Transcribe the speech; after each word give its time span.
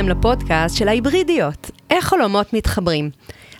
הגעתם 0.00 0.18
לפודקאסט 0.18 0.76
של 0.76 0.88
ההיברידיות, 0.88 1.70
איך 1.90 2.12
עולמות 2.12 2.52
מתחברים. 2.52 3.10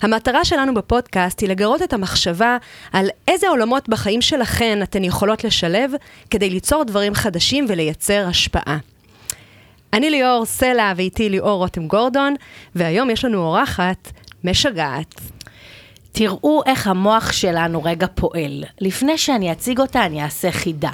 המטרה 0.03 0.45
שלנו 0.45 0.75
בפודקאסט 0.75 1.41
היא 1.41 1.49
לגרות 1.49 1.83
את 1.83 1.93
המחשבה 1.93 2.57
על 2.93 3.09
איזה 3.29 3.49
עולמות 3.49 3.89
בחיים 3.89 4.23
שלכן 4.23 4.83
אתן 4.83 5.05
יכולות 5.05 5.45
לשלב 5.45 5.93
כדי 6.31 6.51
ליצור 6.51 6.85
דברים 6.85 7.15
חדשים 7.15 7.67
ולייצר 7.69 8.27
השפעה. 8.29 8.79
אני 9.93 10.11
ליאור 10.11 10.45
סלע 10.45 10.93
ואיתי 10.97 11.29
ליאור 11.29 11.59
רותם 11.59 11.87
גורדון, 11.87 12.35
והיום 12.75 13.11
יש 13.11 13.25
לנו 13.25 13.39
אורחת 13.39 14.13
משגעת. 14.45 15.15
תראו 16.13 16.63
איך 16.67 16.87
המוח 16.87 17.33
שלנו 17.33 17.83
רגע 17.85 18.07
פועל. 18.15 18.65
לפני 18.81 19.19
שאני 19.19 19.53
אציג 19.53 19.81
אותה, 19.81 20.07
אני 20.07 20.25
אעשה 20.25 20.53
חידה. 20.53 20.91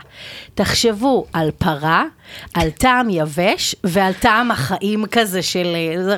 תחשבו 0.54 1.26
על 1.32 1.50
פרה, 1.50 2.04
על 2.54 2.70
טעם 2.70 3.10
יבש 3.10 3.76
ועל 3.84 4.12
טעם 4.12 4.50
החיים 4.50 5.06
כזה 5.06 5.42
של, 5.42 5.66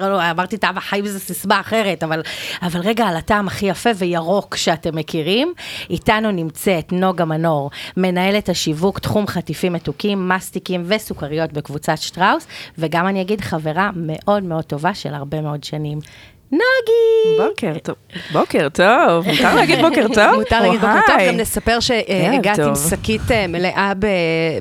לא, 0.00 0.30
אמרתי 0.30 0.56
טעם 0.56 0.78
החיים 0.78 1.06
זה 1.06 1.20
סיסמה 1.20 1.60
אחרת, 1.60 2.02
אבל, 2.02 2.22
אבל 2.62 2.80
רגע 2.80 3.06
על 3.06 3.16
הטעם 3.16 3.46
הכי 3.46 3.66
יפה 3.66 3.90
וירוק 3.96 4.56
שאתם 4.56 4.96
מכירים. 4.96 5.52
איתנו 5.90 6.30
נמצאת 6.30 6.92
נוגה 6.92 7.24
מנור, 7.24 7.70
מנהלת 7.96 8.48
השיווק 8.48 8.98
תחום 8.98 9.26
חטיפים 9.26 9.72
מתוקים, 9.72 10.28
מסטיקים 10.28 10.84
וסוכריות 10.86 11.52
בקבוצת 11.52 11.98
שטראוס, 11.98 12.46
וגם 12.78 13.06
אני 13.06 13.22
אגיד 13.22 13.40
חברה 13.40 13.90
מאוד 13.96 14.42
מאוד 14.42 14.64
טובה 14.64 14.94
של 14.94 15.14
הרבה 15.14 15.40
מאוד 15.40 15.64
שנים. 15.64 15.98
נוגי! 16.52 17.48
בוקר 17.48 17.78
טוב. 17.82 17.96
בוקר 18.32 18.68
טוב. 18.68 19.26
מותר 19.26 19.54
להגיד 19.54 19.78
בוקר 19.80 20.06
טוב? 20.14 20.34
מותר 20.38 20.60
להגיד 20.60 20.80
בוקר 20.80 21.00
טוב, 21.06 21.16
גם 21.28 21.36
נספר 21.36 21.80
שהגעת 21.80 22.58
עם 22.58 22.64
טוב. 22.64 22.90
שקית 22.90 23.30
אה, 23.30 23.46
מלאה 23.46 23.92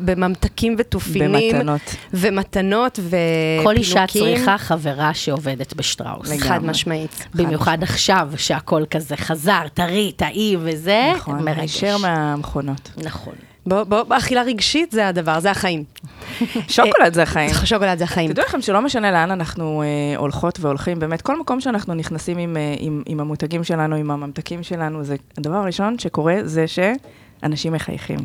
בממתקים 0.02 0.76
ותופינים. 0.78 1.54
במתנות. 1.54 1.82
ומתנות 2.14 3.00
ופינוקים. 3.04 3.64
כל 3.64 3.76
אישה 3.76 4.06
צריכה 4.08 4.58
חברה 4.58 5.14
שעובדת 5.14 5.74
בשטראוס. 5.74 6.30
לגמרי. 6.30 6.48
חד 6.48 6.66
משמעית. 6.66 7.28
במיוחד 7.36 7.78
עכשיו, 7.84 8.30
שהכל 8.38 8.84
כזה 8.92 9.18
חזר, 9.18 9.62
טרי, 9.74 10.12
טעי 10.16 10.56
וזה, 10.60 11.12
נכון, 11.16 11.44
מרגש. 11.44 11.60
הישר 11.60 11.98
מהמכונות. 11.98 12.90
נכון. 12.98 13.34
בוא, 13.68 13.84
בוא, 13.84 14.18
אכילה 14.18 14.42
רגשית 14.42 14.92
זה 14.92 15.08
הדבר, 15.08 15.40
זה 15.40 15.52
החיים. 15.52 15.84
שוקולד 16.68 17.14
זה 17.14 17.24
החיים. 17.24 17.50
שוקולד 17.66 17.98
זה 17.98 18.04
החיים. 18.04 18.32
תדעו 18.32 18.46
לכם 18.46 18.62
שלא 18.62 18.82
משנה 18.82 19.12
לאן 19.12 19.32
אנחנו 19.32 19.82
אה, 19.82 20.18
הולכות 20.18 20.60
והולכים, 20.60 21.00
באמת, 21.00 21.22
כל 21.22 21.40
מקום 21.40 21.62
שאנחנו 21.62 21.94
נכנסים 21.94 22.38
עם, 22.38 22.58
אה, 22.58 22.76
עם, 22.80 23.04
עם 23.06 23.20
המותגים 23.20 23.64
שלנו, 23.64 23.96
עם 23.96 24.12
הממתקים 24.12 24.64
שלנו, 24.64 25.04
זה 25.04 25.16
הדבר 25.38 25.56
הראשון 25.56 26.00
שקורה 26.00 26.36
זה 26.44 26.66
שאנשים 26.68 27.74
מחייכים. 27.74 28.20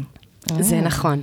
זה 0.60 0.80
נכון. 0.80 1.20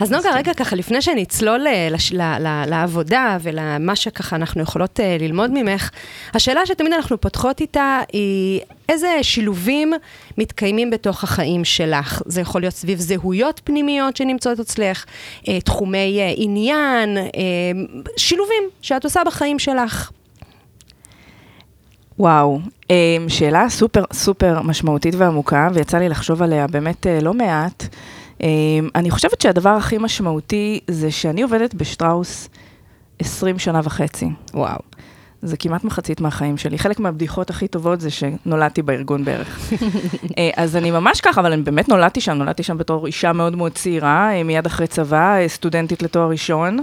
אז 0.00 0.12
נוגה, 0.12 0.30
רגע 0.34 0.54
ככה, 0.54 0.76
לפני 0.76 1.02
שנצלול 1.02 1.66
אה, 1.66 1.88
לש- 1.90 2.12
ל- 2.12 2.38
ל- 2.40 2.64
לעבודה 2.66 3.36
ולמה 3.42 3.96
שככה 3.96 4.36
אנחנו 4.36 4.62
יכולות 4.62 5.00
אה, 5.00 5.16
ללמוד 5.20 5.50
ממך, 5.54 5.90
השאלה 6.34 6.66
שתמיד 6.66 6.92
אנחנו 6.92 7.20
פותחות 7.20 7.60
איתה 7.60 8.00
היא 8.12 8.60
איזה 8.88 9.08
שילובים 9.22 9.92
מתקיימים 10.38 10.90
בתוך 10.90 11.24
החיים 11.24 11.64
שלך. 11.64 12.22
זה 12.26 12.40
יכול 12.40 12.60
להיות 12.60 12.74
סביב 12.74 12.98
זהויות 12.98 13.60
פנימיות 13.64 14.16
שנמצאות 14.16 14.60
אצלך, 14.60 15.04
אה, 15.48 15.60
תחומי 15.60 16.20
עניין, 16.36 17.18
שילובים 18.16 18.62
שאת 18.82 19.04
עושה 19.04 19.20
בחיים 19.26 19.58
שלך. 19.58 20.10
וואו, 22.18 22.60
שאלה 23.28 23.68
סופר 23.68 24.04
סופר 24.12 24.62
משמעותית 24.62 25.14
ועמוקה, 25.14 25.68
ויצא 25.74 25.98
לי 25.98 26.08
לחשוב 26.08 26.42
עליה 26.42 26.66
באמת 26.66 27.06
לא 27.22 27.34
מעט. 27.34 27.84
אה, 28.42 28.48
אני 28.94 29.10
חושבת 29.10 29.40
שהדבר 29.40 29.70
הכי 29.70 29.98
משמעותי 29.98 30.80
זה 30.88 31.10
שאני 31.10 31.42
עובדת 31.42 31.74
בשטראוס 31.74 32.48
20 33.18 33.58
שנה 33.58 33.80
וחצי. 33.84 34.28
וואו. 34.54 34.78
זה 35.42 35.56
כמעט 35.56 35.84
מחצית 35.84 36.20
מהחיים 36.20 36.56
שלי. 36.56 36.78
חלק 36.78 37.00
מהבדיחות 37.00 37.50
הכי 37.50 37.68
טובות 37.68 38.00
זה 38.00 38.10
שנולדתי 38.10 38.82
בארגון 38.82 39.24
בערך. 39.24 39.72
אה, 40.38 40.50
אז 40.56 40.76
אני 40.76 40.90
ממש 40.90 41.20
ככה, 41.20 41.40
אבל 41.40 41.52
אני 41.52 41.62
באמת 41.62 41.88
נולדתי 41.88 42.20
שם, 42.20 42.32
נולדתי 42.32 42.62
שם 42.62 42.78
בתור 42.78 43.06
אישה 43.06 43.32
מאוד 43.32 43.56
מאוד 43.56 43.72
צעירה, 43.72 44.34
אה, 44.34 44.42
מיד 44.42 44.66
אחרי 44.66 44.86
צבא, 44.86 45.36
אה, 45.36 45.48
סטודנטית 45.48 46.02
לתואר 46.02 46.30
ראשון, 46.30 46.78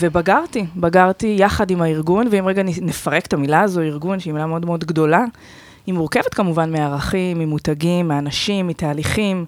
ובגרתי, 0.00 0.66
בגרתי 0.76 1.36
יחד 1.38 1.70
עם 1.70 1.82
הארגון, 1.82 2.26
ואם 2.30 2.46
רגע 2.46 2.62
נפרק 2.62 3.26
את 3.26 3.32
המילה 3.32 3.60
הזו, 3.60 3.80
ארגון, 3.80 4.20
שהיא 4.20 4.32
מילה 4.32 4.46
מאוד 4.46 4.66
מאוד 4.66 4.84
גדולה, 4.84 5.24
היא 5.86 5.94
מורכבת 5.94 6.34
כמובן 6.34 6.72
מערכים, 6.72 7.38
ממותגים, 7.38 8.08
מאנשים, 8.08 8.66
מתהליכים, 8.66 9.44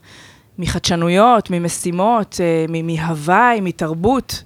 מחדשנויות, 0.59 1.51
ממשימות, 1.51 2.41
אה, 2.41 2.83
מהוואי, 2.83 3.61
מתרבות. 3.61 4.43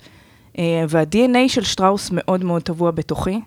אה, 0.59 0.85
וה-DNA 0.89 1.49
של 1.49 1.63
שטראוס 1.63 2.11
מאוד 2.13 2.45
מאוד 2.45 2.63
טבוע 2.63 2.91
בתוכי, 2.91 3.41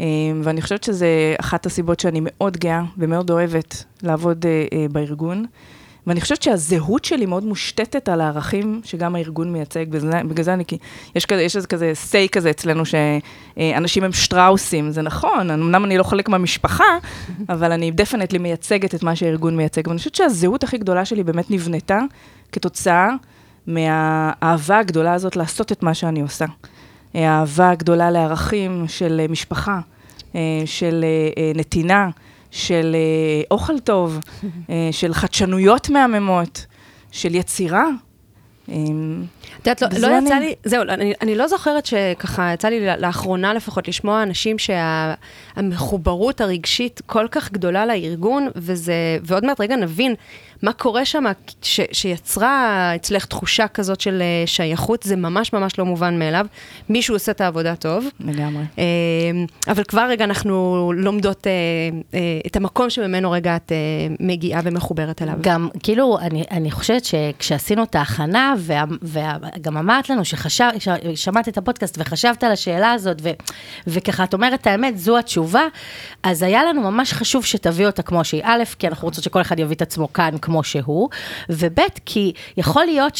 אה, 0.00 0.06
ואני 0.42 0.62
חושבת 0.62 0.84
שזה 0.84 1.36
אחת 1.40 1.66
הסיבות 1.66 2.00
שאני 2.00 2.20
מאוד 2.22 2.56
גאה 2.56 2.82
ומאוד 2.98 3.30
אוהבת 3.30 3.84
לעבוד 4.02 4.46
בארגון. 4.92 5.44
ואני 6.08 6.20
חושבת 6.20 6.42
שהזהות 6.42 7.04
שלי 7.04 7.26
מאוד 7.26 7.44
מושתתת 7.44 8.08
על 8.08 8.20
הערכים 8.20 8.80
שגם 8.84 9.14
הארגון 9.14 9.52
מייצג, 9.52 9.88
בגלל 9.88 10.44
זה 10.44 10.54
אני, 10.54 10.64
כי 10.64 10.78
יש 11.14 11.26
כזה, 11.26 11.42
יש 11.42 11.56
איזה 11.56 11.66
כזה 11.66 11.92
say 12.10 12.28
כזה 12.32 12.50
אצלנו, 12.50 12.82
שאנשים 12.86 14.04
הם 14.04 14.12
שטראוסים, 14.12 14.90
זה 14.90 15.02
נכון, 15.02 15.50
אמנם 15.50 15.84
אני 15.84 15.98
לא 15.98 16.02
חלק 16.02 16.28
מהמשפחה, 16.28 16.84
אבל 17.48 17.72
אני 17.72 17.90
דפנטלי 17.90 18.38
מייצגת 18.38 18.94
את 18.94 19.02
מה 19.02 19.16
שהארגון 19.16 19.56
מייצג, 19.56 19.86
ואני 19.86 19.98
חושבת 19.98 20.14
שהזהות 20.14 20.64
הכי 20.64 20.78
גדולה 20.78 21.04
שלי 21.04 21.24
באמת 21.24 21.50
נבנתה 21.50 21.98
כתוצאה 22.52 23.08
מהאהבה 23.66 24.78
הגדולה 24.78 25.14
הזאת 25.14 25.36
לעשות 25.36 25.72
את 25.72 25.82
מה 25.82 25.94
שאני 25.94 26.20
עושה. 26.20 26.44
אה, 27.14 27.30
האהבה 27.30 27.70
הגדולה 27.70 28.10
לערכים 28.10 28.84
של 28.88 29.20
אה, 29.20 29.28
משפחה, 29.28 29.80
אה, 30.34 30.40
של 30.64 31.04
אה, 31.04 31.42
אה, 31.42 31.52
נתינה, 31.54 32.08
של 32.50 32.96
אה, 32.96 33.42
אוכל 33.50 33.78
טוב, 33.78 34.18
אה, 34.70 34.88
של 34.92 35.14
חדשנויות 35.14 35.88
מהממות, 35.88 36.66
של 37.12 37.34
יצירה. 37.34 37.84
אה, 38.68 38.74
את 39.62 39.66
יודעת, 39.66 39.82
לא, 39.82 40.08
לא 40.08 40.26
יצא. 40.26 40.34
לי, 40.34 40.54
זהו, 40.64 40.82
אני, 40.82 41.12
אני 41.22 41.34
לא 41.34 41.48
זוכרת 41.48 41.86
שככה, 41.86 42.52
יצא 42.52 42.68
לי 42.68 42.86
לאחרונה 42.98 43.54
לפחות 43.54 43.88
לשמוע 43.88 44.22
אנשים 44.22 44.56
שהמחוברות 44.58 46.40
הרגשית 46.40 47.02
כל 47.06 47.26
כך 47.30 47.52
גדולה 47.52 47.86
לארגון, 47.86 48.48
וזה, 48.56 48.94
ועוד 49.22 49.44
מעט 49.44 49.60
רגע 49.60 49.76
נבין 49.76 50.14
מה 50.62 50.72
קורה 50.72 51.04
שם, 51.04 51.24
ש, 51.62 51.80
שיצרה 51.92 52.92
אצלך 52.96 53.24
תחושה 53.24 53.68
כזאת 53.68 54.00
של 54.00 54.22
אה, 54.22 54.46
שייכות, 54.46 55.02
זה 55.02 55.16
ממש 55.16 55.52
ממש 55.52 55.78
לא 55.78 55.84
מובן 55.84 56.18
מאליו. 56.18 56.46
מישהו 56.88 57.14
עושה 57.14 57.32
את 57.32 57.40
העבודה 57.40 57.76
טוב. 57.76 58.06
לגמרי. 58.20 58.64
אה, 58.78 58.84
אבל 59.68 59.84
כבר 59.84 60.06
רגע 60.08 60.24
אנחנו 60.24 60.92
לומדות 60.96 61.46
אה, 61.46 61.52
אה, 62.14 62.20
את 62.46 62.56
המקום 62.56 62.90
שממנו 62.90 63.30
רגע 63.30 63.56
את 63.56 63.72
מגיעה 64.20 64.60
ומחוברת 64.64 65.22
אליו. 65.22 65.34
גם, 65.40 65.68
כאילו, 65.82 66.18
אני, 66.20 66.44
אני 66.50 66.70
חושבת 66.70 67.04
שכשעשינו 67.04 67.82
את 67.82 67.94
ההכנה, 67.94 68.54
וגם 69.02 69.76
אמרת 69.76 70.10
לנו 70.10 70.24
שחשב, 70.24 70.68
שמעת 71.14 71.48
את 71.48 71.58
הפודקאסט 71.58 71.98
וחשבת 71.98 72.44
על 72.44 72.52
השאלה 72.52 72.92
הזאת, 72.92 73.16
ו, 73.22 73.30
וככה 73.86 74.24
את 74.24 74.34
אומרת 74.34 74.60
את 74.60 74.66
האמת, 74.66 74.98
זו 74.98 75.18
התשובה, 75.18 75.62
אז 76.22 76.42
היה 76.42 76.64
לנו 76.64 76.82
ממש 76.82 77.12
חשוב 77.12 77.44
שתביא 77.44 77.86
אותה 77.86 78.02
כמו 78.02 78.24
שהיא. 78.24 78.42
א', 78.44 78.62
כי 78.78 78.88
אנחנו 78.88 79.08
רוצות 79.08 79.24
שכל 79.24 79.40
אחד 79.40 79.58
יביא 79.58 79.76
את 79.76 79.82
עצמו 79.82 80.12
כאן 80.12 80.38
כמו 80.48 80.64
שהוא, 80.64 81.08
וב', 81.50 81.78
כי 82.06 82.32
יכול 82.56 82.84
להיות 82.84 83.18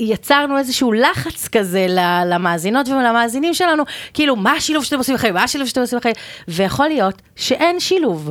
שיצרנו 0.00 0.58
איזשהו 0.58 0.92
לחץ 0.92 1.48
כזה 1.48 1.86
למאזינות 2.26 2.88
ולמאזינים 2.88 3.54
שלנו, 3.54 3.82
כאילו, 4.14 4.36
מה 4.36 4.52
השילוב 4.52 4.84
שאתם 4.84 4.98
עושים 4.98 5.14
בחיים? 5.14 5.34
מה 5.34 5.42
השילוב 5.42 5.68
שאתם 5.68 5.80
עושים 5.80 5.98
בחיים? 5.98 6.14
ויכול 6.48 6.88
להיות 6.88 7.22
שאין 7.36 7.80
שילוב, 7.80 8.30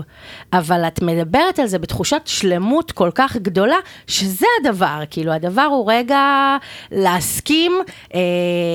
אבל 0.53 0.87
את 0.87 1.01
מדברת 1.01 1.59
על 1.59 1.67
זה 1.67 1.79
בתחושת 1.79 2.21
שלמות 2.25 2.91
כל 2.91 3.09
כך 3.15 3.37
גדולה, 3.37 3.77
שזה 4.07 4.45
הדבר, 4.59 4.99
כאילו, 5.09 5.31
הדבר 5.31 5.61
הוא 5.61 5.91
רגע 5.91 6.57
להסכים 6.91 7.71
אה, 8.13 8.19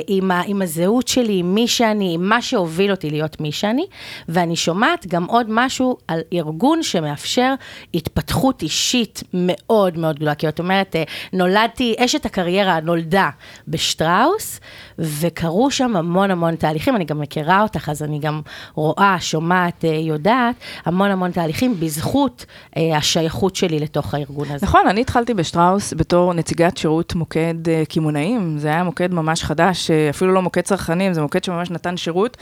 עם, 0.07 0.31
ה, 0.31 0.43
עם 0.47 0.63
הזהות 0.63 1.09
שלי, 1.09 1.39
עם 1.39 1.55
מי 1.55 1.69
שאני, 1.69 2.15
עם 2.15 2.29
מה 2.29 2.43
שהוביל 2.43 2.91
אותי 2.91 3.11
להיות 3.11 3.41
מי 3.41 3.53
שאני, 3.53 3.87
ואני 4.29 4.57
שומעת 4.57 5.07
גם 5.07 5.25
עוד 5.25 5.47
משהו 5.49 5.97
על 6.09 6.21
ארגון 6.33 6.83
שמאפשר 6.83 7.55
התפתחות 7.95 8.63
אישית 8.63 8.98
מאוד 9.35 9.99
מאוד 9.99 10.17
גדולה, 10.17 10.35
כי 10.35 10.49
את 10.49 10.59
אומרת, 10.59 10.97
אה, 10.97 11.03
נולדתי, 11.33 11.95
אשת 11.99 12.27
הקריירה 12.27 12.81
נולדה 12.81 13.31
בשטראוס, 13.69 14.61
וקרו 14.99 15.71
שם 15.71 15.97
המון 15.97 16.31
המון 16.31 16.57
תהליכים, 16.57 16.97
אני 16.97 17.05
גם 17.05 17.21
מכירה 17.21 17.63
אותך, 17.63 17.89
אז 17.89 18.03
אני 18.03 18.19
גם 18.19 18.41
רואה, 18.75 19.17
שומעת, 19.21 19.85
אה, 19.85 19.91
יודעת, 19.91 20.55
המון 20.85 21.11
המון 21.11 21.31
תהליכים 21.31 21.81
בזכות 21.81 22.47
אה, 22.77 22.97
השייכות 22.97 23.57
שלי 23.57 23.81
לתוך 23.81 24.15
הארגון 24.15 24.47
הזה. 24.51 24.67
נכון, 24.67 24.87
אני 24.89 25.01
התחלתי 25.01 25.35
בשטראוס 25.35 25.95
בתור 25.97 26.35
נציגת 26.35 26.77
שירות 26.77 27.15
מוקד 27.15 27.55
קמעונאים. 27.89 28.59
זה 28.59 28.69
היה 28.69 28.85
מוקד 28.85 29.15
ממש 29.15 29.45
חדש, 29.45 29.91
אפילו 29.91 30.33
לא 30.33 30.43
מוקד 30.43 30.61
צרכנים, 30.61 31.13
זה 31.13 31.23
מוקד 31.23 31.45
שממש 31.45 31.71
נתן 31.71 31.97
שירות 31.97 32.37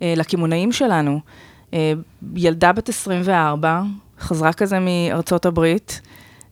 לקמעונאים 0.00 0.72
שלנו. 0.72 1.20
ילדה 2.36 2.72
בת 2.72 2.88
24, 2.88 3.82
חזרה 4.20 4.52
כזה 4.52 4.78
מארצות 4.80 5.46
הברית, 5.46 6.00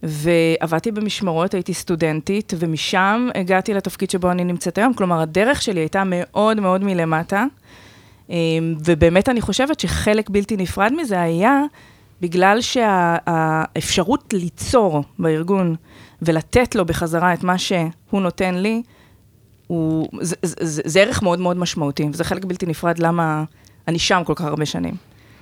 ועבדתי 0.02 0.90
במשמרות, 0.92 1.54
הייתי 1.54 1.74
סטודנטית, 1.74 2.52
ומשם 2.58 3.28
הגעתי 3.34 3.74
לתפקיד 3.74 4.10
שבו 4.10 4.30
אני 4.30 4.44
נמצאת 4.44 4.78
היום. 4.78 4.94
כלומר, 4.94 5.20
הדרך 5.20 5.62
שלי 5.62 5.80
הייתה 5.80 6.02
מאוד 6.06 6.60
מאוד 6.60 6.84
מלמטה, 6.84 7.44
ובאמת 8.84 9.28
אני 9.28 9.40
חושבת 9.40 9.80
שחלק 9.80 10.30
בלתי 10.30 10.56
נפרד 10.56 10.92
מזה 10.96 11.20
היה 11.20 11.62
בגלל 12.20 12.60
שהאפשרות 12.60 14.34
ליצור 14.34 15.04
בארגון 15.18 15.76
ולתת 16.22 16.74
לו 16.74 16.84
בחזרה 16.84 17.34
את 17.34 17.44
מה 17.44 17.58
שהוא 17.58 17.90
נותן 18.20 18.54
לי, 18.54 18.82
הוא, 19.66 20.08
זה, 20.20 20.36
זה, 20.42 20.82
זה 20.84 21.00
ערך 21.00 21.22
מאוד 21.22 21.38
מאוד 21.38 21.56
משמעותי, 21.56 22.08
וזה 22.12 22.24
חלק 22.24 22.44
בלתי 22.44 22.66
נפרד 22.66 22.98
למה 22.98 23.44
אני 23.88 23.98
שם 23.98 24.22
כל 24.26 24.34
כך 24.34 24.44
הרבה 24.44 24.66
שנים. 24.66 24.94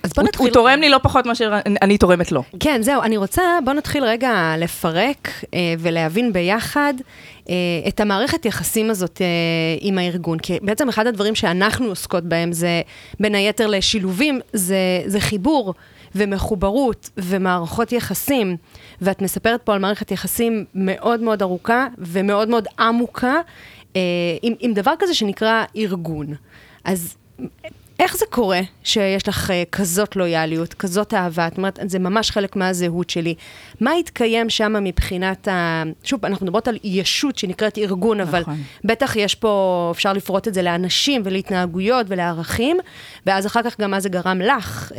אז 0.03 0.13
בוא 0.13 0.23
נתחיל... 0.23 0.45
הוא 0.45 0.53
תורם 0.53 0.79
לי 0.79 0.89
לא 0.89 0.97
פחות 1.03 1.25
מאשר 1.25 1.59
אני 1.81 1.97
תורמת 1.97 2.31
לו. 2.31 2.43
כן, 2.59 2.81
זהו, 2.81 3.01
אני 3.01 3.17
רוצה, 3.17 3.41
בוא 3.65 3.73
נתחיל 3.73 4.03
רגע 4.03 4.55
לפרק 4.57 5.29
אה, 5.53 5.59
ולהבין 5.79 6.33
ביחד 6.33 6.93
אה, 7.49 7.55
את 7.87 7.99
המערכת 7.99 8.45
יחסים 8.45 8.89
הזאת 8.89 9.21
אה, 9.21 9.27
עם 9.79 9.97
הארגון. 9.97 10.39
כי 10.39 10.59
בעצם 10.61 10.89
אחד 10.89 11.07
הדברים 11.07 11.35
שאנחנו 11.35 11.87
עוסקות 11.87 12.23
בהם 12.23 12.51
זה, 12.51 12.81
בין 13.19 13.35
היתר 13.35 13.67
לשילובים, 13.67 14.39
זה, 14.53 14.77
זה 15.05 15.19
חיבור 15.19 15.73
ומחוברות 16.15 17.09
ומערכות 17.17 17.91
יחסים. 17.91 18.57
ואת 19.01 19.21
מספרת 19.21 19.61
פה 19.61 19.73
על 19.73 19.79
מערכת 19.79 20.11
יחסים 20.11 20.65
מאוד 20.75 21.21
מאוד 21.21 21.41
ארוכה 21.41 21.87
ומאוד 21.97 22.49
מאוד 22.49 22.67
עמוקה, 22.79 23.35
אה, 23.95 24.01
עם, 24.41 24.53
עם 24.59 24.73
דבר 24.73 24.93
כזה 24.99 25.13
שנקרא 25.13 25.63
ארגון. 25.75 26.27
אז 26.83 27.15
איך 28.03 28.17
זה 28.17 28.25
קורה 28.29 28.61
שיש 28.83 29.27
לך 29.27 29.49
uh, 29.49 29.53
כזאת 29.71 30.15
לויאליות, 30.15 30.73
כזאת 30.73 31.13
אהבה? 31.13 31.47
את 31.47 31.57
אומרת, 31.57 31.79
זה 31.85 31.99
ממש 31.99 32.31
חלק 32.31 32.55
מהזהות 32.55 33.09
שלי. 33.09 33.35
מה 33.81 33.91
התקיים 33.91 34.49
שם 34.49 34.83
מבחינת 34.83 35.47
ה... 35.47 35.83
שוב, 36.03 36.25
אנחנו 36.25 36.45
מדברות 36.45 36.67
על 36.67 36.77
ישות 36.83 37.37
שנקראת 37.37 37.77
ארגון, 37.77 38.21
נכון. 38.21 38.35
אבל 38.35 38.43
בטח 38.85 39.15
יש 39.15 39.35
פה, 39.35 39.89
אפשר 39.95 40.13
לפרוט 40.13 40.47
את 40.47 40.53
זה 40.53 40.61
לאנשים 40.61 41.21
ולהתנהגויות 41.25 42.05
ולערכים, 42.09 42.77
ואז 43.25 43.45
אחר 43.45 43.63
כך 43.63 43.79
גם 43.79 43.91
מה 43.91 43.99
זה 43.99 44.09
גרם 44.09 44.41
לך 44.41 44.91
uh, 44.91 44.95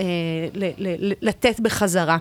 ל- 0.55 0.65
ל- 0.79 1.09
ל- 1.11 1.29
לתת 1.29 1.61
בחזרה. 1.61 2.19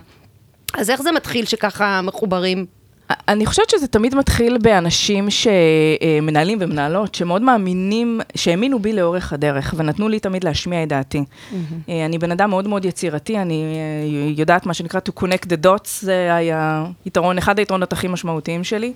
אז 0.74 0.90
איך 0.90 1.02
זה 1.02 1.12
מתחיל 1.12 1.46
שככה 1.46 2.00
מחוברים 2.02 2.66
אני 3.10 3.46
חושבת 3.46 3.70
שזה 3.70 3.86
תמיד 3.86 4.14
מתחיל 4.14 4.58
באנשים 4.58 5.28
שמנהלים 5.30 6.58
ומנהלות, 6.60 7.14
שמאוד 7.14 7.42
מאמינים, 7.42 8.20
שהאמינו 8.34 8.78
בי 8.78 8.92
לאורך 8.92 9.32
הדרך, 9.32 9.74
ונתנו 9.76 10.08
לי 10.08 10.20
תמיד 10.20 10.44
להשמיע 10.44 10.82
את 10.82 10.88
דעתי. 10.88 11.18
Mm-hmm. 11.18 11.90
אני 12.06 12.18
בן 12.18 12.30
אדם 12.30 12.50
מאוד 12.50 12.68
מאוד 12.68 12.84
יצירתי, 12.84 13.38
אני 13.38 13.64
אה, 13.64 14.32
יודעת 14.36 14.66
מה 14.66 14.74
שנקרא 14.74 15.00
to 15.08 15.20
connect 15.20 15.46
the 15.46 15.66
dots, 15.66 15.88
זה 16.00 16.34
היה 16.34 16.86
יתרון, 17.06 17.38
אחד 17.38 17.58
היתרונות 17.58 17.92
הכי 17.92 18.08
משמעותיים 18.08 18.64
שלי, 18.64 18.92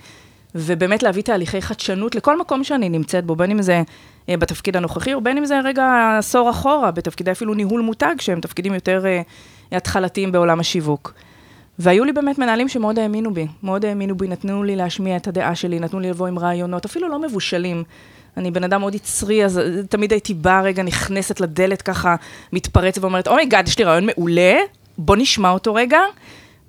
ובאמת 0.54 1.02
להביא 1.02 1.22
תהליכי 1.22 1.62
חדשנות 1.62 2.14
לכל 2.14 2.40
מקום 2.40 2.64
שאני 2.64 2.88
נמצאת 2.88 3.24
בו, 3.24 3.36
בין 3.36 3.50
אם 3.50 3.62
זה 3.62 3.82
אה, 4.28 4.36
בתפקיד 4.36 4.76
הנוכחי, 4.76 5.14
או 5.14 5.20
בין 5.20 5.38
אם 5.38 5.44
זה 5.44 5.60
רגע 5.64 6.16
עשור 6.18 6.50
אחורה, 6.50 6.90
בתפקידי 6.90 7.30
אפילו 7.30 7.54
ניהול 7.54 7.80
מותג, 7.80 8.14
שהם 8.18 8.40
תפקידים 8.40 8.74
יותר 8.74 9.04
התחלתיים 9.72 10.32
בעולם 10.32 10.60
השיווק. 10.60 11.12
והיו 11.78 12.04
לי 12.04 12.12
באמת 12.12 12.38
מנהלים 12.38 12.68
שמאוד 12.68 12.98
האמינו 12.98 13.34
בי, 13.34 13.46
מאוד 13.62 13.84
האמינו 13.84 14.16
בי, 14.16 14.28
נתנו 14.28 14.62
לי 14.64 14.76
להשמיע 14.76 15.16
את 15.16 15.28
הדעה 15.28 15.54
שלי, 15.54 15.80
נתנו 15.80 16.00
לי 16.00 16.10
לבוא 16.10 16.26
עם 16.26 16.38
רעיונות, 16.38 16.84
אפילו 16.84 17.08
לא 17.08 17.18
מבושלים. 17.18 17.84
אני 18.36 18.50
בן 18.50 18.64
אדם 18.64 18.80
מאוד 18.80 18.94
יצרי, 18.94 19.44
אז 19.44 19.60
תמיד 19.88 20.12
הייתי 20.12 20.34
באה 20.34 20.62
רגע, 20.62 20.82
נכנסת 20.82 21.40
לדלת 21.40 21.82
ככה, 21.82 22.16
מתפרצת 22.52 23.02
ואומרת, 23.02 23.28
oh 23.28 23.47
my 23.47 23.66
god, 23.66 23.68
יש 23.68 23.78
לי 23.78 23.84
רעיון 23.84 24.06
מעולה, 24.06 24.56
בוא 24.98 25.16
נשמע 25.16 25.50
אותו 25.50 25.74
רגע. 25.74 26.00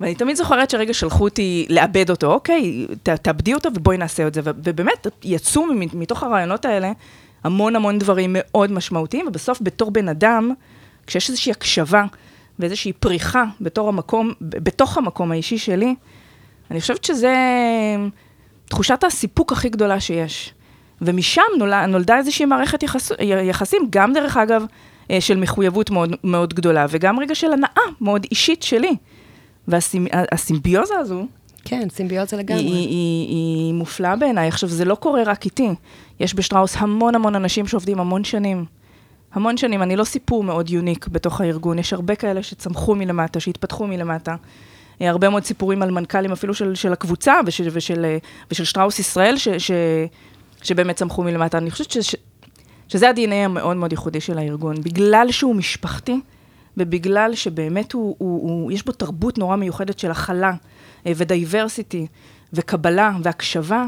ואני 0.00 0.14
תמיד 0.14 0.36
זוכרת 0.36 0.70
שרגע 0.70 0.94
שלחו 0.94 1.24
אותי 1.24 1.66
לעבד 1.68 2.10
אותו, 2.10 2.32
אוקיי, 2.32 2.86
ת, 3.02 3.08
תעבדי 3.08 3.54
אותו 3.54 3.68
ובואי 3.74 3.96
נעשה 3.96 4.26
את 4.26 4.34
זה. 4.34 4.40
ובאמת, 4.44 5.06
יצאו 5.24 5.66
מתוך 5.92 6.22
הרעיונות 6.22 6.64
האלה 6.64 6.92
המון 7.44 7.76
המון 7.76 7.98
דברים 7.98 8.36
מאוד 8.38 8.72
משמעותיים, 8.72 9.26
ובסוף 9.28 9.58
בתור 9.62 9.90
בן 9.90 10.08
אדם, 10.08 10.52
כשיש 11.06 11.30
איזושהי 11.30 11.52
הקשבה, 11.52 12.04
ואיזושהי 12.60 12.92
פריחה 12.92 13.44
בתור 13.60 13.88
המקום, 13.88 14.32
בתוך 14.40 14.98
המקום 14.98 15.32
האישי 15.32 15.58
שלי, 15.58 15.94
אני 16.70 16.80
חושבת 16.80 17.04
שזה 17.04 17.34
תחושת 18.68 19.04
הסיפוק 19.04 19.52
הכי 19.52 19.68
גדולה 19.68 20.00
שיש. 20.00 20.54
ומשם 21.02 21.42
נולד, 21.58 21.88
נולדה 21.88 22.16
איזושהי 22.16 22.44
מערכת 22.44 22.82
יחס, 22.82 23.10
יחסים, 23.42 23.82
גם 23.90 24.12
דרך 24.12 24.36
אגב, 24.36 24.64
אה, 25.10 25.20
של 25.20 25.36
מחויבות 25.36 25.90
מאוד, 25.90 26.16
מאוד 26.24 26.54
גדולה, 26.54 26.86
וגם 26.90 27.20
רגע 27.20 27.34
של 27.34 27.52
הנאה 27.52 27.82
מאוד 28.00 28.26
אישית 28.30 28.62
שלי. 28.62 28.96
והסימביוזה 29.68 30.94
הזו, 30.98 31.26
כן, 31.64 31.88
סימביוזה 31.90 32.36
לגמרי. 32.36 32.62
היא, 32.62 32.88
היא, 32.88 33.28
היא 33.28 33.74
מופלאה 33.74 34.16
בעיניי. 34.16 34.48
עכשיו, 34.48 34.68
זה 34.68 34.84
לא 34.84 34.94
קורה 34.94 35.22
רק 35.22 35.44
איתי. 35.44 35.68
יש 36.20 36.34
בשטראוס 36.34 36.76
המון 36.76 37.14
המון 37.14 37.34
אנשים 37.34 37.66
שעובדים 37.66 38.00
המון 38.00 38.24
שנים. 38.24 38.64
המון 39.32 39.56
שנים, 39.56 39.82
אני 39.82 39.96
לא 39.96 40.04
סיפור 40.04 40.44
מאוד 40.44 40.70
יוניק 40.70 41.08
בתוך 41.08 41.40
הארגון, 41.40 41.78
יש 41.78 41.92
הרבה 41.92 42.14
כאלה 42.14 42.42
שצמחו 42.42 42.94
מלמטה, 42.94 43.40
שהתפתחו 43.40 43.86
מלמטה. 43.86 44.36
אה, 45.02 45.10
הרבה 45.10 45.28
מאוד 45.28 45.44
סיפורים 45.44 45.82
על 45.82 45.90
מנכ"לים 45.90 46.32
אפילו 46.32 46.54
של, 46.54 46.74
של 46.74 46.92
הקבוצה 46.92 47.40
ושל, 47.46 47.68
ושל, 47.72 48.04
אה, 48.04 48.18
ושל 48.50 48.64
שטראוס 48.64 48.98
ישראל, 48.98 49.36
ש, 49.36 49.48
ש, 49.48 49.70
שבאמת 50.62 50.96
צמחו 50.96 51.22
מלמטה. 51.22 51.58
אני 51.58 51.70
חושבת 51.70 51.90
ש, 51.90 52.14
שזה 52.88 53.08
ה-DNA 53.08 53.34
המאוד 53.34 53.76
מאוד 53.76 53.92
ייחודי 53.92 54.20
של 54.20 54.38
הארגון. 54.38 54.80
בגלל 54.80 55.26
שהוא 55.30 55.54
משפחתי, 55.54 56.20
ובגלל 56.76 57.34
שבאמת 57.34 57.92
הוא, 57.92 58.16
הוא, 58.18 58.42
הוא, 58.42 58.72
יש 58.72 58.84
בו 58.84 58.92
תרבות 58.92 59.38
נורא 59.38 59.56
מיוחדת 59.56 59.98
של 59.98 60.10
הכלה 60.10 60.52
אה, 61.06 61.12
ודייברסיטי 61.16 62.06
וקבלה 62.52 63.12
והקשבה, 63.22 63.84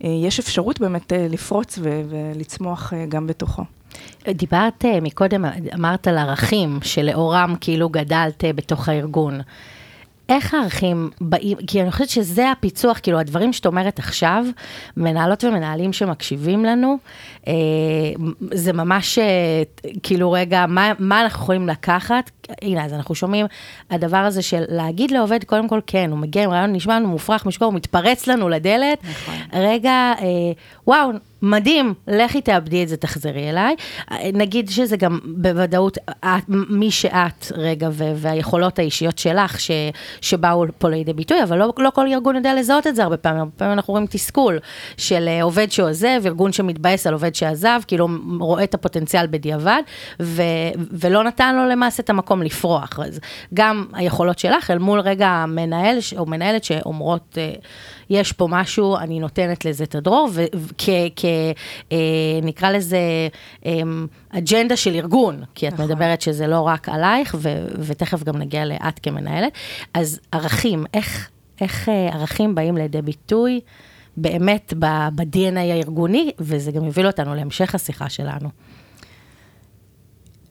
יש 0.00 0.38
אפשרות 0.38 0.80
באמת 0.80 1.12
לפרוץ 1.16 1.78
ולצמוח 1.82 2.92
גם 3.08 3.26
בתוכו. 3.26 3.62
דיברת 4.28 4.84
אה, 4.84 5.00
מקודם, 5.00 5.44
אמרת 5.74 6.08
על 6.08 6.18
ערכים 6.18 6.78
שלאורם 6.82 7.54
כאילו 7.60 7.88
גדלת 7.88 8.44
אה, 8.44 8.52
בתוך 8.52 8.88
הארגון. 8.88 9.40
איך 10.28 10.54
הערכים 10.54 11.10
באים, 11.20 11.56
כי 11.66 11.82
אני 11.82 11.92
חושבת 11.92 12.08
שזה 12.08 12.50
הפיצוח, 12.50 12.98
כאילו 13.02 13.18
הדברים 13.18 13.52
שאת 13.52 13.66
אומרת 13.66 13.98
עכשיו, 13.98 14.44
מנהלות 14.96 15.44
ומנהלים 15.44 15.92
שמקשיבים 15.92 16.64
לנו, 16.64 16.96
אה, 17.48 17.52
זה 18.52 18.72
ממש 18.72 19.18
אה, 19.18 19.62
כאילו 20.02 20.32
רגע, 20.32 20.64
מה, 20.68 20.92
מה 20.98 21.20
אנחנו 21.20 21.42
יכולים 21.42 21.68
לקחת? 21.68 22.30
הנה, 22.62 22.84
אז 22.84 22.92
אנחנו 22.92 23.14
שומעים, 23.14 23.46
הדבר 23.90 24.16
הזה 24.16 24.42
של 24.42 24.62
להגיד 24.68 25.10
לעובד, 25.10 25.44
קודם 25.44 25.68
כל, 25.68 25.80
כן, 25.86 26.10
הוא 26.10 26.18
מגיע 26.18 26.44
עם 26.44 26.50
רעיון, 26.50 26.72
נשמע 26.72 26.98
לנו 26.98 27.08
מופרך, 27.08 27.46
משקור, 27.46 27.66
הוא 27.66 27.74
מתפרץ 27.74 28.26
לנו 28.26 28.48
לדלת, 28.48 28.98
נכון. 29.10 29.34
רגע, 29.52 30.12
אה, 30.20 30.24
וואו, 30.86 31.10
מדהים, 31.44 31.94
לכי 32.08 32.40
תאבדי 32.40 32.82
את 32.82 32.88
זה, 32.88 32.96
תחזרי 32.96 33.50
אליי. 33.50 33.74
נגיד 34.32 34.70
שזה 34.70 34.96
גם 34.96 35.18
בוודאות 35.24 35.98
את, 36.20 36.44
מי 36.48 36.90
שאת, 36.90 37.52
רגע, 37.54 37.88
והיכולות 37.92 38.78
האישיות 38.78 39.18
שלך 39.18 39.60
ש, 39.60 39.70
שבאו 40.20 40.64
פה 40.78 40.88
לידי 40.88 41.12
ביטוי, 41.12 41.42
אבל 41.42 41.58
לא, 41.58 41.72
לא 41.78 41.90
כל 41.90 42.06
ארגון 42.12 42.36
יודע 42.36 42.54
לזהות 42.54 42.86
את 42.86 42.96
זה 42.96 43.02
הרבה 43.02 43.16
פעמים. 43.16 43.40
הרבה 43.40 43.50
פעמים 43.56 43.72
אנחנו 43.72 43.92
רואים 43.92 44.06
תסכול 44.06 44.58
של 44.96 45.28
אה, 45.28 45.42
עובד 45.42 45.72
שעוזב, 45.72 46.22
ארגון 46.26 46.52
שמתבאס 46.52 47.06
על 47.06 47.12
עובד 47.12 47.34
שעזב, 47.34 47.80
כאילו 47.86 48.08
רואה 48.40 48.64
את 48.64 48.74
הפוטנציאל 48.74 49.26
בדיעבד, 49.26 49.82
ו, 50.20 50.42
ולא 50.90 51.24
נתן 51.24 51.56
לו 51.56 51.68
למעשה 51.68 52.02
את 52.02 52.10
המקום 52.10 52.42
לפרוח. 52.42 53.00
אז 53.00 53.20
גם 53.54 53.86
היכולות 53.92 54.38
שלך 54.38 54.70
אל 54.70 54.78
מול 54.78 55.00
רגע 55.00 55.44
מנהל 55.48 55.98
או 56.16 56.26
מנהלת 56.26 56.64
שאומרות, 56.64 57.38
אה, 57.38 57.52
יש 58.10 58.32
פה 58.32 58.46
משהו, 58.50 58.96
אני 58.96 59.20
נותנת 59.20 59.64
לזה 59.64 59.84
את 59.84 59.94
הדרור, 59.94 60.28
וכנקרא 60.34 62.68
אה, 62.68 62.72
לזה 62.72 62.98
אמ, 63.64 64.06
אג'נדה 64.30 64.76
של 64.76 64.94
ארגון, 64.94 65.42
כי 65.54 65.68
את 65.68 65.72
נכון. 65.72 65.84
מדברת 65.84 66.20
שזה 66.20 66.46
לא 66.46 66.60
רק 66.60 66.88
עלייך, 66.88 67.36
ו, 67.38 67.66
ותכף 67.78 68.22
גם 68.22 68.36
נגיע 68.36 68.64
לאת 68.64 68.98
כמנהלת. 68.98 69.52
אז 69.94 70.20
ערכים, 70.32 70.84
איך, 70.94 71.30
איך 71.60 71.88
אה, 71.88 72.08
ערכים 72.12 72.54
באים 72.54 72.76
לידי 72.76 73.02
ביטוי 73.02 73.60
באמת 74.16 74.74
ב-DNA 74.78 75.58
הארגוני, 75.58 76.30
וזה 76.38 76.72
גם 76.72 76.84
יוביל 76.84 77.06
אותנו 77.06 77.34
להמשך 77.34 77.74
השיחה 77.74 78.08
שלנו. 78.08 78.48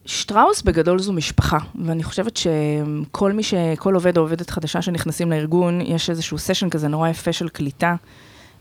שטראוס 0.05 0.61
בגדול 0.61 0.99
זו 0.99 1.13
משפחה, 1.13 1.57
ואני 1.85 2.03
חושבת 2.03 2.37
שכל 2.37 3.31
מי 3.31 3.43
ש... 3.43 3.53
כל 3.77 3.93
עובד 3.93 4.17
או 4.17 4.21
עובדת 4.21 4.49
חדשה 4.49 4.81
שנכנסים 4.81 5.31
לארגון, 5.31 5.81
יש 5.81 6.09
איזשהו 6.09 6.37
סשן 6.37 6.69
כזה 6.69 6.87
נורא 6.87 7.09
יפה 7.09 7.33
של 7.33 7.49
קליטה, 7.49 7.95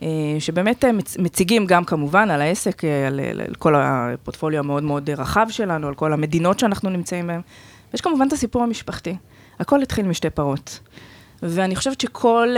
אה, 0.03 0.09
שבאמת 0.39 0.85
אה, 0.85 0.91
מציגים 1.19 1.67
גם 1.67 1.85
כמובן 1.85 2.31
על 2.31 2.41
העסק, 2.41 2.85
אה, 2.85 3.07
על, 3.07 3.21
על 3.21 3.55
כל 3.59 3.75
הפורטפוליו 3.77 4.61
המאוד 4.61 4.83
מאוד 4.83 5.11
רחב 5.11 5.47
שלנו, 5.51 5.89
על 5.89 5.95
כל 5.95 6.13
המדינות 6.13 6.59
שאנחנו 6.59 6.91
נמצאים 6.91 7.27
בהן. 7.27 7.41
ויש 7.93 8.01
כמובן 8.01 8.29
את 8.29 8.33
הסיפור 8.33 8.63
המשפחתי. 8.63 9.17
הכל 9.61 9.83
התחיל 9.83 10.07
משתי 10.07 10.31
פרות. 10.31 10.81
ואני 11.43 11.77
חושבת 11.77 12.01
שכל, 12.01 12.49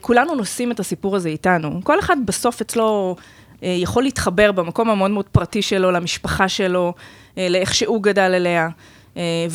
כולנו 0.00 0.34
נושאים 0.34 0.72
את 0.72 0.80
הסיפור 0.80 1.16
הזה 1.16 1.28
איתנו. 1.28 1.80
כל 1.84 2.00
אחד 2.00 2.16
בסוף 2.24 2.60
אצלו 2.60 3.16
יכול 3.66 4.02
להתחבר 4.02 4.52
במקום 4.52 4.90
המאוד 4.90 5.10
מאוד 5.10 5.28
פרטי 5.28 5.62
שלו, 5.62 5.90
למשפחה 5.90 6.48
שלו, 6.48 6.94
אה, 7.38 7.48
לאיך 7.48 7.74
שהוא 7.74 8.02
גדל 8.02 8.32
אליה. 8.34 8.68
אה, 9.16 9.46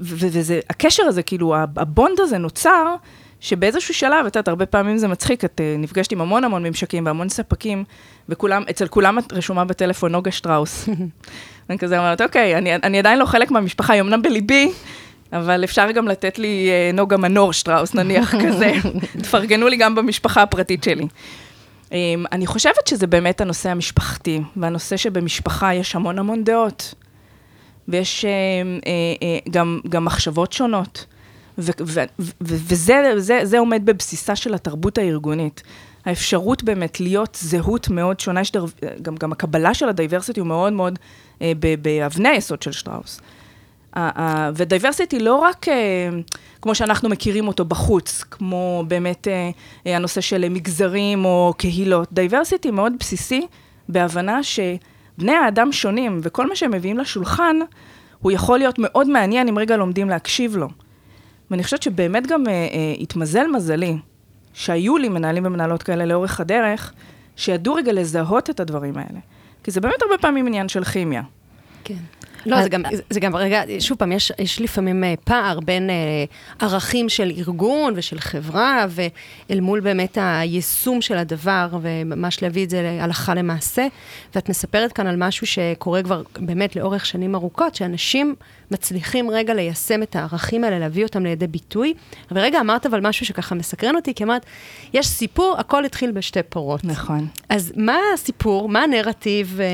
והקשר 0.00 1.02
הזה, 1.02 1.22
כאילו, 1.22 1.54
הבונד 1.76 2.20
הזה 2.20 2.38
נוצר 2.38 2.94
שבאיזשהו 3.40 3.94
שלב, 3.94 4.26
את 4.26 4.36
יודעת, 4.36 4.48
הרבה 4.48 4.66
פעמים 4.66 4.98
זה 4.98 5.08
מצחיק, 5.08 5.44
את 5.44 5.60
נפגשת 5.78 6.12
עם 6.12 6.20
המון 6.20 6.44
המון 6.44 6.62
ממשקים 6.62 7.06
והמון 7.06 7.28
ספקים, 7.28 7.84
וכולם, 8.28 8.62
אצל 8.70 8.88
כולם 8.88 9.18
את 9.18 9.32
רשומה 9.32 9.64
בטלפון 9.64 10.12
נוגה 10.12 10.30
שטראוס. 10.30 10.88
אני 11.70 11.78
כזה 11.78 11.98
אומרת, 11.98 12.20
אוקיי, 12.20 12.58
אני, 12.58 12.74
אני 12.74 12.98
עדיין 12.98 13.18
לא 13.18 13.24
חלק 13.24 13.50
מהמשפחה, 13.50 13.92
היא 13.92 14.00
אמנם 14.00 14.22
בליבי, 14.22 14.72
אבל 15.32 15.64
אפשר 15.64 15.90
גם 15.90 16.08
לתת 16.08 16.38
לי 16.38 16.70
נוגה 16.94 17.16
מנור 17.16 17.52
שטראוס, 17.52 17.94
נניח 17.94 18.34
כזה. 18.46 18.72
תפרגנו 19.22 19.68
לי 19.68 19.76
גם 19.76 19.94
במשפחה 19.94 20.42
הפרטית 20.42 20.84
שלי. 20.84 21.06
Um, 21.88 21.92
אני 22.32 22.46
חושבת 22.46 22.86
שזה 22.86 23.06
באמת 23.06 23.40
הנושא 23.40 23.70
המשפחתי, 23.70 24.40
והנושא 24.56 24.96
שבמשפחה 24.96 25.74
יש 25.74 25.94
המון 25.94 26.18
המון 26.18 26.44
דעות, 26.44 26.94
ויש 27.88 28.24
uh, 28.24 28.28
uh, 28.82 29.48
uh, 29.48 29.50
גם, 29.50 29.80
גם 29.88 30.04
מחשבות 30.04 30.52
שונות. 30.52 31.06
וזה 31.58 33.12
זה, 33.16 33.40
זה 33.42 33.58
עומד 33.58 33.82
בבסיסה 33.86 34.36
של 34.36 34.54
התרבות 34.54 34.98
הארגונית. 34.98 35.62
האפשרות 36.04 36.62
באמת 36.62 37.00
להיות 37.00 37.38
זהות 37.40 37.88
מאוד 37.88 38.20
שונה, 38.20 38.44
שדר, 38.44 38.64
גם, 39.02 39.16
גם 39.16 39.32
הקבלה 39.32 39.74
של 39.74 39.88
ה 39.88 39.93
diversity 39.93 40.40
הוא 40.40 40.46
מאוד 40.46 40.72
מאוד 40.72 40.98
אה, 41.42 41.52
באבני 41.82 42.28
היסוד 42.28 42.62
של 42.62 42.72
שטראוס. 42.72 43.20
ו 44.54 44.60
diversity 44.60 45.18
לא 45.18 45.34
רק 45.34 45.68
אה, 45.68 46.08
כמו 46.66 46.74
שאנחנו 46.74 47.08
מכירים 47.08 47.48
אותו 47.48 47.64
בחוץ, 47.64 48.24
כמו 48.30 48.84
באמת 48.88 49.28
אה, 49.28 49.50
אה, 49.86 49.96
הנושא 49.96 50.20
של 50.20 50.48
מגזרים 50.48 51.24
או 51.24 51.54
קהילות, 51.58 52.08
diversity 52.12 52.70
מאוד 52.70 52.92
בסיסי 53.00 53.46
בהבנה 53.88 54.42
שבני 54.42 55.32
האדם 55.32 55.72
שונים, 55.72 56.20
וכל 56.22 56.48
מה 56.48 56.56
שהם 56.56 56.70
מביאים 56.70 56.98
לשולחן, 56.98 57.56
הוא 58.18 58.32
יכול 58.32 58.58
להיות 58.58 58.78
מאוד 58.78 59.08
מעניין 59.08 59.48
אם 59.48 59.58
רגע 59.58 59.76
לומדים 59.76 60.08
להקשיב 60.08 60.56
לו. 60.56 60.68
ואני 61.50 61.64
חושבת 61.64 61.82
שבאמת 61.82 62.26
גם 62.26 62.46
אה, 62.46 62.52
אה, 62.52 62.94
התמזל 63.00 63.46
מזלי, 63.46 63.96
שהיו 64.52 64.96
לי 64.96 65.08
מנהלים 65.08 65.46
ומנהלות 65.46 65.82
כאלה 65.82 66.06
לאורך 66.06 66.40
הדרך, 66.40 66.92
שידעו 67.36 67.74
רגע 67.74 67.92
לזהות 67.92 68.50
את 68.50 68.60
הדברים 68.60 68.94
האלה. 68.96 69.18
כי 69.64 69.70
זה 69.70 69.80
באמת 69.80 70.02
הרבה 70.02 70.18
פעמים 70.18 70.46
עניין 70.46 70.68
של 70.68 70.84
כימיה. 70.84 71.22
כן. 71.84 71.94
לא, 72.46 72.62
זה 72.62 72.68
גם, 72.68 72.82
זה 73.10 73.20
גם, 73.20 73.36
רגע, 73.36 73.62
שוב 73.78 73.98
פעם, 73.98 74.12
יש, 74.12 74.32
יש 74.38 74.60
לפעמים 74.60 75.04
אה, 75.04 75.14
פער 75.24 75.60
בין 75.60 75.90
אה, 75.90 76.24
ערכים 76.58 77.08
של 77.08 77.32
ארגון 77.36 77.92
ושל 77.96 78.20
חברה, 78.20 78.86
ואל 78.88 79.60
מול 79.60 79.80
באמת 79.80 80.18
היישום 80.20 81.00
של 81.00 81.16
הדבר, 81.16 81.68
וממש 81.80 82.42
להביא 82.42 82.64
את 82.64 82.70
זה 82.70 82.82
להלכה 82.82 83.34
למעשה. 83.34 83.86
ואת 84.34 84.48
מספרת 84.48 84.92
כאן 84.92 85.06
על 85.06 85.16
משהו 85.18 85.46
שקורה 85.46 86.02
כבר 86.02 86.22
באמת 86.38 86.76
לאורך 86.76 87.06
שנים 87.06 87.34
ארוכות, 87.34 87.74
שאנשים 87.74 88.34
מצליחים 88.70 89.30
רגע 89.30 89.54
ליישם 89.54 90.02
את 90.02 90.16
הערכים 90.16 90.64
האלה, 90.64 90.78
להביא 90.78 91.04
אותם 91.04 91.24
לידי 91.24 91.46
ביטוי. 91.46 91.94
ורגע 92.30 92.60
אמרת 92.60 92.86
אבל 92.86 93.00
משהו 93.00 93.26
שככה 93.26 93.54
מסקרן 93.54 93.96
אותי, 93.96 94.14
כי 94.14 94.24
אמרת, 94.24 94.46
יש 94.92 95.06
סיפור, 95.06 95.56
הכל 95.58 95.84
התחיל 95.84 96.12
בשתי 96.12 96.42
פורות. 96.42 96.84
נכון. 96.84 97.26
אז 97.48 97.72
מה 97.76 97.98
הסיפור, 98.14 98.68
מה 98.68 98.82
הנרטיב 98.82 99.60
אה, 99.60 99.66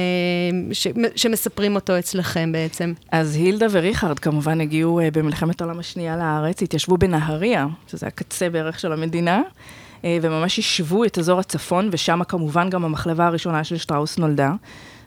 ש, 0.73 0.87
שמספרים 1.17 1.75
אותו 1.75 1.99
אצלכם 1.99 2.53
בעצם? 2.53 2.93
אז 3.13 3.37
הילדה 3.37 3.67
וריכרד 3.71 4.19
כמובן 4.19 4.61
הגיעו 4.61 5.01
אה, 5.01 5.11
במלחמת 5.11 5.61
העולם 5.61 5.79
השנייה 5.79 6.17
לארץ, 6.17 6.63
התיישבו 6.63 6.97
בנהריה, 6.99 7.67
שזה 7.87 8.07
הקצה 8.07 8.51
בערך 8.51 8.81
של 8.81 8.93
המדינה. 8.93 9.43
אה, 10.05 10.19
וממש 10.23 10.59
יישבו 10.59 11.05
את 11.05 11.19
אזור 11.19 11.41
הצפון, 11.41 11.89
ושם 11.93 12.21
כמובן 12.29 12.71
גם 12.71 12.85
המחלבה 12.85 13.27
הראשונה 13.27 13.65
של 13.65 13.77
שטראוס 13.77 14.19
נולדה. 14.19 14.53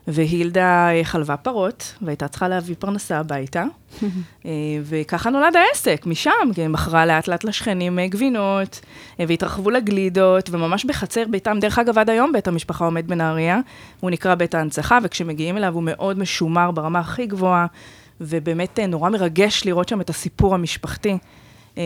והילדה 0.07 0.89
אה, 0.91 1.03
חלבה 1.03 1.37
פרות, 1.37 1.93
והייתה 2.01 2.27
צריכה 2.27 2.47
להביא 2.47 2.75
פרנסה 2.79 3.19
הביתה, 3.19 3.63
אה, 4.45 4.51
וככה 4.83 5.29
נולד 5.29 5.55
העסק, 5.55 6.05
משם, 6.05 6.31
מכרה 6.69 7.05
לאט 7.05 7.27
לאט 7.27 7.43
לשכנים 7.43 7.99
אה, 7.99 8.07
גבינות, 8.07 8.81
והתרחבו 9.19 9.69
לגלידות, 9.69 10.49
וממש 10.49 10.85
בחצר 10.85 11.23
ביתם, 11.29 11.57
דרך 11.61 11.79
אגב, 11.79 11.97
עד 11.97 12.09
היום 12.09 12.31
בית 12.31 12.47
המשפחה 12.47 12.85
עומד 12.85 13.07
בנהריה, 13.07 13.59
הוא 13.99 14.11
נקרא 14.11 14.35
בית 14.35 14.55
ההנצחה, 14.55 14.99
וכשמגיעים 15.03 15.57
אליו 15.57 15.73
הוא 15.73 15.83
מאוד 15.85 16.19
משומר 16.19 16.71
ברמה 16.71 16.99
הכי 16.99 17.25
גבוהה, 17.25 17.65
ובאמת 18.21 18.79
נורא 18.79 19.09
מרגש 19.09 19.65
לראות 19.65 19.89
שם 19.89 20.01
את 20.01 20.09
הסיפור 20.09 20.55
המשפחתי. 20.55 21.17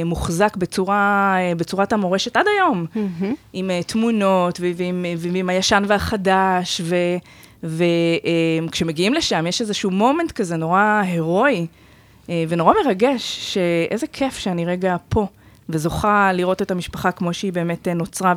מוחזק 0.06 0.58
בצורה, 0.58 1.38
בצורת 1.58 1.94
המורשת 1.94 2.38
עד 2.38 2.46
היום, 2.56 2.86
mm-hmm. 2.96 3.26
עם 3.54 3.70
תמונות 3.88 4.60
ועם, 4.60 5.06
ועם 5.18 5.50
הישן 5.50 5.84
והחדש, 5.88 6.82
ו... 6.84 6.96
וכשמגיעים 7.64 9.14
לשם, 9.14 9.48
יש 9.48 9.62
איזשהו 9.62 9.92
מומנט 9.92 10.32
כזה 10.32 10.58
נורא 10.58 11.02
הירואי 11.06 11.68
אה, 12.30 12.44
ונורא 12.50 12.74
מרגש, 12.86 13.54
שאיזה 13.54 14.08
כיף 14.08 14.38
שאני 14.38 14.66
רגע 14.66 14.96
פה. 15.10 15.28
וזוכה 15.70 16.32
לראות 16.34 16.62
את 16.62 16.72
המשפחה 16.72 17.12
כמו 17.12 17.34
שהיא 17.34 17.54
באמת 17.54 17.88
אה, 17.88 17.94
נוצרה 17.94 18.34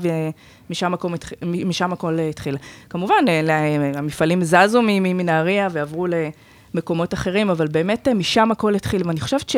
ומשם 0.71 1.93
הכל 1.93 2.19
התחיל. 2.19 2.57
כמובן, 2.91 3.25
אה, 3.29 3.79
המפעלים 3.95 4.45
זזו 4.45 4.81
מנהריה 4.83 5.69
ועברו 5.73 6.07
למקומות 6.75 7.15
אחרים, 7.15 7.51
אבל 7.51 7.67
באמת 7.69 8.09
משם 8.09 8.51
הכל 8.51 8.75
התחיל. 8.75 9.03
ואני 9.07 9.21
חושבת 9.21 9.53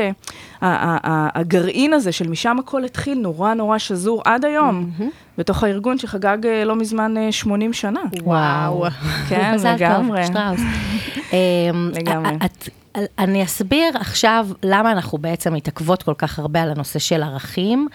שהגרעין 0.63 1.93
הזה 1.93 2.13
של 2.13 2.29
משם 2.29 2.59
הכל 2.59 2.85
התחיל 2.85 3.19
נורא 3.19 3.55
נורא 3.55 3.79
שזור 3.79 4.23
עד 4.25 4.45
היום. 4.45 4.91
Mm-hmm. 4.99 5.05
בתוך 5.39 5.63
הארגון 5.63 5.99
שחגג 5.99 6.47
אה, 6.47 6.65
לא 6.65 6.77
מזמן 6.77 7.15
80 7.31 7.71
אה, 7.71 7.75
שנה. 7.75 8.01
וואו. 8.23 8.85
כן, 9.29 9.57
לגמרי. 9.65 10.21
לגמרי. 10.31 10.63
אמ, 11.33 11.91
אני 13.19 13.45
אסביר 13.45 13.89
עכשיו 13.95 14.49
למה 14.63 14.93
אנחנו 14.93 15.19
בעצם 15.19 15.55
מתעכבות 15.55 16.03
כל 16.03 16.15
כך 16.19 16.39
הרבה 16.39 16.63
על 16.63 16.71
הנושא 16.71 16.99
של 16.99 17.23
ערכים, 17.23 17.89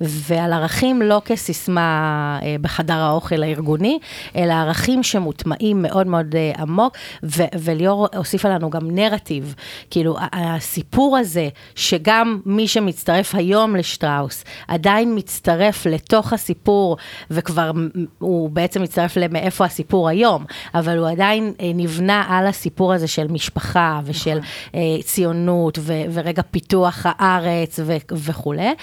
ועל 0.00 0.52
ערכים 0.52 1.02
לא 1.02 1.22
כסיסמה 1.24 2.38
אה, 2.42 2.56
בחדר 2.60 2.94
האוכל 2.94 3.42
הארגוני, 3.42 3.98
אלא 4.36 4.52
ערכים 4.52 5.02
שמוטמעים 5.02 5.82
מאוד 5.82 6.06
מאוד 6.06 6.34
אה, 6.36 6.52
עמוק, 6.58 6.96
ו- 7.22 7.42
וליאור 7.58 8.08
הוסיפה 8.16 8.48
לנו 8.48 8.70
גם 8.70 8.90
נרטיב. 8.90 9.54
כאילו, 9.90 10.16
הסיפור 10.32 11.16
הזה, 11.16 11.48
שגם 11.74 12.40
מי 12.46 12.68
שמצטרף 12.68 13.34
היום 13.34 13.76
לשטראוס, 13.76 14.44
עדיין 14.68 15.18
מצטרף 15.18 15.86
לתוך 15.86 16.32
הסיפור, 16.32 16.96
וכבר 17.30 17.70
הוא 18.18 18.50
בעצם 18.50 18.82
מצטרף 18.82 19.16
למאיפה 19.16 19.64
הסיפור 19.64 20.08
היום, 20.08 20.44
אבל 20.74 20.98
הוא 20.98 21.08
עדיין 21.08 21.52
אה, 21.60 21.70
נבנה 21.74 22.24
על 22.28 22.46
הסיפור 22.46 22.92
הזה 22.92 23.06
של 23.06 23.26
משפחה 23.26 24.00
ושל... 24.04 24.38
אה, 24.74 24.80
ציונות 25.02 25.78
ו, 25.80 25.92
ורגע 26.12 26.42
פיתוח 26.50 27.06
הארץ 27.08 27.80
ו, 27.84 27.96
וכולי. 28.12 28.74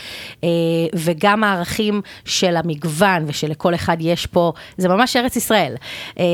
אה, 0.43 0.49
וגם 0.95 1.43
הערכים 1.43 2.01
של 2.25 2.57
המגוון 2.57 3.23
ושלכל 3.27 3.75
אחד 3.75 3.97
יש 3.99 4.25
פה, 4.25 4.53
זה 4.77 4.89
ממש 4.89 5.15
ארץ 5.15 5.35
ישראל. 5.35 5.75
אה, 6.19 6.25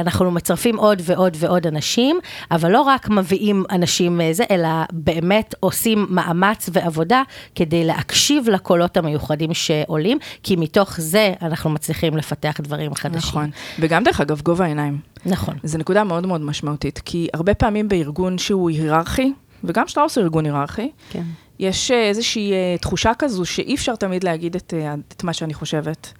אנחנו 0.00 0.30
מצרפים 0.30 0.76
עוד 0.76 1.02
ועוד 1.04 1.36
ועוד 1.38 1.66
אנשים, 1.66 2.18
אבל 2.50 2.70
לא 2.70 2.80
רק 2.80 3.08
מביאים 3.08 3.64
אנשים 3.70 4.20
זה, 4.32 4.44
אלא 4.50 4.68
באמת 4.92 5.54
עושים 5.60 6.06
מאמץ 6.10 6.70
ועבודה 6.72 7.22
כדי 7.54 7.84
להקשיב 7.84 8.48
לקולות 8.48 8.96
המיוחדים 8.96 9.54
שעולים, 9.54 10.18
כי 10.42 10.56
מתוך 10.56 11.00
זה 11.00 11.32
אנחנו 11.42 11.70
מצליחים 11.70 12.16
לפתח 12.16 12.60
דברים 12.60 12.94
חדשים. 12.94 13.18
נכון, 13.18 13.50
וגם 13.80 14.04
דרך 14.04 14.20
אגב, 14.20 14.40
גובה 14.40 14.64
העיניים. 14.64 15.11
נכון. 15.26 15.54
זו 15.64 15.78
נקודה 15.78 16.04
מאוד 16.04 16.26
מאוד 16.26 16.40
משמעותית, 16.40 17.00
כי 17.04 17.28
הרבה 17.34 17.54
פעמים 17.54 17.88
בארגון 17.88 18.38
שהוא 18.38 18.70
היררכי, 18.70 19.32
וגם 19.64 19.88
שטראוס 19.88 20.18
הוא 20.18 20.22
ארגון 20.22 20.44
היררכי, 20.44 20.90
כן. 21.10 21.22
יש 21.58 21.90
אה, 21.90 22.08
איזושהי 22.08 22.52
אה, 22.52 22.76
תחושה 22.80 23.12
כזו 23.18 23.44
שאי 23.44 23.74
אפשר 23.74 23.96
תמיד 23.96 24.24
להגיד 24.24 24.56
את, 24.56 24.74
אה, 24.76 24.94
את 25.08 25.24
מה 25.24 25.32
שאני 25.32 25.54
חושבת. 25.54 26.12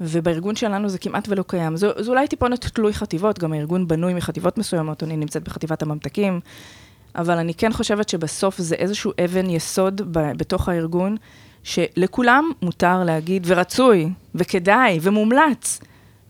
ובארגון 0.00 0.56
שלנו 0.56 0.88
זה 0.88 0.98
כמעט 0.98 1.28
ולא 1.28 1.44
קיים. 1.46 1.76
זה, 1.76 1.88
זה 1.98 2.10
אולי 2.10 2.28
טיפונת 2.28 2.66
תלוי 2.66 2.92
חטיבות, 2.92 3.38
גם 3.38 3.52
הארגון 3.52 3.88
בנוי 3.88 4.14
מחטיבות 4.14 4.58
מסוימות, 4.58 5.02
אני 5.02 5.16
נמצאת 5.16 5.44
בחטיבת 5.44 5.82
הממתקים, 5.82 6.40
אבל 7.14 7.38
אני 7.38 7.54
כן 7.54 7.72
חושבת 7.72 8.08
שבסוף 8.08 8.58
זה 8.58 8.74
איזשהו 8.74 9.12
אבן 9.24 9.50
יסוד 9.50 10.18
ב, 10.18 10.32
בתוך 10.36 10.68
הארגון, 10.68 11.16
שלכולם 11.62 12.50
מותר 12.62 13.04
להגיד, 13.04 13.42
ורצוי, 13.46 14.08
וכדאי, 14.34 14.98
ומומלץ, 15.02 15.80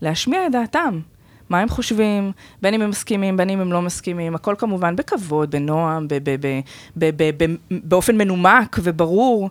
להשמיע 0.02 0.46
את 0.46 0.52
דעתם. 0.52 1.00
מה 1.48 1.60
הם 1.60 1.68
חושבים, 1.68 2.32
בין 2.62 2.74
אם 2.74 2.82
הם 2.82 2.90
מסכימים, 2.90 3.36
בין 3.36 3.50
אם 3.50 3.60
הם 3.60 3.72
לא 3.72 3.82
מסכימים, 3.82 4.34
הכל 4.34 4.54
כמובן 4.58 4.96
בכבוד, 4.96 5.50
בנועם, 5.50 6.06
באופן 7.70 8.16
מנומק 8.16 8.76
וברור. 8.82 9.50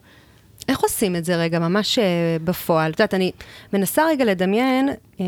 איך 0.69 0.79
עושים 0.79 1.15
את 1.15 1.25
זה 1.25 1.35
רגע, 1.35 1.59
ממש 1.59 1.99
uh, 1.99 2.01
בפועל? 2.43 2.91
את 2.91 2.99
יודעת, 2.99 3.13
אני 3.13 3.31
מנסה 3.73 4.05
רגע 4.05 4.25
לדמיין, 4.25 4.89
uh, 4.89 5.21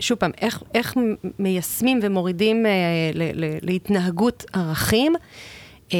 שוב 0.00 0.18
פעם, 0.18 0.30
איך, 0.40 0.62
איך 0.74 0.94
מיישמים 1.38 2.00
ומורידים 2.02 2.66
ל, 3.14 3.22
להתנהגות 3.62 4.44
ערכים. 4.52 5.14
אה, 5.92 5.98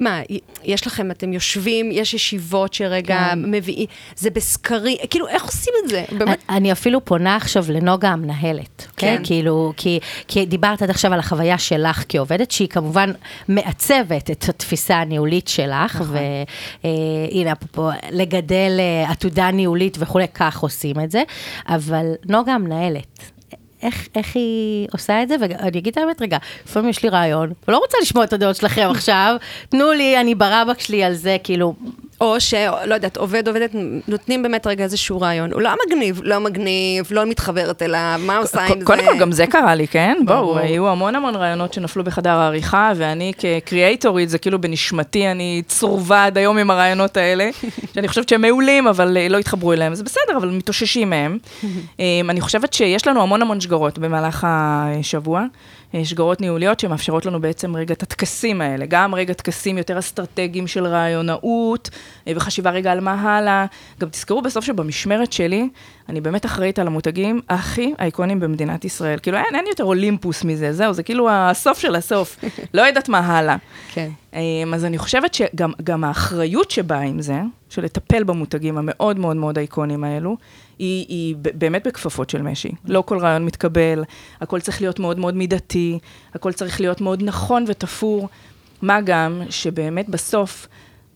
מה, 0.00 0.20
יש 0.64 0.86
לכם, 0.86 1.10
אתם 1.10 1.32
יושבים, 1.32 1.90
יש 1.92 2.14
ישיבות 2.14 2.74
שרגע 2.74 3.28
כן. 3.30 3.42
מביאים, 3.50 3.86
זה 4.16 4.30
בסקרי, 4.30 4.96
כאילו, 5.10 5.28
איך 5.28 5.44
עושים 5.44 5.72
את 5.84 5.88
זה? 5.90 6.04
באמת? 6.18 6.38
אני 6.48 6.72
אפילו 6.72 7.04
פונה 7.04 7.36
עכשיו 7.36 7.64
לנוגה 7.68 8.08
המנהלת, 8.08 8.86
כן? 8.96 9.16
כן. 9.16 9.22
כאילו, 9.24 9.72
כי, 9.76 10.00
כי 10.28 10.46
דיברת 10.46 10.82
עד 10.82 10.90
עכשיו 10.90 11.12
על 11.12 11.18
החוויה 11.18 11.58
שלך 11.58 12.04
כעובדת, 12.08 12.50
שהיא 12.50 12.68
כמובן 12.68 13.10
מעצבת 13.48 14.30
את 14.30 14.48
התפיסה 14.48 14.96
הניהולית 14.96 15.48
שלך, 15.48 15.96
נכון. 15.96 16.16
והנה, 16.82 17.52
אפרופו, 17.52 17.88
לגדל 18.10 18.76
אה, 18.78 19.10
עתודה 19.10 19.50
ניהולית 19.50 19.96
וכולי, 20.00 20.26
כך 20.34 20.58
עושים 20.58 21.00
את 21.00 21.10
זה, 21.10 21.22
אבל 21.68 22.12
נוגה 22.28 22.52
המנהלת. 22.52 23.35
איך, 23.86 24.08
איך 24.14 24.36
היא 24.36 24.88
עושה 24.92 25.22
את 25.22 25.28
זה? 25.28 25.36
ואני 25.40 25.78
אגיד 25.78 25.92
את 25.92 25.96
האמת, 25.98 26.22
רגע, 26.22 26.38
לפעמים 26.66 26.90
יש 26.90 27.02
לי 27.02 27.08
רעיון, 27.08 27.52
ולא 27.68 27.78
רוצה 27.78 27.98
לשמוע 28.02 28.24
את 28.24 28.32
הדעות 28.32 28.56
שלכם 28.56 28.88
עכשיו, 28.90 29.36
תנו 29.68 29.92
לי, 29.92 30.20
אני 30.20 30.34
ברבק 30.34 30.80
שלי 30.80 31.04
על 31.04 31.14
זה, 31.14 31.36
כאילו, 31.44 31.74
או 32.20 32.40
שלא 32.40 32.94
יודעת, 32.94 33.16
עובד, 33.16 33.48
עובדת, 33.48 33.70
נותנים 34.08 34.42
באמת 34.42 34.66
רגע 34.66 34.84
איזשהו 34.84 35.20
רעיון. 35.20 35.52
הוא 35.52 35.62
לא 35.62 35.70
מגניב, 35.86 36.20
לא 36.24 36.38
מגניב, 36.38 37.08
לא 37.10 37.26
מתחברת 37.26 37.82
אליו, 37.82 38.20
מה 38.26 38.36
עושה 38.36 38.64
עם 38.66 38.78
זה? 38.78 38.84
קודם 38.84 39.04
כל, 39.04 39.18
גם 39.18 39.32
זה 39.32 39.46
קרה 39.46 39.74
לי, 39.74 39.88
כן? 39.88 40.16
בואו, 40.24 40.58
היו 40.58 40.88
המון 40.88 41.14
המון 41.14 41.34
רעיונות 41.34 41.72
שנפלו 41.72 42.04
בחדר 42.04 42.30
העריכה, 42.30 42.92
ואני 42.96 43.32
כקריאייטורית, 43.38 44.28
זה 44.28 44.38
כאילו 44.38 44.60
בנשמתי, 44.60 45.30
אני 45.30 45.62
צרובה 45.66 46.24
עד 46.24 46.38
היום 46.38 46.58
עם 46.58 46.70
הרעיונות 46.70 47.16
האלה, 47.16 47.50
שאני 47.94 48.08
חושבת 48.08 48.28
שהם 48.28 48.40
מעולים, 48.40 48.86
אבל 48.86 49.16
אה, 49.16 49.28
לא 49.28 49.38
התחברו 49.38 49.72
אליהם. 49.72 49.94
זה 49.94 50.04
בסדר, 50.04 50.36
אבל 50.36 50.48
מתאוששים 50.48 51.10
מהם. 51.10 51.38
אמ, 52.00 52.30
אני 52.30 52.40
חושבת 52.40 52.72
שיש 52.72 53.06
לנו 53.06 53.22
המון 53.22 53.42
המון 53.42 53.60
שגרות 53.60 53.98
במהלך 53.98 54.46
השבוע. 54.48 55.44
שגרות 56.04 56.40
ניהוליות 56.40 56.80
שמאפשרות 56.80 57.26
לנו 57.26 57.40
בעצם 57.40 57.76
רגע 57.76 57.94
את 57.94 58.02
הטקסים 58.02 58.60
האלה, 58.60 58.86
גם 58.88 59.14
רגע 59.14 59.32
טקסים 59.32 59.78
יותר 59.78 59.98
אסטרטגיים 59.98 60.66
של 60.66 60.86
רעיונאות, 60.86 61.90
אה, 62.28 62.32
וחשיבה 62.36 62.70
רגע 62.70 62.92
על 62.92 63.00
מה 63.00 63.12
הלאה. 63.12 63.66
גם 64.00 64.08
תזכרו 64.08 64.42
בסוף 64.42 64.64
שבמשמרת 64.64 65.32
שלי, 65.32 65.68
אני 66.08 66.20
באמת 66.20 66.46
אחראית 66.46 66.78
על 66.78 66.86
המותגים 66.86 67.40
הכי 67.48 67.94
אייקונים 67.98 68.40
במדינת 68.40 68.84
ישראל. 68.84 69.18
כאילו, 69.22 69.38
אין, 69.38 69.54
אין 69.54 69.64
יותר 69.68 69.84
אולימפוס 69.84 70.44
מזה, 70.44 70.72
זהו, 70.72 70.92
זה 70.92 71.02
כאילו 71.02 71.30
הסוף 71.30 71.78
של 71.78 71.94
הסוף. 71.94 72.36
לא 72.74 72.82
יודעת 72.82 73.08
מה 73.08 73.18
הלאה. 73.18 73.56
כן. 73.92 74.10
אמ, 74.34 74.74
אז 74.74 74.84
אני 74.84 74.98
חושבת 74.98 75.34
שגם 75.34 75.72
גם 75.84 76.04
האחריות 76.04 76.70
שבאה 76.70 77.00
עם 77.00 77.22
זה, 77.22 77.40
של 77.68 77.84
לטפל 77.84 78.24
במותגים 78.24 78.78
המאוד 78.78 79.18
מאוד 79.18 79.36
מאוד 79.36 79.58
אייקונים 79.58 80.04
האלו, 80.04 80.36
היא, 80.78 81.06
היא 81.08 81.36
באמת 81.38 81.86
בכפפות 81.86 82.30
של 82.30 82.42
משי. 82.42 82.72
לא 82.84 83.02
כל 83.06 83.18
רעיון 83.18 83.44
מתקבל, 83.44 84.04
הכל 84.40 84.60
צריך 84.60 84.80
להיות 84.80 84.98
מאוד 84.98 85.18
מאוד 85.18 85.34
מידתי, 85.36 85.98
הכל 86.34 86.52
צריך 86.52 86.80
להיות 86.80 87.00
מאוד 87.00 87.22
נכון 87.22 87.64
ותפור. 87.68 88.28
מה 88.82 89.00
גם 89.00 89.42
שבאמת 89.50 90.08
בסוף 90.08 90.66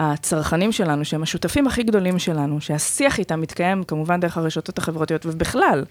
הצרכנים 0.00 0.72
שלנו, 0.72 1.04
שהם 1.04 1.22
השותפים 1.22 1.66
הכי 1.66 1.82
גדולים 1.82 2.18
שלנו, 2.18 2.60
שהשיח 2.60 3.18
איתם 3.18 3.40
מתקיים 3.40 3.84
כמובן 3.84 4.20
דרך 4.20 4.36
הרשתות 4.38 4.78
החברתיות 4.78 5.26
ובכלל, 5.26 5.84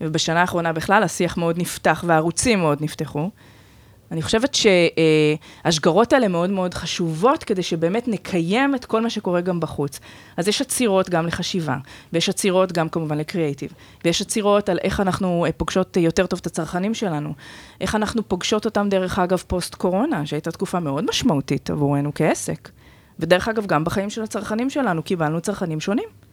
ובשנה 0.00 0.40
האחרונה 0.40 0.72
בכלל 0.72 1.02
השיח 1.02 1.36
מאוד 1.36 1.58
נפתח 1.58 2.04
והערוצים 2.06 2.58
מאוד 2.58 2.78
נפתחו. 2.80 3.30
אני 4.12 4.22
חושבת 4.22 4.56
שהשגרות 5.64 6.12
האלה 6.12 6.28
מאוד 6.28 6.50
מאוד 6.50 6.74
חשובות, 6.74 7.44
כדי 7.44 7.62
שבאמת 7.62 8.08
נקיים 8.08 8.74
את 8.74 8.84
כל 8.84 9.00
מה 9.02 9.10
שקורה 9.10 9.40
גם 9.40 9.60
בחוץ. 9.60 10.00
אז 10.36 10.48
יש 10.48 10.60
עצירות 10.60 11.10
גם 11.10 11.26
לחשיבה, 11.26 11.76
ויש 12.12 12.28
עצירות 12.28 12.72
גם 12.72 12.88
כמובן 12.88 13.18
לקריאייטיב, 13.18 13.72
ויש 14.04 14.22
עצירות 14.22 14.68
על 14.68 14.78
איך 14.82 15.00
אנחנו 15.00 15.44
אה, 15.46 15.52
פוגשות 15.52 15.96
יותר 15.96 16.26
טוב 16.26 16.38
את 16.40 16.46
הצרכנים 16.46 16.94
שלנו, 16.94 17.34
איך 17.80 17.94
אנחנו 17.94 18.28
פוגשות 18.28 18.64
אותם, 18.64 18.88
דרך 18.88 19.18
אגב, 19.18 19.42
פוסט-קורונה, 19.46 20.26
שהייתה 20.26 20.50
תקופה 20.50 20.80
מאוד 20.80 21.04
משמעותית 21.08 21.70
עבורנו 21.70 22.12
כעסק. 22.14 22.68
ודרך 23.18 23.48
אגב, 23.48 23.66
גם 23.66 23.84
בחיים 23.84 24.10
של 24.10 24.22
הצרכנים 24.22 24.70
שלנו, 24.70 25.02
קיבלנו 25.02 25.40
צרכנים 25.40 25.80
שונים. 25.80 26.27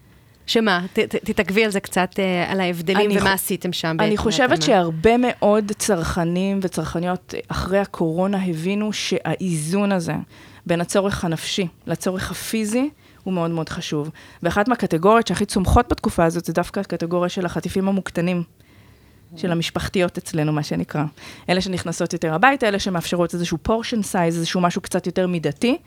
שמה? 0.46 0.86
ת, 0.94 1.00
ת, 1.00 1.16
תתעכבי 1.16 1.66
על 1.66 1.72
זה 1.72 1.80
קצת, 1.80 2.10
אה, 2.20 2.52
על 2.52 2.60
ההבדלים 2.62 3.12
ומה 3.12 3.20
חו- 3.22 3.28
עשיתם 3.28 3.74
שם. 3.74 3.98
אני 4.00 4.18
חושבת 4.18 4.52
התאמה. 4.52 4.62
שהרבה 4.66 5.12
מאוד 5.18 5.72
צרכנים 5.78 6.60
וצרכניות 6.64 7.34
אחרי 7.48 7.80
הקורונה 7.80 8.44
הבינו 8.46 8.94
שהאיזון 8.94 9.92
הזה 9.92 10.14
בין 10.66 10.82
הצורך 10.82 11.26
הנפשי 11.26 11.68
לצורך 11.88 12.32
הפיזי 12.32 12.90
הוא 13.24 13.34
מאוד 13.34 13.52
מאוד 13.52 13.70
חשוב. 13.70 14.10
ואחת 14.44 14.68
מהקטגוריות 14.68 15.28
שהכי 15.28 15.46
צומחות 15.46 15.86
בתקופה 15.92 16.26
הזאת 16.26 16.46
זה 16.46 16.54
דווקא 16.54 16.80
הקטגוריה 16.80 17.30
של 17.30 17.46
החטיפים 17.46 17.88
המוקטנים. 17.88 18.44
של 19.38 19.52
המשפחתיות 19.52 20.18
אצלנו, 20.18 20.54
מה 20.54 20.64
שנקרא. 20.64 21.04
אלה 21.50 21.62
שנכנסות 21.62 22.14
יותר 22.14 22.34
הביתה, 22.34 22.68
אלה 22.68 22.80
שמאפשרות 22.80 23.34
איזשהו 23.34 23.58
פורשן 23.62 24.02
סייז, 24.02 24.36
איזשהו 24.36 24.62
משהו 24.62 24.82
קצת 24.82 25.06
יותר 25.06 25.28
מידתי, 25.28 25.78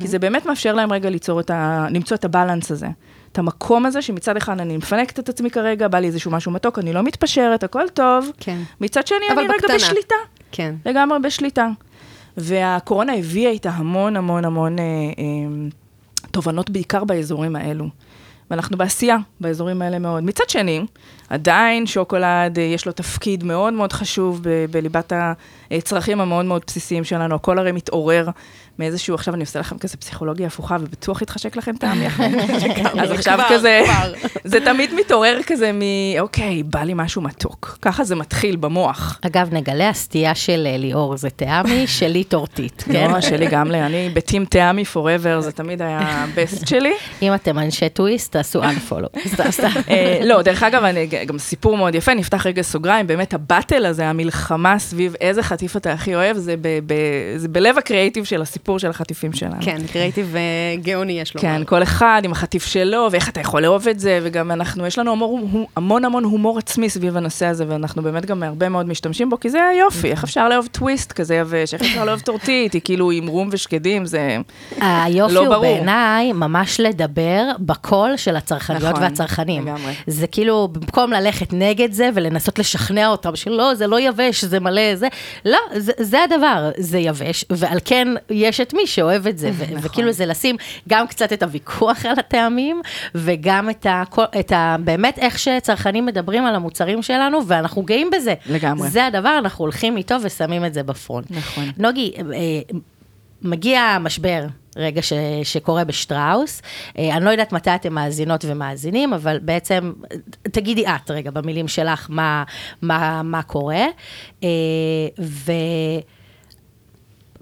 כי 0.00 0.08
זה 0.08 0.18
באמת 0.18 0.46
מאפשר 0.46 0.74
להם 0.74 0.92
רגע 0.92 1.10
ליצור 1.10 1.40
את 1.40 1.50
ה... 1.50 1.86
למצוא 1.90 2.16
את 2.16 2.24
הבלנס 2.24 2.70
הזה. 2.70 2.86
את 3.36 3.38
המקום 3.38 3.86
הזה, 3.86 4.02
שמצד 4.02 4.36
אחד 4.36 4.60
אני 4.60 4.76
מפנקת 4.76 5.18
את 5.18 5.28
עצמי 5.28 5.50
כרגע, 5.50 5.88
בא 5.88 5.98
לי 5.98 6.06
איזשהו 6.06 6.30
משהו 6.30 6.52
מתוק, 6.52 6.78
אני 6.78 6.92
לא 6.92 7.02
מתפשרת, 7.02 7.64
הכל 7.64 7.88
טוב. 7.94 8.30
כן. 8.40 8.58
מצד 8.80 9.06
שני, 9.06 9.18
אני 9.30 9.40
רגע 9.40 9.52
בקטנה. 9.58 9.74
בשליטה. 9.74 10.14
כן. 10.52 10.74
לגמרי 10.86 11.18
בשליטה. 11.18 11.68
והקורונה 12.36 13.14
הביאה 13.14 13.50
איתה 13.50 13.70
המון 13.70 14.16
המון 14.16 14.44
המון 14.44 14.78
אה, 14.78 14.84
אה, 14.84 15.68
תובנות, 16.30 16.70
בעיקר 16.70 17.04
באזורים 17.04 17.56
האלו. 17.56 17.88
ואנחנו 18.50 18.76
בעשייה 18.76 19.16
באזורים 19.40 19.82
האלה 19.82 19.98
מאוד. 19.98 20.24
מצד 20.24 20.48
שני, 20.48 20.86
עדיין 21.28 21.86
שוקולד, 21.86 22.58
אה, 22.58 22.64
יש 22.64 22.86
לו 22.86 22.92
תפקיד 22.92 23.44
מאוד 23.44 23.72
מאוד 23.72 23.92
חשוב 23.92 24.40
ב- 24.42 24.66
בליבת 24.70 25.12
הצרכים 25.70 26.20
המאוד 26.20 26.44
מאוד 26.44 26.62
בסיסיים 26.66 27.04
שלנו. 27.04 27.34
הכל 27.34 27.58
הרי 27.58 27.72
מתעורר 27.72 28.28
מאיזשהו, 28.78 29.14
עכשיו 29.14 29.34
אני 29.34 29.42
עושה 29.42 29.60
לכם 29.60 29.78
כזה 29.78 29.96
פסיכולוגיה 29.96 30.46
הפוכה, 30.46 30.76
ובטוח 30.80 31.22
יתחשק 31.22 31.56
לכם 31.56 31.76
טעם 31.76 32.02
יחד. 32.02 32.28
אז 33.02 33.10
עכשיו 33.10 33.38
כזה. 33.50 33.82
זה 34.44 34.60
תמיד 34.60 34.94
מתעורר 34.94 35.38
כזה 35.46 35.72
מ... 35.72 35.80
אוקיי, 36.20 36.62
בא 36.62 36.80
לי 36.80 36.92
משהו 36.96 37.22
מתוק. 37.22 37.78
ככה 37.82 38.04
זה 38.04 38.14
מתחיל 38.16 38.56
במוח. 38.56 39.20
אגב, 39.22 39.48
נגלה 39.54 39.88
הסטייה 39.88 40.34
של 40.34 40.66
אה, 40.70 40.76
ליאור 40.76 41.16
זה 41.16 41.30
תיאמי, 41.30 41.86
שלי 41.98 42.24
טורטית, 42.24 42.84
כן? 42.92 43.10
לא, 43.10 43.20
שלי 43.20 43.46
גם, 43.46 43.70
ל- 43.70 43.74
אני 43.74 44.10
בטים 44.14 44.44
תיאמי 44.44 44.84
forever, 44.94 45.40
זה 45.40 45.52
תמיד 45.52 45.82
היה 45.82 46.00
הבסט 46.00 46.66
שלי. 46.66 46.92
אם 47.22 47.34
אתם 47.34 47.58
אנשי 47.58 47.88
טוויסט, 47.88 48.32
תעשו 48.32 48.62
unfollow. 48.62 49.28
אה, 49.90 50.20
לא, 50.24 50.42
דרך 50.42 50.62
אגב, 50.62 50.82
גם 51.26 51.38
סיפור 51.38 51.76
מאוד 51.76 51.94
יפה, 51.94 52.14
נפתח 52.14 52.46
רגע 52.46 52.62
סוגריים, 52.62 53.06
באמת 53.06 53.34
הבטל 53.34 53.86
הזה, 53.86 54.08
המלחמה 54.08 54.78
סביב 54.78 55.14
איזה 55.20 55.42
חטיף 55.42 55.76
אתה 55.76 55.92
הכי 55.92 56.14
אוהב, 56.14 56.36
זה 57.36 57.48
בלב 57.50 57.78
הקריאיטיב 57.78 58.24
של 58.24 58.42
הסיפור 58.42 58.65
של 58.78 58.90
החטיפים 58.90 59.32
שלנו. 59.32 59.56
כן, 59.60 59.78
קריאיטיב 59.92 60.36
אה, 60.36 60.40
גאוני 60.82 61.20
יש 61.20 61.34
לו. 61.34 61.40
כן, 61.40 61.64
כל 61.64 61.82
אחד 61.82 62.22
עם 62.24 62.32
החטיף 62.32 62.66
שלו, 62.66 63.08
ואיך 63.10 63.28
אתה 63.28 63.40
יכול 63.40 63.62
לאהוב 63.62 63.88
את 63.88 64.00
זה, 64.00 64.20
וגם 64.22 64.50
אנחנו, 64.50 64.86
יש 64.86 64.98
לנו 64.98 65.12
המון 65.12 65.66
המון, 65.76 66.04
המון 66.04 66.24
הומור 66.24 66.58
עצמי 66.58 66.90
סביב 66.90 67.16
הנושא 67.16 67.46
הזה, 67.46 67.64
ואנחנו 67.68 68.02
באמת 68.02 68.26
גם 68.26 68.42
הרבה 68.42 68.68
מאוד 68.68 68.88
משתמשים 68.88 69.30
בו, 69.30 69.40
כי 69.40 69.50
זה 69.50 69.64
היופי, 69.64 70.10
איך 70.10 70.24
אפשר 70.24 70.48
לאהוב 70.48 70.68
טוויסט 70.72 71.12
כזה 71.12 71.34
יבש, 71.34 71.74
איך 71.74 71.82
אפשר 71.82 72.04
לאהוב 72.04 72.20
טורטית, 72.20 72.72
היא 72.72 72.80
כאילו 72.84 73.10
עם 73.10 73.26
רום 73.26 73.48
ושקדים, 73.52 74.06
זה... 74.06 74.38
היופי 74.80 75.34
לא 75.34 75.40
הוא 75.40 75.48
ברור. 75.48 75.60
בעיניי 75.60 76.32
ממש 76.32 76.80
לדבר 76.80 77.42
בקול 77.58 78.16
של 78.16 78.36
הצרכניות 78.36 78.82
נכון, 78.82 79.02
והצרכנים. 79.02 79.62
לגמרי. 79.62 79.92
זה 80.06 80.26
כאילו, 80.26 80.68
במקום 80.72 81.12
ללכת 81.12 81.52
נגד 81.52 81.92
זה 81.92 82.10
ולנסות 82.14 82.58
לשכנע 82.58 83.08
אותם 83.08 83.36
שלא, 83.36 83.74
זה 83.74 83.86
לא 83.86 84.00
יבש, 84.00 84.44
זה 84.44 84.60
מלא, 84.60 84.94
זה... 84.94 85.08
לא, 85.44 85.58
זה, 85.76 85.92
זה 85.98 86.24
הדבר, 86.24 86.70
זה 86.76 86.98
יבש, 86.98 87.44
ועל 87.50 87.78
כן 87.84 88.08
יש 88.30 88.55
את 88.60 88.74
מי 88.74 88.86
שאוהב 88.86 89.26
את 89.26 89.38
זה, 89.38 89.50
ו- 89.52 89.62
נכון. 89.64 89.78
וכאילו 89.82 90.12
זה 90.12 90.26
לשים 90.26 90.56
גם 90.88 91.06
קצת 91.06 91.32
את 91.32 91.42
הוויכוח 91.42 92.06
על 92.06 92.18
הטעמים, 92.18 92.80
וגם 93.14 93.70
את 93.70 93.86
ה... 93.86 94.02
את 94.40 94.52
ה... 94.52 94.76
באמת 94.84 95.18
איך 95.18 95.38
שצרכנים 95.38 96.06
מדברים 96.06 96.46
על 96.46 96.54
המוצרים 96.54 97.02
שלנו, 97.02 97.46
ואנחנו 97.46 97.82
גאים 97.82 98.10
בזה. 98.10 98.34
לגמרי. 98.46 98.88
זה 98.88 99.06
הדבר, 99.06 99.38
אנחנו 99.38 99.64
הולכים 99.64 99.96
איתו 99.96 100.14
ושמים 100.22 100.64
את 100.64 100.74
זה 100.74 100.82
בפרונט. 100.82 101.30
נכון. 101.30 101.64
נוגי, 101.78 102.12
אה, 102.16 102.76
מגיע 103.42 103.80
המשבר, 103.80 104.46
רגע 104.76 105.02
ש, 105.02 105.12
שקורה 105.42 105.84
בשטראוס. 105.84 106.62
אה, 106.98 107.16
אני 107.16 107.24
לא 107.24 107.30
יודעת 107.30 107.52
מתי 107.52 107.74
אתם 107.74 107.94
מאזינות 107.94 108.44
ומאזינים, 108.48 109.14
אבל 109.14 109.38
בעצם, 109.42 109.92
אה, 110.12 110.16
תגידי 110.42 110.86
את 110.86 111.10
רגע 111.10 111.30
במילים 111.30 111.68
שלך 111.68 112.06
מה, 112.10 112.44
מה, 112.82 113.22
מה 113.22 113.42
קורה. 113.42 113.84
אה, 114.42 114.48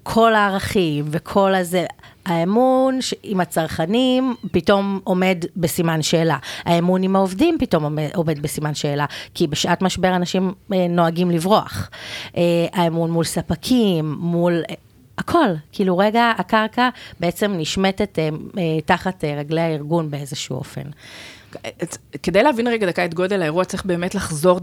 וכל 0.05 0.35
הערכים 0.35 1.05
וכל 1.11 1.55
הזה, 1.55 1.87
האמון 2.27 2.99
עם 3.23 3.41
הצרכנים 3.41 4.35
פתאום 4.53 5.01
עומד 5.05 5.45
בסימן 5.57 6.03
שאלה. 6.03 6.37
האמון 6.65 7.03
עם 7.03 7.17
העובדים 7.17 7.57
פתאום 7.61 7.85
עומד, 7.85 8.09
עומד 8.15 8.43
בסימן 8.43 8.75
שאלה, 8.75 9.07
כי 9.35 9.47
בשעת 9.47 9.83
משבר 9.83 10.17
אנשים 10.17 10.53
אה, 10.73 10.87
נוהגים 10.89 11.31
לברוח. 11.31 11.91
אה, 12.37 12.43
האמון 12.73 13.11
מול 13.11 13.25
ספקים, 13.25 14.15
מול... 14.19 14.63
אה, 14.71 14.75
הכל, 15.19 15.49
כאילו 15.73 15.99
רגע 15.99 16.33
הקרקע 16.39 16.89
בעצם 17.21 17.53
נשמטת 17.57 18.19
אה, 18.19 18.29
אה, 18.59 18.81
תחת 18.81 19.25
אה, 19.25 19.35
רגלי 19.39 19.61
הארגון 19.61 20.11
באיזשהו 20.11 20.57
אופן. 20.57 20.83
כדי 22.23 22.43
להבין 22.43 22.67
רגע 22.67 22.87
דקה 22.87 23.05
את 23.05 23.15
גודל 23.15 23.43
האירוע, 23.43 23.65
צריך 23.65 23.85
באמת 23.85 24.15
לחזור 24.15 24.61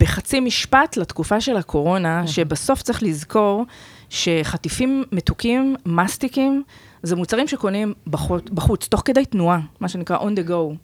בחצי 0.00 0.40
משפט 0.40 0.96
לתקופה 0.96 1.40
של 1.40 1.56
הקורונה, 1.56 2.26
שבסוף 2.26 2.82
צריך 2.82 3.02
לזכור 3.02 3.64
שחטיפים 4.10 5.04
מתוקים, 5.12 5.76
מסטיקים, 5.86 6.62
זה 7.02 7.16
מוצרים 7.16 7.48
שקונים 7.48 7.94
בחוץ, 8.06 8.42
בחוץ, 8.50 8.88
תוך 8.88 9.02
כדי 9.04 9.24
תנועה, 9.24 9.60
מה 9.80 9.88
שנקרא 9.88 10.18
on 10.18 10.38
the 10.38 10.48
go. 10.48 10.74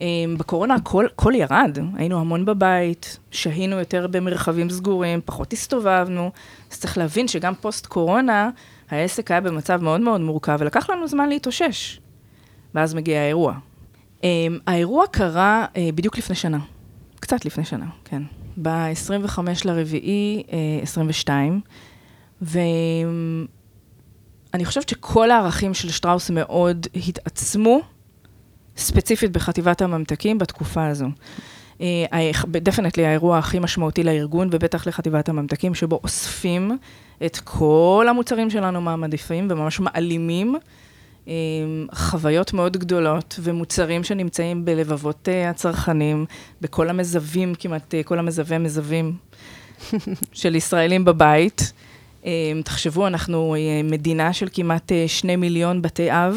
אמ, 0.00 0.36
בקורונה 0.38 0.74
הכל, 0.74 1.06
הכל 1.06 1.32
ירד, 1.36 1.78
היינו 1.96 2.20
המון 2.20 2.44
בבית, 2.44 3.18
שהינו 3.30 3.78
יותר 3.78 4.06
במרחבים 4.06 4.70
סגורים, 4.70 5.20
פחות 5.24 5.52
הסתובבנו, 5.52 6.30
אז 6.70 6.80
צריך 6.80 6.98
להבין 6.98 7.28
שגם 7.28 7.54
פוסט 7.54 7.86
קורונה, 7.86 8.50
העסק 8.90 9.30
היה 9.30 9.40
במצב 9.40 9.82
מאוד 9.82 10.00
מאוד 10.00 10.20
מורכב, 10.20 10.56
ולקח 10.60 10.90
לנו 10.90 11.08
זמן 11.08 11.28
להתאושש. 11.28 12.00
ואז 12.74 12.94
מגיע 12.94 13.20
האירוע. 13.20 13.54
Um, 14.20 14.24
האירוע 14.66 15.06
קרה 15.06 15.66
uh, 15.74 15.78
בדיוק 15.94 16.18
לפני 16.18 16.36
שנה, 16.36 16.58
קצת 17.20 17.44
לפני 17.44 17.64
שנה, 17.64 17.86
כן. 18.04 18.22
ב-25 18.62 19.38
לרביעי 19.64 20.42
uh, 20.46 20.52
22, 20.82 21.60
ואני 22.42 23.46
חושבת 24.64 24.88
שכל 24.88 25.30
הערכים 25.30 25.74
של 25.74 25.90
שטראוס 25.90 26.30
מאוד 26.30 26.86
התעצמו, 27.08 27.80
ספציפית 28.76 29.32
בחטיבת 29.32 29.82
הממתקים 29.82 30.38
בתקופה 30.38 30.86
הזו. 30.86 31.06
דפנטלי 32.46 33.06
האירוע 33.06 33.38
הכי 33.38 33.58
משמעותי 33.58 34.02
לארגון, 34.02 34.48
ובטח 34.52 34.86
לחטיבת 34.86 35.28
הממתקים, 35.28 35.74
שבו 35.74 36.00
אוספים 36.04 36.78
את 37.26 37.36
כל 37.44 38.06
המוצרים 38.10 38.50
שלנו 38.50 38.80
מהמדפים 38.80 39.48
וממש 39.50 39.80
מעלימים 39.80 40.56
חוויות 41.94 42.52
מאוד 42.52 42.76
גדולות 42.76 43.40
ומוצרים 43.42 44.04
שנמצאים 44.04 44.64
בלבבות 44.64 45.28
אה, 45.28 45.50
הצרכנים, 45.50 46.26
בכל 46.60 46.88
המזווים, 46.88 47.54
כמעט 47.54 47.94
אה, 47.94 48.02
כל 48.02 48.18
המזווה 48.18 48.58
מזווים 48.58 49.16
של 50.32 50.54
ישראלים 50.54 51.04
בבית. 51.04 51.72
תחשבו, 52.64 53.06
אנחנו 53.06 53.54
אה, 53.54 53.80
מדינה 53.84 54.32
של 54.32 54.48
כמעט 54.52 54.92
שני 55.06 55.36
מיליון 55.36 55.82
בתי 55.82 56.12
אב. 56.12 56.36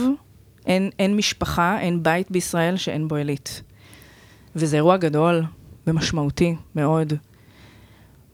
אין, 0.66 0.90
אין 1.00 1.18
משפחה, 1.18 1.80
אין 1.80 2.04
בית 2.04 2.32
בישראל 2.32 2.78
שאין 2.78 3.08
בו 3.08 3.16
עילית. 3.16 3.62
וזה 4.56 4.76
אירוע 4.76 4.98
גדול 4.98 5.44
ומשמעותי 5.88 6.56
מאוד. 6.76 7.14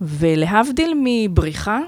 ולהבדיל 0.01 0.93
מבריחה, 1.03 1.79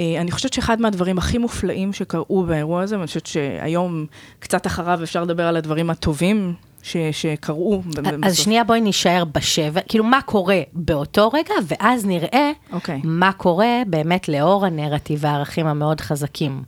אה, 0.00 0.20
אני 0.20 0.30
חושבת 0.30 0.52
שאחד 0.52 0.80
מהדברים 0.80 1.18
הכי 1.18 1.38
מופלאים 1.38 1.92
שקרו 1.92 2.44
באירוע 2.46 2.82
הזה, 2.82 2.96
ואני 2.96 3.06
חושבת 3.06 3.26
שהיום, 3.26 4.06
קצת 4.38 4.66
אחריו, 4.66 5.02
אפשר 5.02 5.22
לדבר 5.22 5.46
על 5.46 5.56
הדברים 5.56 5.90
הטובים 5.90 6.54
ש, 6.86 6.96
שקרו. 7.12 7.82
אז 8.22 8.36
שנייה, 8.36 8.64
בואי 8.64 8.80
נישאר 8.80 9.24
בשבר, 9.24 9.80
כאילו 9.88 10.04
מה 10.04 10.22
קורה 10.22 10.60
באותו 10.72 11.28
רגע, 11.28 11.54
ואז 11.66 12.06
נראה 12.06 12.50
okay. 12.70 12.74
אוקיי. 12.74 13.00
מה 13.04 13.32
קורה 13.32 13.82
באמת 13.86 14.28
לאור 14.28 14.66
הנרטיב 14.66 15.18
והערכים 15.22 15.66
המאוד 15.66 16.00
חזקים. 16.00 16.62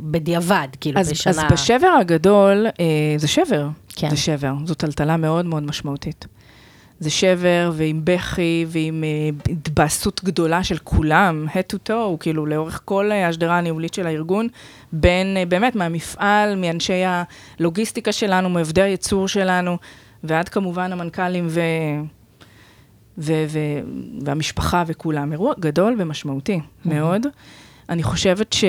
בדיעבד, 0.00 0.68
כאילו, 0.80 1.00
אז, 1.00 1.10
בשנה... 1.10 1.32
אז 1.32 1.52
בשבר 1.52 1.96
הגדול, 2.00 2.66
אה, 2.80 3.14
זה 3.16 3.28
שבר. 3.28 3.68
כן. 3.96 4.10
זה 4.10 4.16
שבר, 4.16 4.52
זו 4.64 4.74
טלטלה 4.74 5.16
מאוד 5.16 5.46
מאוד 5.46 5.62
משמעותית. 5.62 6.26
זה 7.02 7.10
שבר 7.10 7.72
ועם 7.74 8.00
בכי 8.04 8.66
ועם 8.68 9.04
אה, 9.04 9.52
התבאסות 9.52 10.24
גדולה 10.24 10.64
של 10.64 10.78
כולם, 10.78 11.46
head 11.48 11.74
to 11.74 11.90
toe, 11.90 12.16
כאילו 12.20 12.46
לאורך 12.46 12.82
כל 12.84 13.12
השדרה 13.12 13.58
הניהולית 13.58 13.94
של 13.94 14.06
הארגון, 14.06 14.48
בין, 14.92 15.36
אה, 15.36 15.46
באמת, 15.46 15.76
מהמפעל, 15.76 16.56
מאנשי 16.56 17.02
הלוגיסטיקה 17.58 18.12
שלנו, 18.12 18.48
מעובדי 18.48 18.82
הייצור 18.82 19.28
שלנו, 19.28 19.78
ועד 20.24 20.48
כמובן 20.48 20.92
המנכ"לים 20.92 21.46
ו... 21.48 21.60
ו- 23.18 23.44
ו- 23.48 23.80
והמשפחה 24.24 24.84
וכולם. 24.86 25.32
אירוע 25.32 25.54
גדול 25.60 25.96
ומשמעותי 25.98 26.56
mm-hmm. 26.56 26.88
מאוד. 26.88 27.26
אני 27.88 28.02
חושבת 28.02 28.52
ש... 28.52 28.64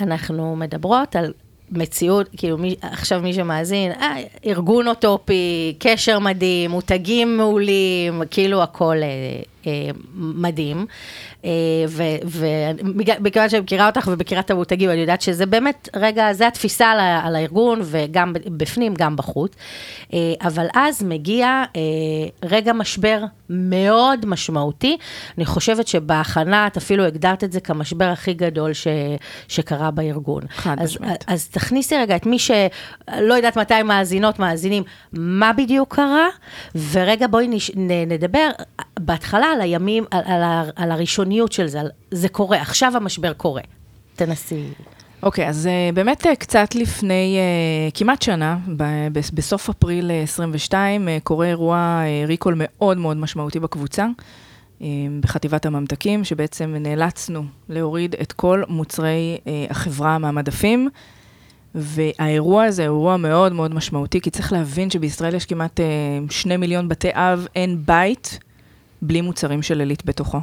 אנחנו 0.00 0.56
מדברות 0.56 1.16
על 1.16 1.32
מציאות, 1.70 2.28
כאילו 2.36 2.58
מי, 2.58 2.76
עכשיו 2.82 3.20
מי 3.22 3.34
שמאזין, 3.34 3.92
אה, 3.92 4.16
ארגון 4.46 4.88
אוטופי, 4.88 5.74
קשר 5.78 6.18
מדהים, 6.18 6.70
מותגים 6.70 7.36
מעולים, 7.36 8.22
כאילו 8.30 8.62
הכל 8.62 8.96
אה, 9.02 9.42
מדהים. 10.14 10.86
אה, 11.44 11.50
ובגלל 12.24 13.48
שאני 13.48 13.62
מכירה 13.62 13.86
אותך 13.86 14.08
ומכירה 14.12 14.40
את 14.40 14.50
המותגים, 14.50 14.90
אני 14.90 15.00
יודעת 15.00 15.20
שזה 15.20 15.46
באמת, 15.46 15.88
רגע, 15.96 16.32
זה 16.32 16.46
התפיסה 16.46 16.86
על, 16.86 17.00
על 17.22 17.36
הארגון, 17.36 17.80
וגם 17.82 18.32
בפנים, 18.32 18.94
גם 18.94 19.16
בחוץ. 19.16 19.52
אה, 20.12 20.18
אבל 20.40 20.66
אז 20.74 21.02
מגיע 21.02 21.62
אה, 21.76 21.80
רגע 22.48 22.72
משבר 22.72 23.24
מאוד 23.50 24.26
משמעותי. 24.26 24.96
אני 25.38 25.46
חושבת 25.46 25.86
שבהכנה, 25.88 26.66
את 26.66 26.76
אפילו 26.76 27.04
הגדרת 27.04 27.44
את 27.44 27.52
זה 27.52 27.60
כמשבר 27.60 28.04
הכי 28.04 28.34
גדול 28.34 28.72
ש, 28.72 28.86
שקרה 29.48 29.90
בארגון. 29.90 30.42
חד 30.50 30.76
משמעית. 30.82 31.24
אז, 31.26 31.34
אז 31.34 31.48
תכניסי 31.48 31.96
רגע 31.96 32.16
את 32.16 32.26
מי 32.26 32.38
שלא 32.38 33.34
יודעת 33.34 33.56
מתי 33.56 33.82
מאזינות, 33.82 34.38
מאזינים, 34.38 34.82
מה 35.12 35.52
בדיוק 35.52 35.94
קרה, 35.94 36.26
ורגע 36.92 37.26
בואי 37.26 37.48
נש, 37.48 37.70
נדבר 38.06 38.50
בהתחלה 39.00 39.53
על 39.54 39.60
הימים, 39.60 40.04
על, 40.10 40.22
על, 40.24 40.70
על 40.76 40.90
הראשוניות 40.90 41.52
של 41.52 41.66
זה, 41.66 41.80
על, 41.80 41.90
זה 42.10 42.28
קורה, 42.28 42.60
עכשיו 42.60 42.96
המשבר 42.96 43.32
קורה. 43.32 43.62
תנסי. 44.16 44.64
אוקיי, 45.22 45.46
okay, 45.46 45.48
אז 45.48 45.68
uh, 45.68 45.94
באמת 45.94 46.26
uh, 46.26 46.36
קצת 46.38 46.74
לפני 46.74 47.38
uh, 47.38 47.96
כמעט 47.96 48.22
שנה, 48.22 48.58
ב- 48.76 49.08
בסוף 49.34 49.68
אפריל 49.68 50.10
22, 50.22 51.08
uh, 51.08 51.10
קורה 51.22 51.46
אירוע 51.46 52.02
ריקול 52.26 52.54
מאוד 52.56 52.98
מאוד 52.98 53.16
משמעותי 53.16 53.60
בקבוצה, 53.60 54.06
בחטיבת 55.20 55.66
הממתקים, 55.66 56.24
שבעצם 56.24 56.74
נאלצנו 56.80 57.44
להוריד 57.68 58.14
את 58.22 58.32
כל 58.32 58.62
מוצרי 58.68 59.38
החברה 59.70 60.18
מהמדפים. 60.18 60.88
והאירוע 61.74 62.64
הזה 62.64 62.86
הוא 62.86 62.96
אירוע 62.96 63.16
מאוד 63.16 63.52
מאוד 63.52 63.74
משמעותי, 63.74 64.20
כי 64.20 64.30
צריך 64.30 64.52
להבין 64.52 64.90
שבישראל 64.90 65.34
יש 65.34 65.46
כמעט 65.46 65.80
שני 66.30 66.56
מיליון 66.56 66.88
בתי 66.88 67.08
אב, 67.12 67.46
אין 67.54 67.82
בית 67.86 68.38
בלי 69.06 69.20
מוצרים 69.20 69.62
של 69.62 69.80
עילית 69.80 70.04
בתוכו. 70.04 70.40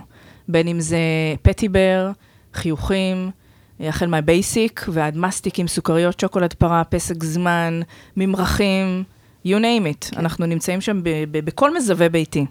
בין 0.47 0.67
אם 0.67 0.79
זה 0.79 0.99
פטיבר, 1.41 2.11
חיוכים, 2.53 3.31
החל 3.79 4.05
מהבייסיק 4.05 4.85
ועד 4.89 5.17
מסטיקים, 5.17 5.67
סוכריות, 5.67 6.19
שוקולד 6.19 6.53
פרה, 6.53 6.83
פסק 6.83 7.23
זמן, 7.23 7.81
ממרחים, 8.17 9.03
you 9.45 9.49
name 9.49 9.85
it. 9.85 10.11
כן. 10.11 10.19
אנחנו 10.19 10.45
נמצאים 10.45 10.81
שם 10.81 10.99
בכל 11.31 11.75
מזווה 11.77 12.09
ביתי. 12.09 12.45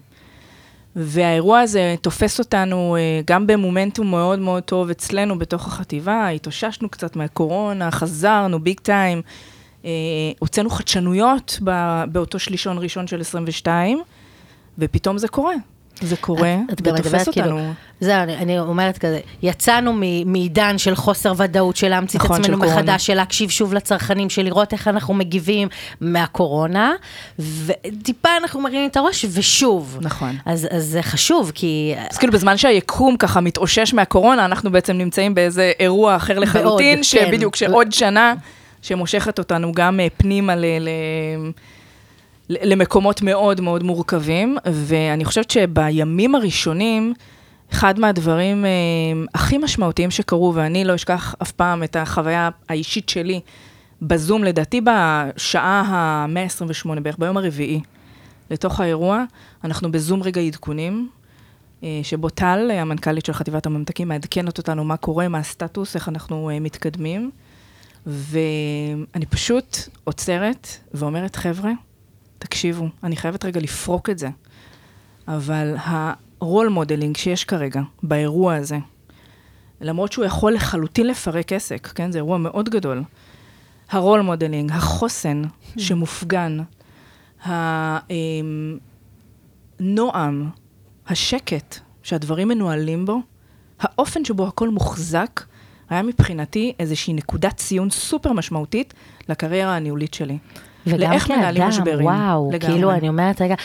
והאירוע 0.95 1.59
הזה 1.59 1.95
תופס 2.01 2.39
אותנו 2.39 2.97
uh, 2.97 3.25
גם 3.25 3.47
במומנטום 3.47 4.11
מאוד 4.11 4.39
מאוד 4.39 4.63
טוב 4.63 4.89
אצלנו 4.89 5.39
בתוך 5.39 5.67
החטיבה, 5.67 6.27
התאוששנו 6.27 6.89
קצת 6.89 7.15
מהקורונה, 7.15 7.91
חזרנו 7.91 8.59
ביג 8.59 8.79
טיים, 8.79 9.21
uh, 9.81 9.85
הוצאנו 10.39 10.69
חדשנויות 10.69 11.59
באותו 12.11 12.39
שלישון 12.39 12.77
ראשון 12.77 13.07
של 13.07 13.21
22, 13.21 14.01
ופתאום 14.77 15.17
זה 15.17 15.27
קורה. 15.27 15.53
זה 16.01 16.15
קורה, 16.15 16.55
ותופס 16.71 17.27
אותנו. 17.27 17.33
כאילו, 17.33 17.59
זהו, 17.99 18.23
אני, 18.23 18.37
אני 18.37 18.59
אומרת 18.59 18.97
כזה, 18.97 19.19
יצאנו 19.41 19.93
מעידן 20.25 20.77
של 20.77 20.95
חוסר 20.95 21.33
ודאות, 21.37 21.75
של 21.75 21.89
להמציא 21.89 22.19
נכון, 22.19 22.35
את 22.35 22.45
עצמנו 22.45 22.57
מחדש, 22.57 23.05
של 23.07 23.13
להקשיב 23.13 23.49
שוב 23.49 23.73
לצרכנים, 23.73 24.29
של 24.29 24.41
לראות 24.41 24.73
איך 24.73 24.87
אנחנו 24.87 25.13
מגיבים 25.13 25.67
מהקורונה, 26.01 26.91
וטיפה 27.39 28.29
אנחנו 28.37 28.61
מרימים 28.61 28.89
את 28.89 28.97
הראש, 28.97 29.25
ושוב. 29.33 29.97
נכון. 30.01 30.35
אז, 30.45 30.67
אז 30.71 30.85
זה 30.85 31.01
חשוב, 31.01 31.51
כי... 31.55 31.93
אז 32.11 32.17
כאילו 32.17 32.33
בזמן 32.33 32.57
שהיקום 32.57 33.17
ככה 33.17 33.41
מתאושש 33.41 33.93
מהקורונה, 33.93 34.45
אנחנו 34.45 34.71
בעצם 34.71 34.93
נמצאים 34.93 35.35
באיזה 35.35 35.71
אירוע 35.79 36.15
אחר 36.15 36.39
לחלוטין, 36.39 36.95
בעוד, 36.95 37.03
שבדיוק, 37.03 37.55
כן. 37.55 37.65
שעוד 37.65 37.91
שנה, 37.91 38.33
שמושכת 38.81 39.39
אותנו 39.39 39.71
גם 39.71 39.99
אה, 39.99 40.07
פנימה 40.17 40.55
ל... 40.55 40.65
ל 40.79 40.89
למקומות 42.61 43.21
מאוד 43.21 43.61
מאוד 43.61 43.83
מורכבים, 43.83 44.57
ואני 44.65 45.25
חושבת 45.25 45.51
שבימים 45.51 46.35
הראשונים, 46.35 47.13
אחד 47.73 47.99
מהדברים 47.99 48.65
אה, 48.65 48.69
הכי 49.33 49.57
משמעותיים 49.57 50.11
שקרו, 50.11 50.53
ואני 50.55 50.85
לא 50.85 50.95
אשכח 50.95 51.35
אף 51.41 51.51
פעם 51.51 51.83
את 51.83 51.95
החוויה 51.95 52.49
האישית 52.69 53.09
שלי 53.09 53.39
בזום, 54.01 54.43
לדעתי 54.43 54.81
בשעה 54.81 55.81
ה-128 55.81 56.99
בערך, 56.99 57.15
ביום 57.19 57.37
הרביעי, 57.37 57.81
לתוך 58.51 58.79
האירוע, 58.79 59.23
אנחנו 59.63 59.91
בזום 59.91 60.23
רגע 60.23 60.41
עדכונים, 60.41 61.09
אה, 61.83 61.99
שבו 62.03 62.29
טל, 62.29 62.71
המנכ"לית 62.73 63.25
של 63.25 63.33
חטיבת 63.33 63.65
הממתקים, 63.65 64.07
מעדכנת 64.07 64.57
אותנו 64.57 64.83
מה 64.83 64.97
קורה, 64.97 65.27
מה 65.27 65.37
הסטטוס, 65.37 65.95
איך 65.95 66.09
אנחנו 66.09 66.49
אה, 66.49 66.59
מתקדמים. 66.59 67.31
ואני 68.05 69.25
פשוט 69.29 69.77
עוצרת 70.03 70.67
ואומרת, 70.93 71.35
חבר'ה, 71.35 71.71
תקשיבו, 72.61 72.87
אני 73.03 73.15
חייבת 73.15 73.45
רגע 73.45 73.59
לפרוק 73.59 74.09
את 74.09 74.17
זה, 74.19 74.29
אבל 75.27 75.75
ה 75.77 75.95
role 75.95 76.67
modeling 76.67 77.17
שיש 77.17 77.45
כרגע 77.45 77.81
באירוע 78.03 78.55
הזה, 78.55 78.77
למרות 79.81 80.11
שהוא 80.11 80.25
יכול 80.25 80.53
לחלוטין 80.53 81.07
לפרק 81.07 81.53
עסק, 81.53 81.87
כן? 81.87 82.11
זה 82.11 82.17
אירוע 82.17 82.37
מאוד 82.37 82.69
גדול. 82.69 83.03
ה 83.89 83.95
role 83.95 84.21
modeling, 84.21 84.71
החוסן 84.71 85.41
שמופגן, 85.77 86.57
הנועם, 89.79 90.49
השקט 91.07 91.79
שהדברים 92.03 92.47
מנוהלים 92.47 93.05
בו, 93.05 93.19
האופן 93.79 94.25
שבו 94.25 94.47
הכל 94.47 94.69
מוחזק, 94.69 95.41
היה 95.89 96.01
מבחינתי 96.03 96.73
איזושהי 96.79 97.13
נקודת 97.13 97.57
ציון 97.57 97.89
סופר 97.89 98.33
משמעותית 98.33 98.93
לקריירה 99.29 99.75
הניהולית 99.75 100.13
שלי. 100.13 100.37
וגם 100.87 101.19
כאדם, 101.19 101.67
משברים. 101.67 102.05
וואו, 102.05 102.49
לגמרי. 102.53 102.73
כאילו, 102.73 102.91
אני 102.91 103.09
אומרת, 103.09 103.41
רגע, 103.41 103.55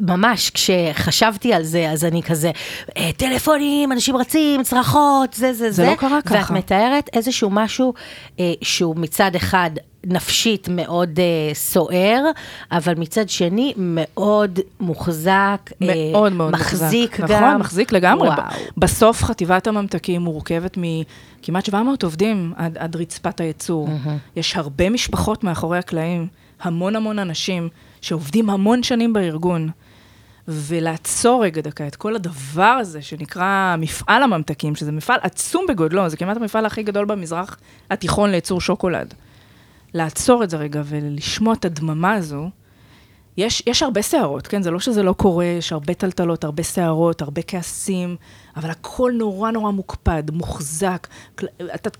ממש, 0.00 0.50
כשחשבתי 0.50 1.54
על 1.54 1.62
זה, 1.62 1.90
אז 1.90 2.04
אני 2.04 2.22
כזה, 2.22 2.50
אה, 2.96 3.10
טלפונים, 3.16 3.92
אנשים 3.92 4.16
רצים, 4.16 4.62
צרחות, 4.62 5.32
זה, 5.34 5.52
זה, 5.52 5.70
זה. 5.70 5.86
לא 5.86 5.94
קרה 5.94 6.16
ואת 6.16 6.28
ככה. 6.28 6.54
מתארת 6.54 7.10
איזשהו 7.12 7.50
משהו 7.50 7.94
אה, 8.40 8.52
שהוא 8.62 8.96
מצד 8.96 9.34
אחד 9.36 9.70
נפשית 10.06 10.68
מאוד 10.70 11.18
אה, 11.18 11.54
סוער, 11.54 12.24
אבל 12.72 12.94
מצד 12.96 13.28
שני 13.28 13.72
מאוד 13.76 14.60
מוחזק, 14.80 15.70
אה, 15.82 16.10
מאוד 16.12 16.32
מאוד 16.32 16.52
מחזיק 16.52 17.20
מוחזק. 17.20 17.36
גם. 17.36 17.44
נכון, 17.44 17.60
מחזיק 17.60 17.92
לגמרי. 17.92 18.28
וואו. 18.28 18.42
בסוף 18.76 19.24
חטיבת 19.24 19.66
הממתקים 19.66 20.22
מורכבת 20.22 20.76
מכמעט 20.76 21.64
700 21.64 22.02
עובדים 22.02 22.52
עד, 22.56 22.78
עד 22.78 22.96
רצפת 22.96 23.40
הייצור. 23.40 23.88
יש 24.36 24.56
הרבה 24.56 24.90
משפחות 24.90 25.44
מאחורי 25.44 25.78
הקלעים, 25.78 26.26
המון 26.62 26.96
המון 26.96 27.18
אנשים 27.18 27.68
שעובדים 28.00 28.50
המון 28.50 28.82
שנים 28.82 29.12
בארגון. 29.12 29.70
ולעצור 30.48 31.44
רגע 31.44 31.60
דקה 31.60 31.86
את 31.86 31.96
כל 31.96 32.16
הדבר 32.16 32.62
הזה 32.62 33.02
שנקרא 33.02 33.76
מפעל 33.78 34.22
הממתקים, 34.22 34.74
שזה 34.74 34.92
מפעל 34.92 35.18
עצום 35.22 35.64
בגודלו, 35.68 36.08
זה 36.08 36.16
כמעט 36.16 36.36
המפעל 36.36 36.66
הכי 36.66 36.82
גדול 36.82 37.04
במזרח 37.04 37.58
התיכון 37.90 38.30
לייצור 38.30 38.60
שוקולד. 38.60 39.14
לעצור 39.94 40.44
את 40.44 40.50
זה 40.50 40.56
רגע 40.56 40.82
ולשמוע 40.84 41.54
את 41.54 41.64
הדממה 41.64 42.12
הזו, 42.12 42.50
יש, 43.36 43.62
יש 43.66 43.82
הרבה 43.82 44.02
סערות, 44.02 44.46
כן? 44.46 44.62
זה 44.62 44.70
לא 44.70 44.80
שזה 44.80 45.02
לא 45.02 45.12
קורה, 45.12 45.44
יש 45.44 45.72
הרבה 45.72 45.94
טלטלות, 45.94 46.44
הרבה 46.44 46.62
סערות, 46.62 47.22
הרבה 47.22 47.42
כעסים, 47.42 48.16
אבל 48.56 48.70
הכל 48.70 49.12
נורא 49.18 49.50
נורא 49.50 49.70
מוקפד, 49.70 50.22
מוחזק, 50.32 51.06
כל, 51.38 51.46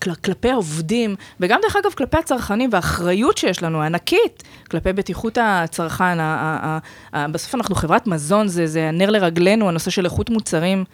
כל, 0.03 0.15
כלפי 0.15 0.51
העובדים, 0.51 1.17
וגם 1.41 1.61
דרך 1.63 1.77
אגב 1.77 1.93
כלפי 1.93 2.17
הצרכנים, 2.17 2.71
והאחריות 2.73 3.39
שיש 3.39 3.63
לנו, 3.63 3.83
הענקית, 3.83 4.43
כלפי 4.71 4.93
בטיחות 4.93 5.39
הצרכן. 5.41 6.21
ה, 6.21 6.23
ה, 6.23 6.79
ה, 7.13 7.25
ה, 7.25 7.29
בסוף 7.29 7.55
אנחנו 7.55 7.75
חברת 7.75 8.07
מזון, 8.07 8.49
זה, 8.49 8.67
זה 8.67 8.89
הנר 8.89 9.11
לרגלינו, 9.11 9.69
הנושא 9.69 9.91
של 9.91 10.05
איכות 10.05 10.31
מוצרים. 10.31 10.85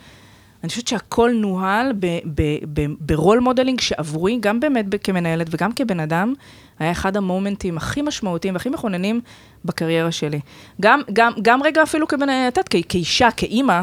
אני 0.63 0.69
חושבת 0.69 0.89
שהכל 0.89 1.31
נוהל 1.35 1.93
ב- 1.93 2.19
ב- 2.35 2.59
ב- 2.81 2.93
ב 3.01 3.08
role 3.08 3.39
modeling 3.39 3.81
שעבורי, 3.81 4.39
גם 4.41 4.61
באמת 4.61 4.87
כמנהלת 5.05 5.47
וגם 5.51 5.73
כבן 5.73 6.01
אדם, 6.01 6.35
היה 6.79 6.91
אחד 6.91 7.17
המומנטים 7.17 7.77
הכי 7.77 8.03
משמעותיים 8.03 8.55
והכי 8.55 8.69
מכוננים 8.69 9.21
בקריירה 9.65 10.13
שלי. 10.13 10.41
גם, 10.81 11.01
גם, 11.13 11.33
גם 11.43 11.63
רגע 11.63 11.83
אפילו 11.83 12.07
יודעת, 12.47 12.69
כ- 12.71 12.87
כאישה, 12.89 13.29
כאימא, 13.37 13.83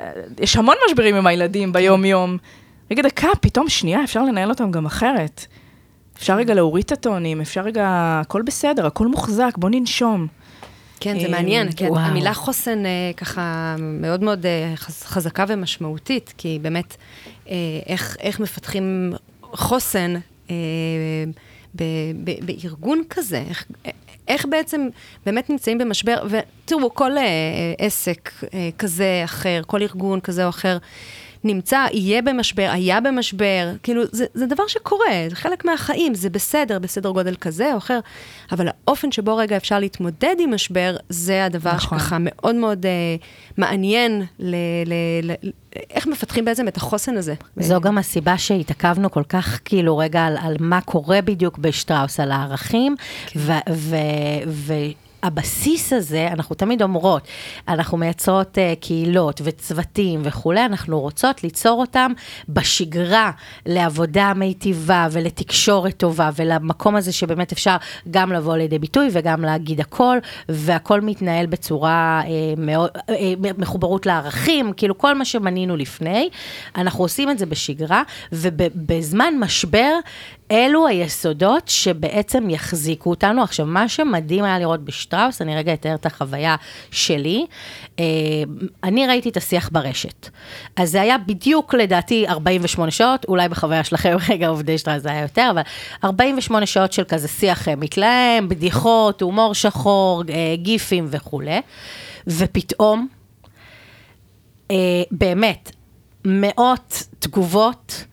אה, 0.00 0.10
יש 0.40 0.56
המון 0.56 0.76
משברים 0.88 1.14
עם 1.14 1.26
הילדים 1.26 1.72
ביום-יום. 1.72 2.36
רגע, 2.90 3.02
דקה, 3.02 3.28
פתאום 3.40 3.68
שנייה, 3.68 4.04
אפשר 4.04 4.22
לנהל 4.24 4.50
אותם 4.50 4.70
גם 4.70 4.86
אחרת. 4.86 5.46
אפשר 6.18 6.36
רגע 6.36 6.54
להוריד 6.54 6.84
את 6.84 6.92
הטונים, 6.92 7.40
אפשר 7.40 7.60
רגע, 7.60 7.84
הכל 8.24 8.42
בסדר, 8.42 8.86
הכל 8.86 9.06
מוחזק, 9.06 9.52
בוא 9.56 9.70
ננשום. 9.70 10.26
כן, 11.02 11.20
זה 11.20 11.26
אה, 11.26 11.30
מעניין, 11.30 11.68
כן. 11.76 11.86
וואו. 11.88 12.00
המילה 12.00 12.34
חוסן 12.34 12.86
אה, 12.86 12.90
ככה 13.16 13.76
מאוד 13.78 14.22
מאוד 14.24 14.46
אה, 14.46 14.72
חז- 14.76 15.04
חזקה 15.04 15.44
ומשמעותית, 15.48 16.34
כי 16.38 16.58
באמת, 16.62 16.96
איך, 17.86 18.16
איך 18.20 18.40
מפתחים 18.40 19.12
חוסן 19.42 20.14
אה, 20.50 20.54
ב, 21.76 21.82
ב, 22.24 22.30
בארגון 22.46 23.02
כזה, 23.10 23.42
איך, 23.48 23.64
איך 24.28 24.46
בעצם 24.50 24.88
באמת 25.26 25.50
נמצאים 25.50 25.78
במשבר, 25.78 26.22
ותראו, 26.30 26.94
כל 26.94 27.18
אה, 27.18 27.22
עסק 27.78 28.30
אה, 28.54 28.68
כזה, 28.78 29.20
אחר, 29.24 29.62
כל 29.66 29.82
ארגון 29.82 30.20
כזה 30.20 30.44
או 30.44 30.48
אחר, 30.48 30.78
נמצא, 31.44 31.86
יהיה 31.92 32.22
במשבר, 32.22 32.68
היה 32.72 33.00
במשבר, 33.00 33.72
כאילו, 33.82 34.02
זה, 34.12 34.24
זה 34.34 34.46
דבר 34.46 34.66
שקורה, 34.68 35.26
זה 35.28 35.36
חלק 35.36 35.64
מהחיים, 35.64 36.14
זה 36.14 36.30
בסדר, 36.30 36.78
בסדר 36.78 37.10
גודל 37.10 37.36
כזה 37.36 37.72
או 37.72 37.78
אחר, 37.78 38.00
אבל 38.52 38.68
האופן 38.68 39.12
שבו 39.12 39.36
רגע 39.36 39.56
אפשר 39.56 39.78
להתמודד 39.78 40.36
עם 40.38 40.54
משבר, 40.54 40.96
זה 41.08 41.44
הדבר 41.44 41.74
נכון. 41.74 41.98
שככה 41.98 42.16
מאוד 42.20 42.54
מאוד 42.54 42.86
אה, 42.86 42.90
מעניין, 43.56 44.22
ל, 44.38 44.54
ל, 44.86 44.94
ל, 45.22 45.50
איך 45.90 46.06
מפתחים 46.06 46.44
בעצם 46.44 46.68
את 46.68 46.76
החוסן 46.76 47.16
הזה. 47.16 47.34
זו 47.56 47.80
גם 47.80 47.98
הסיבה 47.98 48.38
שהתעכבנו 48.38 49.10
כל 49.10 49.24
כך, 49.28 49.60
כאילו, 49.64 49.98
רגע, 49.98 50.24
על, 50.24 50.36
על 50.40 50.56
מה 50.60 50.80
קורה 50.80 51.22
בדיוק 51.22 51.58
בשטראוס, 51.58 52.20
על 52.20 52.30
הערכים, 52.30 52.96
ו... 53.36 53.52
ו, 53.70 53.96
ו 54.46 54.74
הבסיס 55.22 55.92
הזה, 55.92 56.28
אנחנו 56.32 56.54
תמיד 56.54 56.82
אומרות, 56.82 57.28
אנחנו 57.68 57.98
מייצרות 57.98 58.58
uh, 58.58 58.80
קהילות 58.80 59.40
וצוותים 59.44 60.20
וכולי, 60.24 60.64
אנחנו 60.64 61.00
רוצות 61.00 61.44
ליצור 61.44 61.80
אותם 61.80 62.12
בשגרה 62.48 63.30
לעבודה 63.66 64.32
מיטיבה 64.36 65.08
ולתקשורת 65.12 65.96
טובה 65.96 66.30
ולמקום 66.36 66.96
הזה 66.96 67.12
שבאמת 67.12 67.52
אפשר 67.52 67.76
גם 68.10 68.32
לבוא 68.32 68.56
לידי 68.56 68.78
ביטוי 68.78 69.08
וגם 69.12 69.42
להגיד 69.42 69.80
הכל, 69.80 70.18
והכל 70.48 71.00
מתנהל 71.00 71.46
בצורה 71.46 72.22
uh, 72.24 72.60
מאוד, 72.60 72.90
uh, 72.90 73.12
מחוברות 73.58 74.06
לערכים, 74.06 74.72
כאילו 74.76 74.98
כל 74.98 75.14
מה 75.14 75.24
שמנינו 75.24 75.76
לפני, 75.76 76.28
אנחנו 76.76 77.04
עושים 77.04 77.30
את 77.30 77.38
זה 77.38 77.46
בשגרה, 77.46 78.02
ובזמן 78.32 79.34
משבר, 79.40 79.92
אלו 80.52 80.86
היסודות 80.86 81.68
שבעצם 81.68 82.50
יחזיקו 82.50 83.10
אותנו. 83.10 83.42
עכשיו, 83.42 83.66
מה 83.66 83.88
שמדהים 83.88 84.44
היה 84.44 84.58
לראות 84.58 84.84
בשטראוס, 84.84 85.42
אני 85.42 85.56
רגע 85.56 85.74
אתאר 85.74 85.94
את 85.94 86.06
החוויה 86.06 86.56
שלי, 86.90 87.46
אה, 87.98 88.04
אני 88.84 89.06
ראיתי 89.06 89.28
את 89.28 89.36
השיח 89.36 89.68
ברשת. 89.72 90.28
אז 90.76 90.90
זה 90.90 91.00
היה 91.00 91.18
בדיוק 91.18 91.74
לדעתי 91.74 92.28
48 92.28 92.90
שעות, 92.90 93.24
אולי 93.28 93.48
בחוויה 93.48 93.84
שלכם, 93.84 94.16
רגע, 94.30 94.48
עובדי 94.48 94.78
שטראוס 94.78 95.02
זה 95.02 95.10
היה 95.10 95.22
יותר, 95.22 95.48
אבל 95.50 95.62
48 96.04 96.66
שעות 96.66 96.92
של 96.92 97.04
כזה 97.04 97.28
שיח 97.28 97.68
אה, 97.68 97.76
מתלהם, 97.76 98.48
בדיחות, 98.48 99.22
הומור 99.22 99.54
שחור, 99.54 100.22
אה, 100.28 100.56
גיפים 100.56 101.06
וכולי, 101.10 101.60
ופתאום, 102.26 103.08
באמת, 105.10 105.70
מאות 106.24 107.02
תגובות 107.18 108.04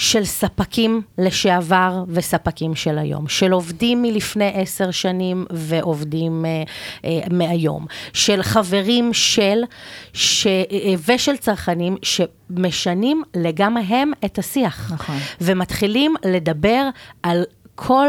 של 0.00 0.24
ספקים 0.24 1.02
לשעבר 1.18 2.04
וספקים 2.08 2.74
של 2.74 2.98
היום, 2.98 3.28
של 3.28 3.52
עובדים 3.52 4.02
מלפני 4.02 4.52
עשר 4.54 4.90
שנים 4.90 5.46
ועובדים 5.50 6.44
אה, 6.44 6.62
אה, 7.04 7.20
מהיום, 7.30 7.86
של 8.12 8.42
חברים 8.42 9.12
של, 9.12 9.62
ש, 10.12 10.46
אה, 10.46 10.94
ושל 11.08 11.36
צרכנים 11.36 11.96
שמשנים 12.02 13.22
לגמרי 13.34 13.82
הם 13.82 14.12
את 14.24 14.38
השיח. 14.38 14.92
נכון. 14.92 15.16
ומתחילים 15.40 16.14
לדבר 16.24 16.88
על 17.22 17.44
כל, 17.86 18.08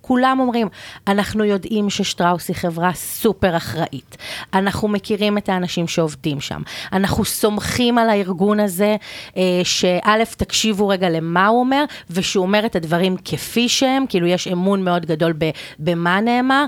כולם 0.00 0.40
אומרים, 0.40 0.68
אנחנו 1.06 1.44
יודעים 1.44 1.90
ששטראוס 1.90 2.48
היא 2.48 2.56
חברה 2.56 2.92
סופר 2.94 3.56
אחראית. 3.56 4.16
אנחנו 4.54 4.88
מכירים 4.88 5.38
את 5.38 5.48
האנשים 5.48 5.88
שעובדים 5.88 6.40
שם. 6.40 6.62
אנחנו 6.92 7.24
סומכים 7.24 7.98
על 7.98 8.10
הארגון 8.10 8.60
הזה, 8.60 8.96
אה, 9.36 9.60
שא', 9.64 10.24
תקשיבו 10.36 10.88
רגע 10.88 11.10
למה 11.10 11.46
הוא 11.46 11.60
אומר, 11.60 11.84
ושהוא 12.10 12.42
אומר 12.42 12.66
את 12.66 12.76
הדברים 12.76 13.16
כפי 13.24 13.68
שהם, 13.68 14.04
כאילו 14.08 14.26
יש 14.26 14.48
אמון 14.48 14.84
מאוד 14.84 15.06
גדול 15.06 15.34
במה 15.78 16.20
נאמר, 16.20 16.64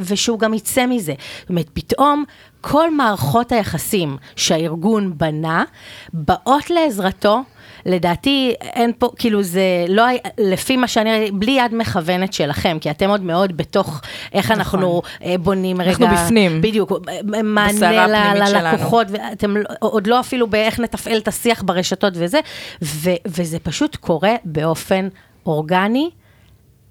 ושהוא 0.00 0.38
גם 0.38 0.54
יצא 0.54 0.86
מזה. 0.86 1.14
זאת 1.40 1.50
אומרת, 1.50 1.70
פתאום... 1.72 2.24
כל 2.60 2.94
מערכות 2.94 3.52
היחסים 3.52 4.16
שהארגון 4.36 5.18
בנה, 5.18 5.64
באות 6.12 6.70
לעזרתו 6.70 7.42
לדעתי 7.88 8.54
אין 8.60 8.92
פה, 8.98 9.10
כאילו 9.18 9.42
זה 9.42 9.62
לא, 9.88 10.04
לפי 10.38 10.76
מה 10.76 10.88
שאני 10.88 11.10
ראיתי, 11.12 11.32
בלי 11.32 11.52
יד 11.52 11.74
מכוונת 11.74 12.32
שלכם, 12.32 12.78
כי 12.80 12.90
אתם 12.90 13.10
עוד 13.10 13.22
מאוד 13.22 13.56
בתוך 13.56 14.00
איך 14.32 14.50
אנחנו 14.50 15.02
אה, 15.24 15.34
בונים 15.38 15.80
רגע. 15.80 15.90
אנחנו 15.90 16.06
בפנים. 16.06 16.60
בדיוק, 16.60 16.92
בסערה 17.22 18.06
מענה 18.06 18.50
ל-. 18.50 18.56
ללקוחות, 18.56 19.06
ואתם 19.10 19.56
לא- 19.56 19.64
עוד 19.80 20.06
לא 20.06 20.20
אפילו 20.20 20.46
באיך 20.46 20.80
נתפעל 20.80 21.18
את 21.18 21.28
השיח 21.28 21.62
ברשתות 21.62 22.12
וזה, 22.16 22.40
ו, 22.82 23.10
וזה 23.26 23.58
פשוט 23.58 23.96
קורה 23.96 24.34
באופן 24.44 25.08
אורגני. 25.46 26.10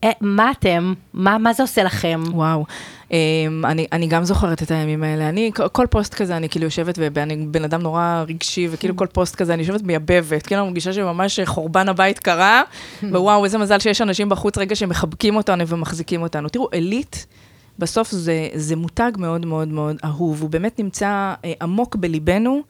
אה, 0.03 0.11
מה 0.21 0.51
אתם, 0.51 0.93
מה, 1.13 1.37
מה 1.37 1.53
זה 1.53 1.63
עושה 1.63 1.83
לכם? 1.83 2.23
וואו. 2.31 2.65
Um, 3.09 3.11
אני, 3.65 3.87
אני 3.91 4.07
גם 4.07 4.23
זוכרת 4.23 4.63
את 4.63 4.71
הימים 4.71 5.03
האלה. 5.03 5.29
אני, 5.29 5.51
כל- 5.71 5.85
פוסט 5.89 6.13
כזה, 6.13 6.37
אני 6.37 6.49
כאילו 6.49 6.65
יושבת, 6.65 6.95
ואני 6.99 7.45
בן 7.51 7.63
אדם 7.63 7.81
נורא 7.81 8.23
רגשי, 8.27 8.67
וכאילו 8.71 8.95
כל 8.95 9.07
פוסט 9.07 9.35
כזה, 9.35 9.53
אני 9.53 9.61
יושבת 9.61 9.81
מייבבת. 9.81 10.47
כאילו, 10.47 10.61
אני 10.61 10.67
מרגישה 10.69 10.93
שממש 10.93 11.39
חורבן 11.45 11.89
הבית 11.89 12.19
קרה, 12.19 12.61
ווואו, 13.11 13.45
איזה 13.45 13.57
מזל 13.57 13.79
שיש 13.79 14.01
אנשים 14.01 14.29
בחוץ 14.29 14.57
רגע 14.57 14.75
שמחבקים 14.75 15.35
אותנו 15.35 15.67
ומחזיקים 15.67 16.21
אותנו. 16.21 16.49
תראו, 16.49 16.67
עילית, 16.71 17.25
בסוף 17.79 18.11
זה, 18.11 18.47
זה 18.53 18.75
מותג 18.75 19.11
מאוד 19.17 19.45
מאוד 19.45 19.67
מאוד 19.67 19.95
אהוב, 20.03 20.41
הוא 20.41 20.49
באמת 20.49 20.79
נמצא 20.79 21.33
אה, 21.45 21.53
עמוק 21.61 21.95
בליבנו. 21.95 22.61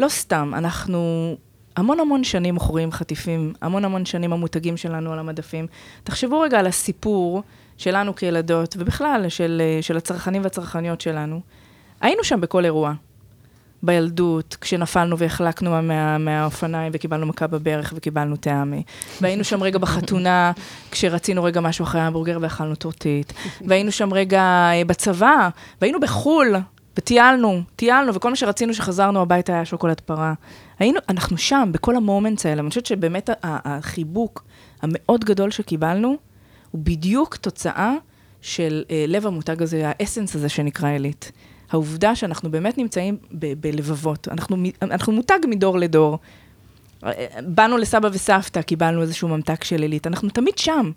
לא 0.00 0.08
סתם, 0.08 0.52
אנחנו 0.56 1.34
המון 1.76 2.00
המון 2.00 2.24
שנים 2.24 2.54
מוכרים 2.54 2.92
חטיפים, 2.92 3.52
המון 3.62 3.84
המון 3.84 4.04
שנים 4.04 4.32
המותגים 4.32 4.76
שלנו 4.76 5.12
על 5.12 5.18
המדפים. 5.18 5.66
תחשבו 6.04 6.40
רגע 6.40 6.58
על 6.58 6.66
הסיפור 6.66 7.42
שלנו 7.78 8.16
כילדות, 8.16 8.76
ובכלל 8.78 9.24
של, 9.28 9.62
אה, 9.64 9.82
של 9.82 9.96
הצרכנים 9.96 10.42
והצרכניות 10.42 11.00
שלנו. 11.00 11.40
היינו 12.00 12.24
שם 12.24 12.40
בכל 12.40 12.64
אירוע. 12.64 12.92
בילדות, 13.82 14.56
כשנפלנו 14.60 15.18
והחלקנו 15.18 15.82
מה, 15.82 16.18
מהאופניים 16.18 16.92
וקיבלנו 16.94 17.26
מכה 17.26 17.46
בברך 17.46 17.92
וקיבלנו 17.96 18.36
טעמי. 18.36 18.82
והיינו 19.20 19.44
שם 19.44 19.62
רגע 19.62 19.78
בחתונה, 19.78 20.52
כשרצינו 20.90 21.44
רגע 21.44 21.60
משהו 21.60 21.82
אחרי 21.82 22.00
ההמבורגר 22.00 22.38
ואכלנו 22.40 22.74
טורטית. 22.74 23.32
והיינו 23.66 23.92
שם 23.92 24.14
רגע 24.14 24.40
אה, 24.40 24.82
בצבא, 24.86 25.48
והיינו 25.80 26.00
בחו"ל, 26.00 26.56
וטיילנו, 26.98 27.62
טיילנו, 27.76 28.14
וכל 28.14 28.30
מה 28.30 28.36
שרצינו 28.36 28.74
שחזרנו 28.74 29.20
הביתה 29.22 29.52
היה 29.52 29.64
שוקולד 29.64 30.00
פרה. 30.00 30.34
היינו, 30.78 31.00
אנחנו 31.08 31.38
שם, 31.38 31.68
בכל 31.72 31.96
המומנטס 31.96 32.46
האלה. 32.46 32.60
אני 32.60 32.68
חושבת 32.68 32.86
שבאמת 32.86 33.30
החיבוק 33.42 34.44
המאוד 34.82 35.24
גדול 35.24 35.50
שקיבלנו, 35.50 36.16
הוא 36.70 36.80
בדיוק 36.84 37.36
תוצאה 37.36 37.94
של 38.40 38.84
אה, 38.90 39.04
לב 39.08 39.26
המותג 39.26 39.62
הזה, 39.62 39.82
האסנס 39.84 40.36
הזה 40.36 40.48
שנקרא 40.48 40.88
עילית. 40.88 41.32
העובדה 41.70 42.16
שאנחנו 42.16 42.50
באמת 42.50 42.78
נמצאים 42.78 43.16
ב- 43.32 43.52
בלבבות, 43.60 44.28
אנחנו, 44.28 44.56
אנחנו 44.82 45.12
מותג 45.12 45.38
מדור 45.48 45.78
לדור. 45.78 46.18
באנו 47.42 47.76
לסבא 47.76 48.08
וסבתא, 48.12 48.62
קיבלנו 48.62 49.02
איזשהו 49.02 49.28
ממתק 49.28 49.64
של 49.64 49.82
עילית, 49.82 50.06
אנחנו 50.06 50.28
תמיד 50.28 50.58
שם. 50.58 50.90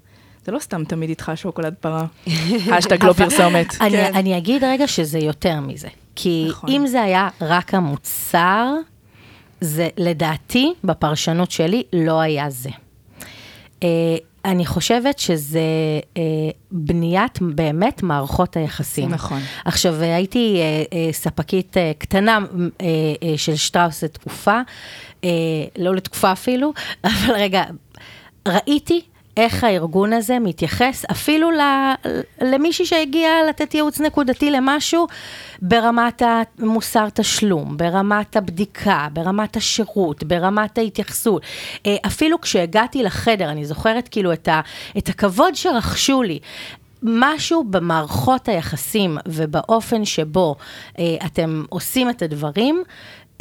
זה 0.45 0.51
לא 0.51 0.59
סתם 0.59 0.83
תמיד 0.83 1.09
איתך 1.09 1.31
שוקולד 1.35 1.73
פרה, 1.79 2.05
אשטג 2.79 3.03
לא 3.03 3.13
פרסומת. 3.13 3.75
אני, 3.81 3.91
כן. 3.91 4.11
אני 4.15 4.37
אגיד 4.37 4.63
רגע 4.63 4.87
שזה 4.87 5.19
יותר 5.19 5.59
מזה. 5.59 5.87
כי 6.15 6.45
נכון. 6.49 6.69
אם 6.69 6.87
זה 6.87 7.01
היה 7.01 7.29
רק 7.41 7.73
המוצר, 7.73 8.73
זה 9.61 9.89
לדעתי, 9.97 10.73
בפרשנות 10.83 11.51
שלי, 11.51 11.83
לא 11.93 12.21
היה 12.21 12.49
זה. 12.49 12.69
אני 14.45 14.65
חושבת 14.65 15.19
שזה 15.19 15.61
אה, 16.17 16.21
בניית 16.71 17.39
באמת 17.41 18.03
מערכות 18.03 18.57
היחסים. 18.57 19.09
נכון. 19.09 19.39
עכשיו, 19.65 20.01
הייתי 20.01 20.57
אה, 20.59 20.83
אה, 20.97 21.13
ספקית 21.13 21.77
אה, 21.77 21.91
קטנה 21.97 22.39
אה, 22.81 22.85
אה, 23.23 23.37
של 23.37 23.55
שטראוס 23.55 24.03
לתקופה, 24.03 24.61
אה, 25.23 25.29
לא 25.77 25.95
לתקופה 25.95 26.31
אפילו, 26.31 26.73
אבל 27.03 27.33
רגע, 27.35 27.63
ראיתי 28.47 29.01
איך 29.37 29.63
הארגון 29.63 30.13
הזה 30.13 30.39
מתייחס 30.39 31.05
אפילו 31.11 31.49
למישהי 32.41 32.85
שהגיעה 32.85 33.43
לתת 33.49 33.73
ייעוץ 33.73 33.99
נקודתי 34.01 34.51
למשהו 34.51 35.07
ברמת 35.61 36.21
המוסר 36.25 37.09
תשלום, 37.13 37.77
ברמת 37.77 38.35
הבדיקה, 38.35 39.07
ברמת 39.13 39.57
השירות, 39.57 40.23
ברמת 40.23 40.77
ההתייחסות. 40.77 41.41
אה, 41.85 41.95
אפילו 42.07 42.41
כשהגעתי 42.41 43.03
לחדר, 43.03 43.49
אני 43.49 43.65
זוכרת 43.65 44.07
כאילו 44.07 44.33
את, 44.33 44.47
ה, 44.47 44.61
את 44.97 45.09
הכבוד 45.09 45.55
שרכשו 45.55 46.23
לי. 46.23 46.39
משהו 47.03 47.63
במערכות 47.63 48.47
היחסים 48.47 49.17
ובאופן 49.25 50.05
שבו 50.05 50.55
אה, 50.99 51.15
אתם 51.25 51.63
עושים 51.69 52.09
את 52.09 52.21
הדברים, 52.21 52.83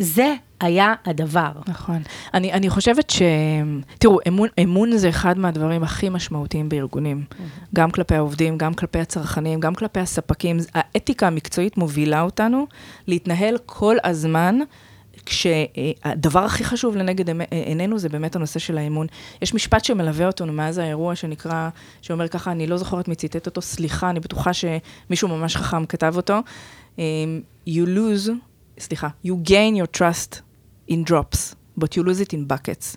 זה 0.00 0.34
היה 0.60 0.94
הדבר. 1.04 1.50
נכון. 1.68 2.02
אני, 2.34 2.52
אני 2.52 2.70
חושבת 2.70 3.10
ש... 3.10 3.22
תראו, 3.98 4.18
אמון, 4.28 4.48
אמון 4.62 4.96
זה 4.96 5.08
אחד 5.08 5.38
מהדברים 5.38 5.82
הכי 5.82 6.08
משמעותיים 6.08 6.68
בארגונים. 6.68 7.24
Mm-hmm. 7.30 7.66
גם 7.74 7.90
כלפי 7.90 8.14
העובדים, 8.14 8.58
גם 8.58 8.74
כלפי 8.74 8.98
הצרכנים, 8.98 9.60
גם 9.60 9.74
כלפי 9.74 10.00
הספקים. 10.00 10.56
האתיקה 10.74 11.26
המקצועית 11.26 11.76
מובילה 11.76 12.22
אותנו 12.22 12.66
להתנהל 13.06 13.58
כל 13.66 13.96
הזמן. 14.04 14.58
כשהדבר 15.26 16.44
הכי 16.44 16.64
חשוב 16.64 16.96
לנגד 16.96 17.40
עינינו 17.50 17.98
זה 17.98 18.08
באמת 18.08 18.36
הנושא 18.36 18.58
של 18.58 18.78
האמון. 18.78 19.06
יש 19.42 19.54
משפט 19.54 19.84
שמלווה 19.84 20.26
אותנו 20.26 20.52
מאז 20.52 20.78
האירוע 20.78 21.14
שנקרא, 21.14 21.68
שאומר 22.02 22.28
ככה, 22.28 22.52
אני 22.52 22.66
לא 22.66 22.76
זוכרת 22.76 23.08
מי 23.08 23.14
ציטט 23.14 23.46
אותו, 23.46 23.62
סליחה, 23.62 24.10
אני 24.10 24.20
בטוחה 24.20 24.50
שמישהו 24.52 25.28
ממש 25.28 25.56
חכם 25.56 25.86
כתב 25.86 26.12
אותו. 26.16 26.38
Um, 26.96 27.00
you 27.68 27.86
lose 27.86 28.30
סליחה, 28.80 29.08
you 29.26 29.48
gain 29.48 29.76
your 29.76 29.98
trust 29.98 30.40
in 30.90 31.10
drops, 31.10 31.54
but 31.80 31.88
you 31.96 32.02
lose 32.02 32.20
it 32.26 32.32
in 32.32 32.52
buckets. 32.52 32.96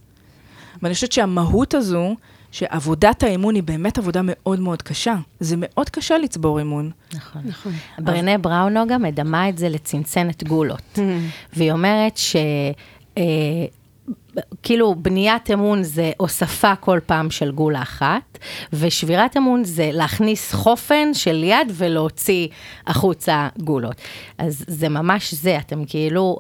ואני 0.82 0.94
חושבת 0.94 1.12
שהמהות 1.12 1.74
הזו, 1.74 2.16
שעבודת 2.52 3.24
האמון 3.24 3.56
היא 3.56 3.64
באמת 3.64 3.98
עבודה 3.98 4.22
מאוד 4.24 4.60
מאוד 4.60 4.82
קשה. 4.82 5.16
זה 5.40 5.56
מאוד 5.58 5.90
קשה 5.90 6.18
לצבור 6.18 6.62
אמון. 6.62 6.92
נכון. 7.14 7.42
נכון. 7.46 7.72
ברנה 8.00 8.38
בראונו 8.38 8.88
גם 8.88 9.02
מדמה 9.02 9.50
את 9.50 9.58
זה 9.58 9.70
לצנצנת 9.70 10.44
גולות. 10.44 11.00
והיא 11.56 11.72
אומרת 11.72 12.18
ש... 12.18 12.36
אה, 13.18 13.24
כאילו 14.64 14.96
בניית 14.96 15.52
אמון 15.52 15.84
זה 15.84 16.12
הוספה 16.18 16.76
כל 16.76 17.00
פעם 17.06 17.32
של 17.32 17.52
גולה 17.52 17.82
אחת, 17.82 18.38
ושבירת 18.74 19.38
אמון 19.38 19.64
זה 19.64 19.90
להכניס 19.94 20.54
חופן 20.54 21.14
של 21.14 21.44
יד 21.44 21.72
ולהוציא 21.74 22.48
החוצה 22.88 23.48
גולות. 23.60 23.96
אז 24.38 24.66
זה 24.68 24.90
ממש 24.90 25.34
זה, 25.34 25.58
אתם 25.58 25.86
כאילו, 25.86 26.38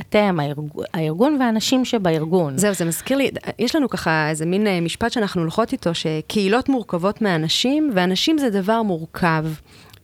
אתם, 0.00 0.38
הארגון, 0.40 0.68
הארגון 0.94 1.36
והאנשים 1.40 1.84
שבארגון. 1.84 2.58
זהו, 2.58 2.74
זה 2.74 2.84
מזכיר 2.84 3.16
לי, 3.16 3.30
יש 3.58 3.76
לנו 3.76 3.88
ככה 3.88 4.28
איזה 4.30 4.46
מין 4.46 4.66
אה, 4.66 4.80
משפט 4.80 5.12
שאנחנו 5.12 5.40
הולכות 5.40 5.72
איתו, 5.72 5.94
שקהילות 5.94 6.68
מורכבות 6.68 7.22
מאנשים, 7.22 7.90
ואנשים 7.94 8.38
זה 8.38 8.50
דבר 8.50 8.82
מורכב. 8.82 9.44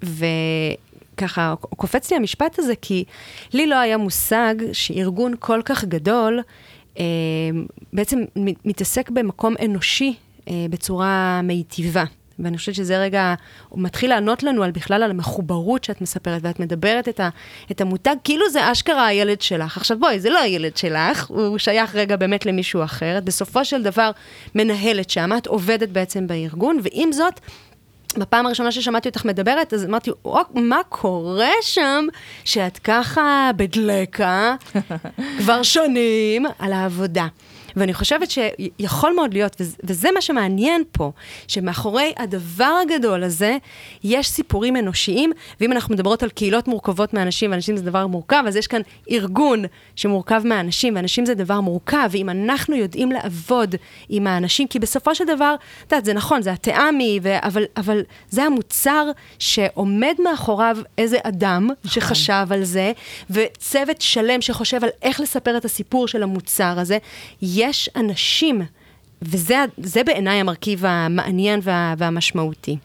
ו... 0.05 0.25
ככה 1.17 1.55
קופץ 1.61 2.11
לי 2.11 2.17
המשפט 2.17 2.59
הזה, 2.59 2.73
כי 2.83 3.05
לי 3.53 3.67
לא 3.67 3.75
היה 3.77 3.97
מושג 3.97 4.55
שארגון 4.73 5.35
כל 5.39 5.61
כך 5.65 5.85
גדול 5.85 6.41
בעצם 7.93 8.25
מתעסק 8.65 9.11
במקום 9.11 9.55
אנושי 9.65 10.15
אה, 10.49 10.67
בצורה 10.71 11.41
מיטיבה. 11.45 12.05
ואני 12.39 12.59
חושבת 12.59 12.75
שזה 12.75 12.99
רגע, 12.99 13.35
הוא 13.69 13.83
מתחיל 13.83 14.11
לענות 14.11 14.43
לנו 14.43 14.63
על 14.63 14.71
בכלל 14.71 15.03
על 15.03 15.11
המחוברות 15.11 15.85
שאת 15.85 16.01
מספרת, 16.01 16.41
ואת 16.45 16.61
מדברת 16.61 17.09
את, 17.09 17.21
ה, 17.21 17.29
את 17.71 17.81
המותג, 17.81 18.17
כאילו 18.25 18.51
זה 18.51 18.73
אשכרה 18.73 19.07
הילד 19.07 19.41
שלך. 19.41 19.77
עכשיו 19.77 19.99
בואי, 19.99 20.21
זה 20.21 20.31
לא 20.31 20.39
הילד 20.39 20.77
שלך, 20.77 21.27
הוא 21.29 21.59
שייך 21.59 21.95
רגע 21.95 22.17
באמת 22.17 22.47
למישהו 22.47 22.85
אחר. 22.85 23.19
בסופו 23.25 23.65
של 23.65 23.83
דבר 23.83 24.11
מנהלת 24.55 25.11
שם, 25.11 25.31
את 25.39 25.47
עובדת 25.47 25.89
בעצם 25.89 26.27
בארגון, 26.27 26.79
ועם 26.83 27.13
זאת, 27.13 27.41
בפעם 28.19 28.47
הראשונה 28.47 28.73
ששמעתי 28.73 29.09
אותך 29.09 29.25
מדברת, 29.25 29.75
אז 29.75 29.85
אמרתי, 29.85 30.11
מה 30.55 30.81
קורה 30.89 31.51
שם 31.63 32.07
שאת 32.45 32.79
ככה 32.79 33.51
בדלקה 33.57 34.55
כבר 35.39 35.63
שנים 35.63 36.47
על 36.59 36.73
העבודה? 36.73 37.27
ואני 37.77 37.95
חושבת 37.95 38.31
שיכול 38.31 39.13
מאוד 39.13 39.33
להיות, 39.35 39.57
וזה 39.85 40.09
מה 40.15 40.21
שמעניין 40.21 40.83
פה, 40.93 41.13
שמאחורי 41.49 42.13
הדבר 42.19 42.81
הגדול 42.83 43.25
הזה, 43.25 43.57
יש 44.05 44.29
סיפורים 44.29 44.77
אנושיים, 44.77 45.33
ואם 45.61 45.73
אנחנו 45.73 45.95
מדברות 45.95 46.23
על 46.23 46.29
קהילות 46.29 46.69
מורכבות 46.69 47.15
מאנשים, 47.15 47.51
ואנשים 47.51 47.77
זה 47.77 47.83
דבר 47.83 48.07
מורכב, 48.07 48.45
אז 48.47 48.57
יש 48.57 48.67
כאן 48.67 48.81
ארגון 49.11 49.65
שמורכב 49.97 50.43
מאנשים, 50.45 50.97
ואנשים 50.97 51.27
זה 51.27 51.35
דבר 51.35 51.61
מורכב, 51.61 52.09
ואם 52.11 52.31
אנחנו 52.31 52.77
יודעים 52.77 53.13
לעבוד 53.13 53.75
עם 54.09 54.27
האנשים, 54.27 54.69
כי 54.69 54.79
בסופו 54.79 55.15
של 55.15 55.25
דבר, 55.25 55.55
את 55.87 55.93
יודעת, 55.93 56.05
זה 56.05 56.13
נכון, 56.13 56.43
זה 56.43 56.53
התאמי, 56.53 57.21
אבל, 57.43 57.65
אבל 57.77 58.03
זה 58.31 58.43
המוצר 58.43 59.11
שעומד 59.39 60.15
מאחוריו 60.25 60.77
איזה 60.99 61.19
אדם. 61.23 61.69
שחשב 61.85 62.47
על 62.51 62.65
זה, 62.65 62.93
וצוות 63.31 64.01
שלם 64.01 64.41
שחושב 64.41 64.85
על 64.85 64.91
איך 65.03 65.21
לספר 65.21 65.57
את 65.57 65.65
הסיפור 65.65 66.09
של 66.09 66.23
המוצר 66.23 66.75
הזה. 66.79 66.99
יש 67.43 67.66
אנשים, 67.97 68.63
וזה 69.23 70.05
בעיניי 70.07 70.41
המרכיב 70.41 70.85
המעניין 70.85 71.61
וה, 71.63 71.95
והמשמעותי. 71.99 72.77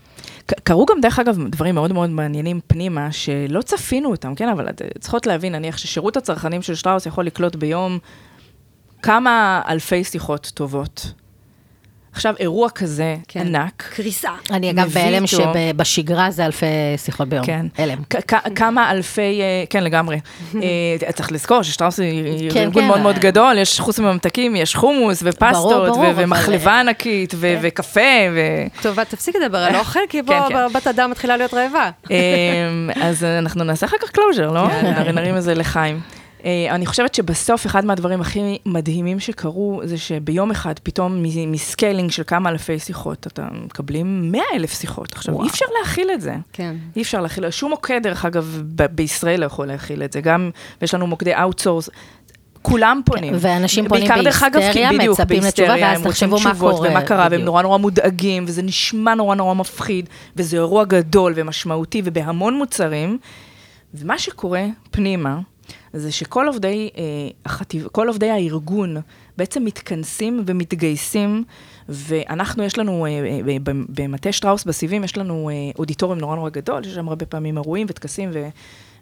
קרו 0.64 0.86
גם, 0.86 1.02
דרך 1.02 1.20
אגב, 1.20 1.48
דברים 1.48 1.76
מאוד 1.76 1.94
מאוד 1.94 2.10
מעניינים 2.10 2.60
פנימה, 2.68 3.12
שלא 3.12 3.62
צפינו 3.62 4.12
אותם, 4.12 4.36
כן? 4.36 4.50
אבל 4.50 4.68
צריכות 5.00 5.28
להבין, 5.28 5.56
נניח 5.56 5.78
ששירות 5.78 6.18
הצרכנים 6.18 6.62
של 6.62 6.76
שטראוס 6.76 7.06
יכול 7.06 7.26
לקלוט 7.26 7.56
ביום 7.56 8.00
כמה 9.02 9.62
אלפי 9.68 10.04
שיחות 10.04 10.52
טובות. 10.54 11.14
עכשיו, 12.14 12.36
אירוע 12.40 12.70
כזה 12.70 13.16
כן. 13.28 13.40
ענק. 13.40 13.84
קריסה. 13.96 14.30
אני 14.52 14.72
אגב 14.72 14.90
בהלם 14.94 15.28
שבשגרה 15.28 16.32
זה 16.32 16.46
אלפי 16.46 16.66
שיחות 16.98 17.30
ביום. 17.30 17.46
כן. 17.46 17.66
הלם. 17.78 17.98
כמה 18.56 18.92
אלפי, 18.92 19.42
אה, 19.42 19.64
כן, 19.70 19.84
לגמרי. 19.84 20.20
אה, 20.56 21.12
צריך 21.14 21.32
לזכור 21.32 21.64
ששטראוס 21.64 22.00
היא 22.00 22.52
כן, 22.52 22.60
ארגון 22.60 22.84
כן. 22.84 22.88
מאוד 22.88 23.00
מאוד 23.00 23.20
גדול, 23.20 23.58
יש 23.58 23.80
חוץ 23.80 24.00
מממתקים, 24.00 24.56
יש 24.56 24.76
חומוס 24.76 25.24
ופסטות, 25.26 25.98
ומחלבה 26.16 26.80
ענקית, 26.80 27.36
כן. 27.42 27.60
וקפה. 27.62 28.02
טוב, 28.82 29.04
תפסיק 29.04 29.36
לדבר 29.36 29.58
על 29.58 29.76
אוכל, 29.82 30.00
כי 30.10 30.24
פה 30.24 30.68
בת 30.74 30.88
אדם 30.88 31.12
מתחילה 31.12 31.38
להיות 31.38 31.54
רעבה. 31.54 31.90
אמ, 32.10 32.16
אז 33.02 33.24
אנחנו 33.24 33.64
נעשה 33.64 33.86
אחר 33.86 33.98
כך 34.02 34.10
closure, 34.10 34.52
לא? 34.52 34.68
נרים 35.14 35.38
את 35.38 35.44
זה 35.44 35.56
לחיים. 35.56 36.21
אה, 36.42 36.46
אני 36.70 36.86
חושבת 36.86 37.16
שבסוף 37.16 37.66
אחד 37.66 37.86
מהדברים 37.86 38.22
הכי 38.22 38.58
מדהימים 38.66 39.20
שקרו, 39.20 39.82
זה 39.84 39.98
שביום 39.98 40.52
אחד 40.52 40.80
פתאום 40.84 41.24
מ 41.48 41.56
scaling 41.56 42.12
של 42.12 42.24
כמה 42.28 42.50
אלפי 42.50 42.80
שיחות, 42.80 43.28
אתה 43.28 43.48
מקבלים 43.66 44.32
100 44.32 44.42
אלף 44.54 44.80
שיחות. 44.80 45.14
עכשיו, 45.14 45.34
וואו. 45.34 45.46
אי 45.46 45.50
אפשר 45.50 45.66
להכיל 45.80 46.12
את 46.14 46.22
זה. 46.22 46.36
כן. 46.54 46.76
אי 46.96 47.02
אפשר 47.02 47.22
להכיל, 47.22 47.50
שום 47.50 47.70
מוקד, 47.70 48.00
דרך 48.04 48.26
אגב, 48.26 48.62
ב- 48.76 48.86
בישראל 48.86 49.40
לא 49.40 49.46
יכול 49.46 49.68
להכיל 49.68 50.04
את 50.04 50.14
זה. 50.14 50.22
גם, 50.22 50.50
יש 50.82 50.94
לנו 50.94 51.08
מוקדי 51.08 51.36
outsource. 51.36 51.90
כולם 52.62 53.02
פונים. 53.06 53.34
ואנשים 53.40 53.88
פונים 53.88 54.08
בהיסטריה, 54.08 54.92
מצפים 54.92 55.44
לתשובה, 55.44 55.76
ואז 55.82 56.02
תחשבו 56.04 56.40
מה 56.40 56.56
קורה. 56.60 56.90
ומה 56.90 57.02
קרה, 57.02 57.28
והם 57.32 57.42
נורא 57.42 57.62
נורא 57.62 57.78
מודאגים, 57.78 58.46
וזה 58.48 58.62
נשמע 58.62 59.16
נורא 59.16 59.36
נורא 59.36 59.54
מפחיד, 59.54 60.10
וזה 60.36 60.58
אירוע 60.58 60.84
גדול 60.86 61.34
ומשמעותי, 61.36 62.02
ובהמון 62.06 62.58
מוצרים. 62.58 63.18
ומה 63.94 64.20
שקורה 64.20 64.66
פנימה, 64.92 65.40
זה 65.94 66.12
שכל 66.12 66.48
עובדי, 66.48 66.90
אה, 66.98 67.02
החטיב, 67.46 67.88
כל 67.88 68.08
עובדי 68.08 68.30
הארגון 68.30 68.98
בעצם 69.38 69.66
מתכנסים 69.66 70.44
ומתגייסים, 70.46 71.44
ואנחנו, 71.90 72.64
יש 72.64 72.78
לנו, 72.78 73.06
אה, 73.06 73.10
אה, 73.10 73.58
במטה 73.90 74.32
שטראוס 74.32 74.64
בסיבים, 74.64 75.04
יש 75.04 75.18
לנו 75.18 75.50
אה, 75.50 75.56
אודיטוריום 75.80 76.20
נורא 76.20 76.36
נורא 76.36 76.50
גדול, 76.50 76.86
יש 76.86 76.94
שם 76.94 77.10
הרבה 77.10 77.26
פעמים 77.26 77.58
אירועים 77.58 77.88
וטקסים 77.90 78.30
ו... 78.34 78.48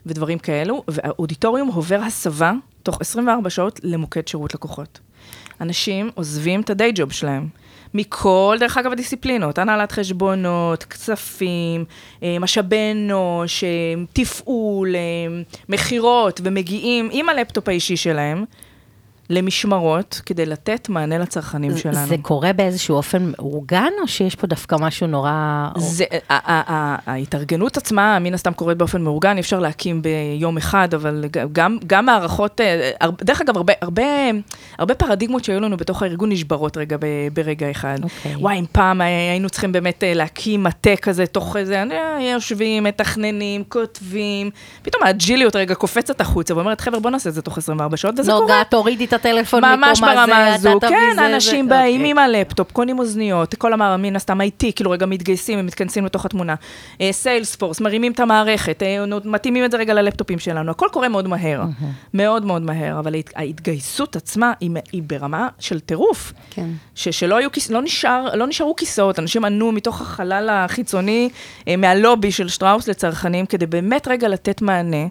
ודברים 0.06 0.40
כאלו, 0.40 0.84
והאודיטוריום 0.88 1.68
עובר 1.68 2.00
הסבה 2.00 2.54
תוך 2.84 3.02
24 3.02 3.50
שעות 3.50 3.80
למוקד 3.84 4.28
שירות 4.28 4.54
לקוחות. 4.54 5.00
אנשים 5.62 6.10
עוזבים 6.16 6.62
את 6.62 6.70
הדיי 6.70 6.92
ג'וב 6.96 7.12
שלהם. 7.12 7.48
מכל, 7.94 8.58
דרך 8.60 8.78
אגב, 8.78 8.92
הדיסציפלינות, 8.92 9.58
הנהלת 9.58 9.92
חשבונות, 9.92 10.84
כספים, 10.84 11.86
אה, 12.24 12.38
משאבי 12.40 12.92
אנוש, 12.92 13.64
אה, 13.64 13.70
תפעול, 14.14 14.96
אה, 14.96 15.42
מכירות, 15.70 16.42
ומגיעים 16.44 17.10
עם 17.12 17.30
הלפטופ 17.30 17.68
האישי 17.68 17.98
שלהם. 17.98 18.46
למשמרות 19.30 20.22
כדי 20.26 20.46
לתת 20.46 20.90
מענה 20.90 21.18
לצרכנים 21.18 21.78
שלנו. 21.78 22.08
זה 22.08 22.16
קורה 22.22 22.54
באיזשהו 22.54 22.96
אופן 22.96 23.32
מאורגן, 23.38 23.92
או 24.02 24.08
שיש 24.08 24.36
פה 24.36 24.48
דווקא 24.48 24.76
משהו 24.80 25.08
נורא... 25.08 25.68
זה, 25.78 26.04
ההתארגנות 26.30 27.78
עצמה, 27.78 28.20
מן 28.20 28.34
הסתם 28.34 28.54
קורית 28.54 28.78
באופן 28.78 29.02
מאורגן, 29.02 29.36
אי 29.36 29.42
אפשר 29.42 29.60
להקים 29.60 30.02
ביום 30.02 30.58
אחד, 30.58 30.94
אבל 30.94 31.26
גם, 31.52 31.78
גם 31.88 32.06
מערכות, 32.06 32.62
אה, 32.62 32.92
דרך 33.22 33.42
אגב, 33.42 33.58
הרבה, 33.58 33.74
הרבה, 33.82 34.04
הרבה 34.78 34.96
פרדיגמות 34.96 35.44
שהיו 35.44 35.60
לנו 35.60 35.78
בתוך 35.78 36.04
הארגון 36.04 36.32
נשברות 36.32 36.78
רגע 36.78 36.98
ברגע 37.34 37.72
אחד. 37.72 37.98
Okay. 38.00 38.04
אוקיי. 38.04 38.36
וואי, 38.36 38.60
אם 38.60 38.66
פעם 38.72 39.02
היינו 39.02 39.50
צריכים 39.50 39.72
באמת 39.72 40.04
אה, 40.04 40.14
להקים 40.14 40.64
מטה 40.64 40.96
כזה, 41.02 41.26
תוך 41.26 41.56
איזה, 41.56 41.84
יושבים, 42.34 42.84
מתכננים, 42.84 43.64
כותבים, 43.70 44.50
פתאום 44.82 45.04
האג'יליות 45.04 45.56
רגע 45.56 45.76
קופצת 45.76 46.22
החוצה 46.22 46.56
ואומרת, 46.56 46.82
חבר'ה, 46.82 47.00
בוא 47.00 47.12
נעשה 47.12 47.30
את 47.30 47.34
זה 47.34 47.42
תוך 47.42 47.58
24 47.58 47.98
שעות, 47.98 48.20
וזה 48.20 48.32
קורה. 48.32 48.46
נוגה, 49.26 49.42
תורידי 49.42 49.42
את 49.42 49.46
הטלפון 49.46 49.66
ממש 49.66 50.02
ברמה 50.02 50.54
הזו, 50.54 50.80
כן, 50.90 51.20
אנשים 51.20 51.70
באים 51.70 52.04
עם 52.04 52.18
הלפטופ, 52.18 52.72
קונים 52.72 53.00
אוזניות, 53.00 53.56
כל 53.56 53.74
המערכת, 53.74 54.02
מן 54.02 54.16
הסתם 54.16 54.42
IT, 54.42 54.66
כאילו 54.76 54.92
רגע 54.92 55.06
מתגייסים 55.06 55.60
ומתכנסים 55.60 56.06
לתוך 56.06 56.26
התמונה. 56.26 56.56
אה, 57.02 57.10
פורס, 57.60 57.82
מרימים 57.82 58.12
את 58.12 58.20
המערכת, 58.20 58.84
אה, 58.84 59.06
מתאימים 59.26 59.66
את 59.66 59.72
זה 59.72 59.78
רגע 59.78 59.94
ללפטופים 59.94 60.40
שלנו, 60.40 60.72
הכל 60.72 60.88
קורה 60.92 61.10
מאוד 61.10 61.28
מהר, 61.28 61.64
מאוד 62.14 62.46
מאוד 62.46 62.62
מהר, 62.62 63.00
אבל 63.00 63.16
ההתגייסות 63.36 64.16
עצמה 64.16 64.54
היא 64.92 65.04
ברמה 65.04 65.48
של 65.60 65.80
טירוף. 65.80 66.34
כן. 66.50 66.70
שלא 66.96 67.36
היו, 67.38 67.50
לא, 67.70 67.82
נשאר, 67.82 68.36
לא 68.36 68.48
נשארו 68.48 68.76
כיסאות, 68.76 69.20
אנשים 69.20 69.46
ענו 69.46 69.72
מתוך 69.72 70.02
החלל 70.02 70.50
החיצוני, 70.52 71.30
אה, 71.68 71.76
מהלובי 71.76 72.32
של 72.32 72.48
שטראוס 72.48 72.88
לצרכנים, 72.88 73.46
כדי 73.46 73.66
באמת 73.66 74.08
רגע 74.08 74.28
לתת 74.28 74.62
מענה. 74.62 75.08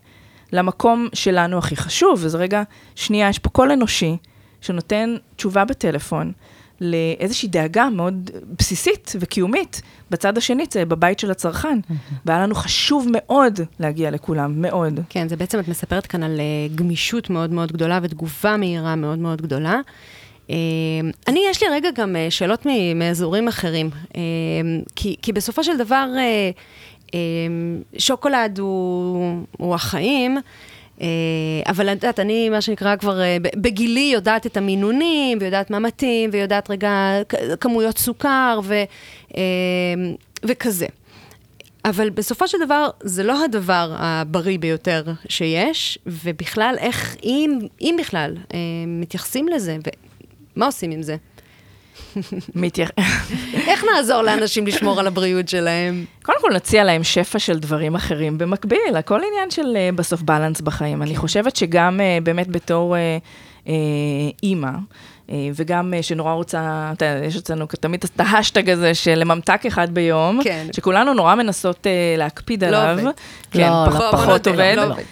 למקום 0.53 1.09
שלנו 1.13 1.59
הכי 1.59 1.77
חשוב, 1.77 2.21
וזה 2.23 2.39
רגע, 2.39 2.63
שנייה, 2.95 3.29
יש 3.29 3.39
פה 3.39 3.51
קול 3.51 3.73
אנושי 3.73 4.17
שנותן 4.61 5.17
תשובה 5.37 5.65
בטלפון 5.65 6.33
לאיזושהי 6.81 7.49
דאגה 7.49 7.89
מאוד 7.91 8.31
בסיסית 8.59 9.13
וקיומית 9.21 9.83
בצד 10.11 10.39
השני, 10.39 10.65
זה 10.71 10.85
בבית 10.85 11.19
של 11.19 11.31
הצרכן. 11.31 11.79
והיה 12.25 12.43
לנו 12.43 12.55
חשוב 12.55 13.09
מאוד 13.11 13.61
להגיע 13.81 14.11
לכולם, 14.11 14.63
מאוד. 14.63 15.01
כן, 15.09 15.29
זה 15.29 15.37
בעצם, 15.37 15.61
את 15.61 15.69
מספרת 15.69 16.07
כאן 16.07 16.23
על 16.23 16.41
uh, 16.41 16.77
גמישות 16.77 17.31
מאוד 17.31 17.53
מאוד 17.53 17.73
גדולה 17.73 17.99
ותגובה 18.03 18.57
מהירה 18.57 18.97
מאוד 18.97 19.19
מאוד 19.19 19.43
גדולה. 19.43 19.81
Uh, 20.47 20.51
אני, 21.29 21.41
יש 21.51 21.63
לי 21.63 21.69
רגע 21.69 21.89
גם 21.95 22.17
uh, 22.17 22.31
שאלות 22.31 22.67
מאזורים 22.95 23.49
אחרים, 23.49 23.91
כי, 24.97 25.17
כי 25.23 25.33
בסופו 25.33 25.65
של 25.65 25.77
דבר, 25.79 26.07
שוקולד 27.99 28.59
הוא, 28.59 29.45
הוא 29.59 29.75
החיים, 29.75 30.39
אה, 31.01 31.07
אבל 31.67 31.89
את 31.89 31.95
יודעת, 31.95 32.21
אני, 32.21 32.49
מה 32.49 32.61
שנקרא, 32.61 32.97
כבר 32.97 33.21
אה, 33.21 33.37
בגילי 33.57 34.11
יודעת 34.15 34.47
את 34.47 34.57
המינונים, 34.57 35.39
ויודעת 35.41 35.71
מה 35.71 35.79
מתאים, 35.79 36.31
ויודעת 36.33 36.71
רגע 36.71 37.21
כמויות 37.61 37.99
סוכר, 37.99 38.61
ו, 38.65 38.83
אמ, 39.37 39.41
וכזה. 40.45 40.87
אבל 41.85 42.11
בסופו 42.11 42.49
של 42.49 42.59
דבר, 42.65 42.89
זה 43.01 43.23
לא 43.23 43.45
הדבר 43.45 43.95
הבריא 43.99 44.59
ביותר 44.59 45.03
שיש, 45.29 45.99
ובכלל, 46.07 46.75
איך, 46.79 47.17
אם, 47.25 47.59
אם 47.81 47.97
בכלל, 47.99 48.37
אה, 48.55 48.59
מתייחסים 48.87 49.49
לזה, 49.49 49.77
ומה 50.57 50.67
עושים 50.67 50.91
עם 50.91 51.03
זה? 51.03 51.17
איך 53.67 53.85
נעזור 53.95 54.23
לאנשים 54.23 54.67
לשמור 54.67 55.01
על 55.01 55.07
הבריאות 55.07 55.49
שלהם? 55.49 56.05
קודם 56.23 56.39
כל 56.41 56.51
נציע 56.55 56.85
להם 56.85 57.05
שפע 57.05 57.39
של 57.39 57.59
דברים 57.59 57.95
אחרים 57.95 58.39
במקביל, 58.39 58.97
הכל 58.99 59.21
עניין 59.33 59.51
של 59.51 59.63
uh, 59.77 59.97
בסוף 59.97 60.23
בלנס 60.23 60.61
בחיים. 60.61 61.03
אני 61.03 61.15
כן. 61.15 61.21
חושבת 61.21 61.57
שגם 61.57 62.01
uh, 62.01 62.25
באמת 62.25 62.49
בתור 62.49 62.97
uh, 63.67 63.69
אימא, 64.43 64.71
וגם 65.55 65.95
שנורא 66.03 66.33
רוצה, 66.33 66.91
אתה 66.93 67.05
יודע, 67.05 67.27
יש 67.27 67.37
אצלנו 67.37 67.67
תמיד 67.67 68.05
את 68.05 68.21
ההשטג 68.21 68.71
הזה 68.71 68.95
של 68.95 69.25
ממתק 69.25 69.61
אחד 69.67 69.95
ביום, 69.95 70.41
כן. 70.45 70.67
שכולנו 70.73 71.15
נורא 71.15 71.35
מנסות 71.35 71.87
להקפיד 72.19 72.65
לא 72.65 72.69
עליו. 72.69 72.99
עובד. 72.99 73.13
כן, 73.51 73.61
לא, 73.71 73.87
פח, 73.91 74.01
לא, 74.01 74.13
פחות 74.13 74.47
לא 74.47 74.53
עובד. 74.53 74.75
לא 74.77 74.85
עובד. 74.85 75.03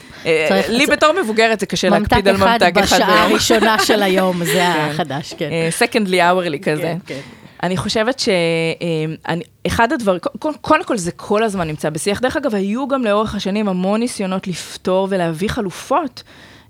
לי 0.68 0.86
בתור 0.86 1.12
מבוגרת 1.22 1.60
זה 1.60 1.66
קשה 1.66 1.88
להקפיד 1.88 2.28
על 2.28 2.36
ממתק 2.36 2.44
אחד. 2.44 2.62
ממתק 2.62 2.78
אחד 2.78 2.96
בשעה 2.96 3.24
הראשונה 3.24 3.78
של 3.86 4.02
היום, 4.02 4.44
זה 4.44 4.52
כן. 4.52 4.88
החדש, 4.90 5.34
כן. 5.38 5.50
סקנדלי 5.70 6.28
אאורלי 6.28 6.60
כזה. 6.60 6.82
כן, 6.82 6.98
כן. 7.06 7.20
אני 7.62 7.76
חושבת 7.76 8.22
שאחד 9.66 9.92
הדברים, 9.92 10.20
קודם 10.60 10.84
כל 10.84 10.96
זה 10.96 11.12
כל 11.12 11.42
הזמן 11.42 11.68
נמצא 11.68 11.90
בשיח. 11.90 12.20
דרך 12.20 12.36
אגב, 12.36 12.54
היו 12.54 12.88
גם 12.88 13.04
לאורך 13.04 13.34
השנים 13.34 13.68
המון 13.68 14.00
ניסיונות 14.00 14.46
לפתור 14.46 15.08
ולהביא 15.10 15.48
חלופות. 15.48 16.22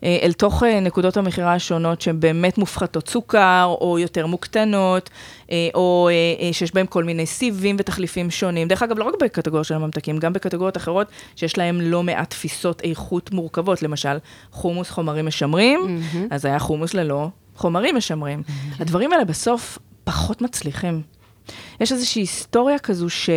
אה, 0.06 0.18
אל 0.22 0.32
תוך 0.32 0.62
אה, 0.62 0.80
נקודות 0.80 1.16
המכירה 1.16 1.54
השונות 1.54 2.00
שהן 2.00 2.20
באמת 2.20 2.58
מופחתות 2.58 3.08
סוכר, 3.08 3.74
או 3.80 3.98
יותר 3.98 4.26
מוקטנות, 4.26 5.10
אה, 5.50 5.68
או 5.74 6.08
שיש 6.52 6.74
בהן 6.74 6.86
כל 6.88 7.04
מיני 7.04 7.26
סיבים 7.26 7.76
ותחליפים 7.78 8.30
שונים. 8.30 8.68
דרך 8.68 8.82
אגב, 8.82 8.98
לא 8.98 9.04
רק 9.04 9.14
בקטגוריה 9.22 9.64
של 9.64 9.74
הממתקים, 9.74 10.18
גם 10.18 10.32
בקטגוריות 10.32 10.76
אחרות 10.76 11.06
שיש 11.36 11.58
להן 11.58 11.80
לא 11.80 12.02
מעט 12.02 12.30
תפיסות 12.30 12.80
איכות 12.84 13.32
מורכבות, 13.32 13.82
למשל, 13.82 14.16
חומוס 14.50 14.90
חומרים 14.90 15.26
משמרים, 15.26 15.80
mm-hmm. 15.80 16.16
אז 16.30 16.44
היה 16.44 16.58
חומוס 16.58 16.94
ללא 16.94 17.28
חומרים 17.56 17.96
משמרים. 17.96 18.42
Mm-hmm. 18.46 18.82
הדברים 18.82 19.12
האלה 19.12 19.24
בסוף 19.24 19.78
פחות 20.04 20.42
מצליחים. 20.42 21.02
יש 21.80 21.92
איזושהי 21.92 22.22
היסטוריה 22.22 22.78
כזו 22.78 23.10
ש... 23.10 23.30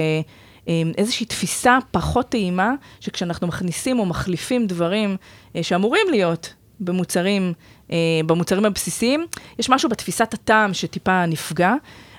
איזושהי 0.97 1.25
תפיסה 1.25 1.77
פחות 1.91 2.29
טעימה, 2.29 2.73
שכשאנחנו 2.99 3.47
מכניסים 3.47 3.99
או 3.99 4.05
מחליפים 4.05 4.67
דברים 4.67 5.17
שאמורים 5.61 6.07
להיות 6.09 6.53
במוצרים, 6.79 7.53
אה, 7.91 7.97
במוצרים 8.25 8.65
הבסיסיים, 8.65 9.25
יש 9.59 9.69
משהו 9.69 9.89
בתפיסת 9.89 10.33
הטעם 10.33 10.73
שטיפה 10.73 11.25
נפגע. 11.25 11.73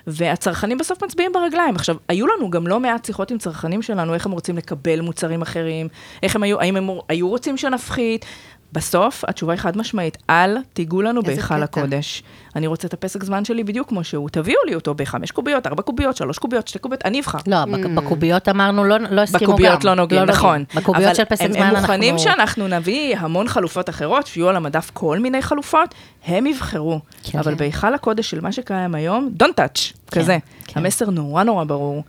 והצרכנים 0.07 0.77
בסוף 0.77 1.03
מצביעים 1.03 1.31
ברגליים. 1.33 1.75
עכשיו, 1.75 1.95
היו 2.07 2.27
לנו 2.27 2.49
גם 2.49 2.67
לא 2.67 2.79
מעט 2.79 3.05
שיחות 3.05 3.31
עם 3.31 3.37
צרכנים 3.37 3.81
שלנו, 3.81 4.13
איך 4.13 4.25
הם 4.25 4.31
רוצים 4.31 4.57
לקבל 4.57 5.01
מוצרים 5.01 5.41
אחרים, 5.41 5.87
איך 6.23 6.35
הם 6.35 6.43
היו, 6.43 6.59
האם 6.59 6.75
הם 6.75 6.89
היו 7.09 7.29
רוצים 7.29 7.57
שנפחית, 7.57 8.25
בסוף, 8.73 9.23
התשובה 9.27 9.53
היא 9.53 9.59
חד 9.59 9.77
משמעית, 9.77 10.17
אל 10.29 10.57
תיגעו 10.73 11.01
לנו 11.01 11.23
בהיכל 11.23 11.63
הקודש. 11.63 12.23
אני 12.55 12.67
רוצה 12.67 12.87
את 12.87 12.93
הפסק 12.93 13.23
זמן 13.23 13.45
שלי 13.45 13.63
בדיוק 13.63 13.89
כמו 13.89 14.03
שהוא, 14.03 14.29
תביאו 14.29 14.59
לי 14.65 14.75
אותו 14.75 14.93
בחמש 14.93 15.31
קוביות, 15.31 15.67
ארבע 15.67 15.81
קוביות, 15.81 16.17
שלוש 16.17 16.37
קוביות, 16.37 16.67
שתי 16.67 16.79
קוביות, 16.79 17.05
אני 17.05 17.19
אבחר. 17.19 17.37
לא, 17.47 17.63
mm. 17.63 17.87
בקוביות 17.95 18.49
אמרנו, 18.49 18.83
לא, 18.83 18.97
לא 19.09 19.21
הסכימו 19.21 19.51
גם. 19.51 19.57
בקוביות 19.57 19.83
לא 19.83 19.93
נוגעים, 19.93 20.21
לא 20.21 20.27
נכון. 20.27 20.63
בקוביות 20.75 21.15
של 21.15 21.25
פסק 21.25 21.51
זמן 21.51 21.61
אנחנו... 21.61 21.69
אבל 21.69 21.75
הם 21.75 21.81
מוכנים 21.81 22.17
שאנחנו 22.17 22.67
נביא 22.67 23.17
המון 23.17 23.47
חלופות 23.47 23.89
אחרות, 23.89 24.27
שיהיו 24.27 24.49
על 24.49 24.55
המדף 24.55 24.91
כל 24.93 25.19
מיני 25.19 25.41
חלופות, 25.41 25.95
הם 26.25 26.47
יבחרו. 26.47 26.99
כן, 27.23 27.39
אבל 27.39 27.51
כן. 27.51 27.57
בהיכל 27.57 27.93
הקודש 27.93 28.29
של 28.29 28.41
מה 28.41 28.51
שקיים 28.51 28.95
היום, 28.95 29.31
don't 29.43 29.45
touch, 29.57 29.93
כן, 30.07 30.21
כזה. 30.21 30.37
כן. 30.65 30.79
המסר 30.79 31.09
נורא 31.09 31.43
נורא 31.43 31.63
ברור. 31.63 32.03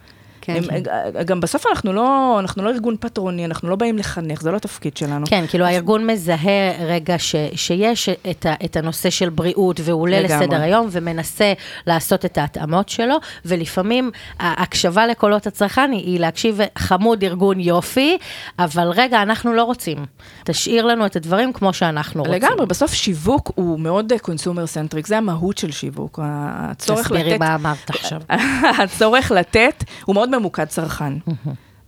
כן, 0.44 0.56
הם, 0.56 0.82
כן. 0.84 1.22
גם 1.24 1.40
בסוף 1.40 1.66
אנחנו 1.66 1.92
לא, 1.92 2.36
אנחנו 2.40 2.62
לא 2.62 2.70
ארגון 2.70 2.96
פטרוני, 3.00 3.44
אנחנו 3.44 3.68
לא 3.68 3.76
באים 3.76 3.98
לחנך, 3.98 4.42
זה 4.42 4.50
לא 4.50 4.56
התפקיד 4.56 4.96
שלנו. 4.96 5.26
כן, 5.26 5.44
כאילו 5.48 5.64
הארגון 5.64 6.06
מזהה 6.06 6.86
רגע 6.86 7.18
ש, 7.18 7.34
שיש 7.54 8.08
את, 8.30 8.46
ה, 8.46 8.54
את 8.64 8.76
הנושא 8.76 9.10
של 9.10 9.28
בריאות, 9.28 9.80
והוא 9.84 10.02
עולה 10.02 10.20
לסדר 10.20 10.60
היום, 10.60 10.88
ומנסה 10.90 11.52
לעשות 11.86 12.24
את 12.24 12.38
ההתאמות 12.38 12.88
שלו, 12.88 13.16
ולפעמים 13.44 14.10
ההקשבה 14.38 15.06
לקולות 15.06 15.46
הצרכן 15.46 15.90
היא, 15.92 16.06
היא 16.06 16.20
להקשיב, 16.20 16.60
חמוד 16.78 17.22
ארגון 17.24 17.60
יופי, 17.60 18.18
אבל 18.58 18.88
רגע, 18.88 19.22
אנחנו 19.22 19.52
לא 19.52 19.64
רוצים. 19.64 20.06
תשאיר 20.44 20.86
לנו 20.86 21.06
את 21.06 21.16
הדברים 21.16 21.52
כמו 21.52 21.72
שאנחנו 21.72 22.22
רוצים. 22.22 22.34
לגמרי, 22.34 22.66
בסוף 22.66 22.94
שיווק 22.94 23.52
הוא 23.54 23.80
מאוד 23.80 24.12
consumer 24.22 24.66
centric, 24.66 25.06
זה 25.06 25.18
המהות 25.18 25.58
של 25.58 25.70
שיווק. 25.70 26.18
הצורך 26.22 26.98
לתת... 26.98 27.20
תסבירי 27.20 27.38
מה 27.38 27.54
אמרת 27.54 27.90
עכשיו. 27.90 28.22
הצורך 28.82 29.30
לתת 29.30 29.84
הוא 30.04 30.14
מאוד 30.14 30.31
ממוקד 30.32 30.64
צרכן. 30.64 31.12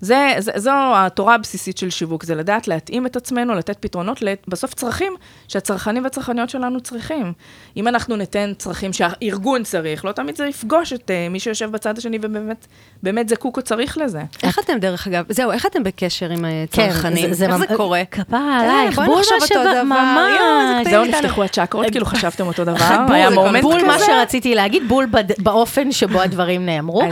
זה, 0.00 0.34
זה, 0.38 0.52
זו 0.56 0.70
התורה 0.94 1.34
הבסיסית 1.34 1.78
של 1.78 1.90
שיווק, 1.90 2.24
זה 2.24 2.34
לדעת 2.34 2.68
להתאים 2.68 3.06
את 3.06 3.16
עצמנו, 3.16 3.54
לתת 3.54 3.76
פתרונות, 3.80 4.22
בסוף 4.48 4.74
צרכים 4.74 5.12
שהצרכנים 5.48 6.04
והצרכניות 6.04 6.50
שלנו 6.50 6.80
צריכים. 6.80 7.32
אם 7.76 7.88
אנחנו 7.88 8.16
ניתן 8.16 8.52
צרכים 8.58 8.92
שהארגון 8.92 9.62
צריך, 9.62 10.04
לא 10.04 10.12
תמיד 10.12 10.36
זה 10.36 10.46
יפגוש 10.46 10.92
את 10.92 11.10
uh, 11.10 11.32
מי 11.32 11.40
שיושב 11.40 11.70
בצד 11.70 11.98
השני 11.98 12.18
ובאמת 12.22 12.66
באמת 13.04 13.28
זקוק 13.28 13.56
או 13.56 13.62
צריך 13.62 13.98
לזה. 13.98 14.22
איך 14.42 14.58
אתם, 14.58 14.78
דרך 14.78 15.06
אגב, 15.06 15.24
זהו, 15.28 15.50
איך 15.50 15.66
אתם 15.66 15.82
בקשר 15.82 16.30
עם 16.30 16.44
הצרכנים? 16.44 17.26
כן, 17.26 17.32
זה, 17.32 17.46
איך 17.46 17.56
זה 17.56 17.66
קורה? 17.76 18.02
כפרה 18.10 18.60
עלייך, 18.60 18.98
בול 18.98 19.22
מה 19.40 19.46
שבא, 19.46 19.82
ממש. 19.82 20.88
זהו, 20.90 21.04
נפתחו 21.04 21.44
הצ'קרות, 21.44 21.86
כאילו 21.90 22.06
חשבתם 22.06 22.46
אותו 22.46 22.64
דבר, 22.74 23.04
היה 23.08 23.30
מומנט 23.30 23.50
כזה. 23.50 23.62
בול 23.62 23.86
מה 23.86 23.98
שרציתי 23.98 24.54
להגיד, 24.54 24.88
בול 24.88 25.06
באופן 25.38 25.92
שבו 25.92 26.20
הדברים 26.20 26.66
נאמרו. 26.66 27.02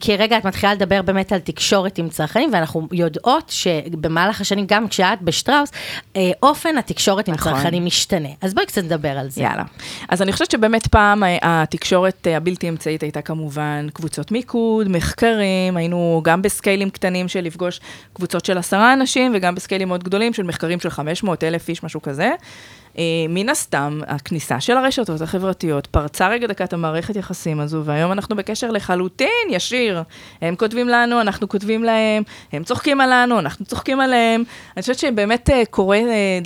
כי 0.00 0.16
רגע, 0.18 0.38
את 0.38 0.44
מתחילה 0.44 0.74
לדבר 0.74 1.02
באמת 1.02 1.32
על 1.32 1.38
תקשורת 1.38 1.98
עם 1.98 2.08
צרכנים, 2.08 2.50
ואנחנו 2.52 2.88
יודעות 2.92 3.48
שבמהלך 3.48 4.40
השנים, 4.40 4.64
גם 4.68 4.88
כשאת 4.88 5.22
בשטראוס, 5.22 5.70
אה, 6.16 6.30
אופן 6.42 6.78
התקשורת 6.78 7.28
עם 7.28 7.34
נכון. 7.34 7.52
צרכנים 7.52 7.84
משתנה. 7.84 8.28
אז 8.40 8.54
בואי 8.54 8.66
קצת 8.66 8.84
נדבר 8.84 9.18
על 9.18 9.30
זה. 9.30 9.42
יאללה. 9.42 9.62
אז 10.08 10.22
אני 10.22 10.32
חושבת 10.32 10.50
שבאמת 10.50 10.86
פעם 10.86 11.24
אה, 11.24 11.38
התקשורת 11.42 12.26
אה, 12.26 12.36
הבלתי 12.36 12.68
אמצעית 12.68 13.02
הייתה 13.02 13.22
כמובן 13.22 13.86
קבוצות 13.92 14.32
מיקוד, 14.32 14.88
מחקרים, 15.08 15.76
היינו 15.76 16.20
גם 16.24 16.42
בסקיילים 16.42 16.90
קטנים 16.90 17.28
של 17.28 17.40
לפגוש 17.40 17.80
קבוצות 18.12 18.44
של 18.44 18.58
עשרה 18.58 18.92
אנשים, 18.92 19.32
וגם 19.34 19.54
בסקיילים 19.54 19.88
מאוד 19.88 20.04
גדולים 20.04 20.32
של 20.32 20.42
מחקרים 20.42 20.80
של 20.80 20.90
500 20.90 21.44
אלף 21.44 21.68
איש, 21.68 21.82
משהו 21.82 22.02
כזה. 22.02 22.30
אה, 22.98 23.04
מן 23.28 23.48
הסתם, 23.48 24.00
הכניסה 24.06 24.60
של 24.60 24.76
הרשתות 24.76 25.20
החברתיות 25.20 25.86
פרצה 25.86 26.28
רגע 26.28 26.46
דקת 26.46 26.72
המערכת 26.72 27.16
יחסים 27.16 27.60
הזו, 27.60 27.82
והיום 27.84 28.12
אנחנו 28.12 28.36
בקשר 28.36 28.70
לחלוטין 28.70 29.28
ישיר. 29.50 30.02
הם 30.40 30.56
כותבים 30.56 30.88
לנו, 30.88 31.20
אנחנו 31.20 31.48
כותבים 31.48 31.84
להם, 31.84 32.22
הם 32.52 32.64
צוחקים 32.64 33.00
עלינו, 33.00 33.38
אנחנו 33.38 33.66
צוחקים 33.66 34.00
עליהם. 34.00 34.44
אני 34.76 34.82
חושבת 34.82 34.98
שבאמת 34.98 35.50
אה, 35.50 35.62
קורה, 35.70 35.98
אה, 35.98 36.38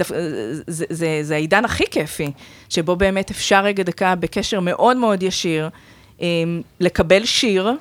זה, 0.66 0.84
זה, 0.88 1.18
זה 1.22 1.34
העידן 1.34 1.64
הכי 1.64 1.84
כיפי, 1.90 2.30
שבו 2.68 2.96
באמת 2.96 3.30
אפשר 3.30 3.64
רגע 3.64 3.82
דקה 3.82 4.14
בקשר 4.14 4.60
מאוד 4.60 4.96
מאוד 4.96 5.22
ישיר, 5.22 5.68
לקבל 6.80 7.24
שיר. 7.24 7.72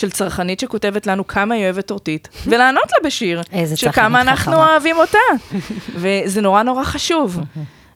של 0.00 0.10
צרכנית 0.10 0.60
שכותבת 0.60 1.06
לנו 1.06 1.26
כמה 1.26 1.54
היא 1.54 1.64
אוהבת 1.64 1.86
טורטית, 1.86 2.28
ולענות 2.46 2.84
לה 2.92 3.08
בשיר, 3.08 3.42
של 3.74 3.92
כמה 3.92 4.20
אנחנו 4.20 4.54
אוהבים 4.54 4.96
אותה. 4.96 5.18
וזה 6.02 6.40
נורא 6.40 6.62
נורא 6.62 6.84
חשוב. 6.84 7.40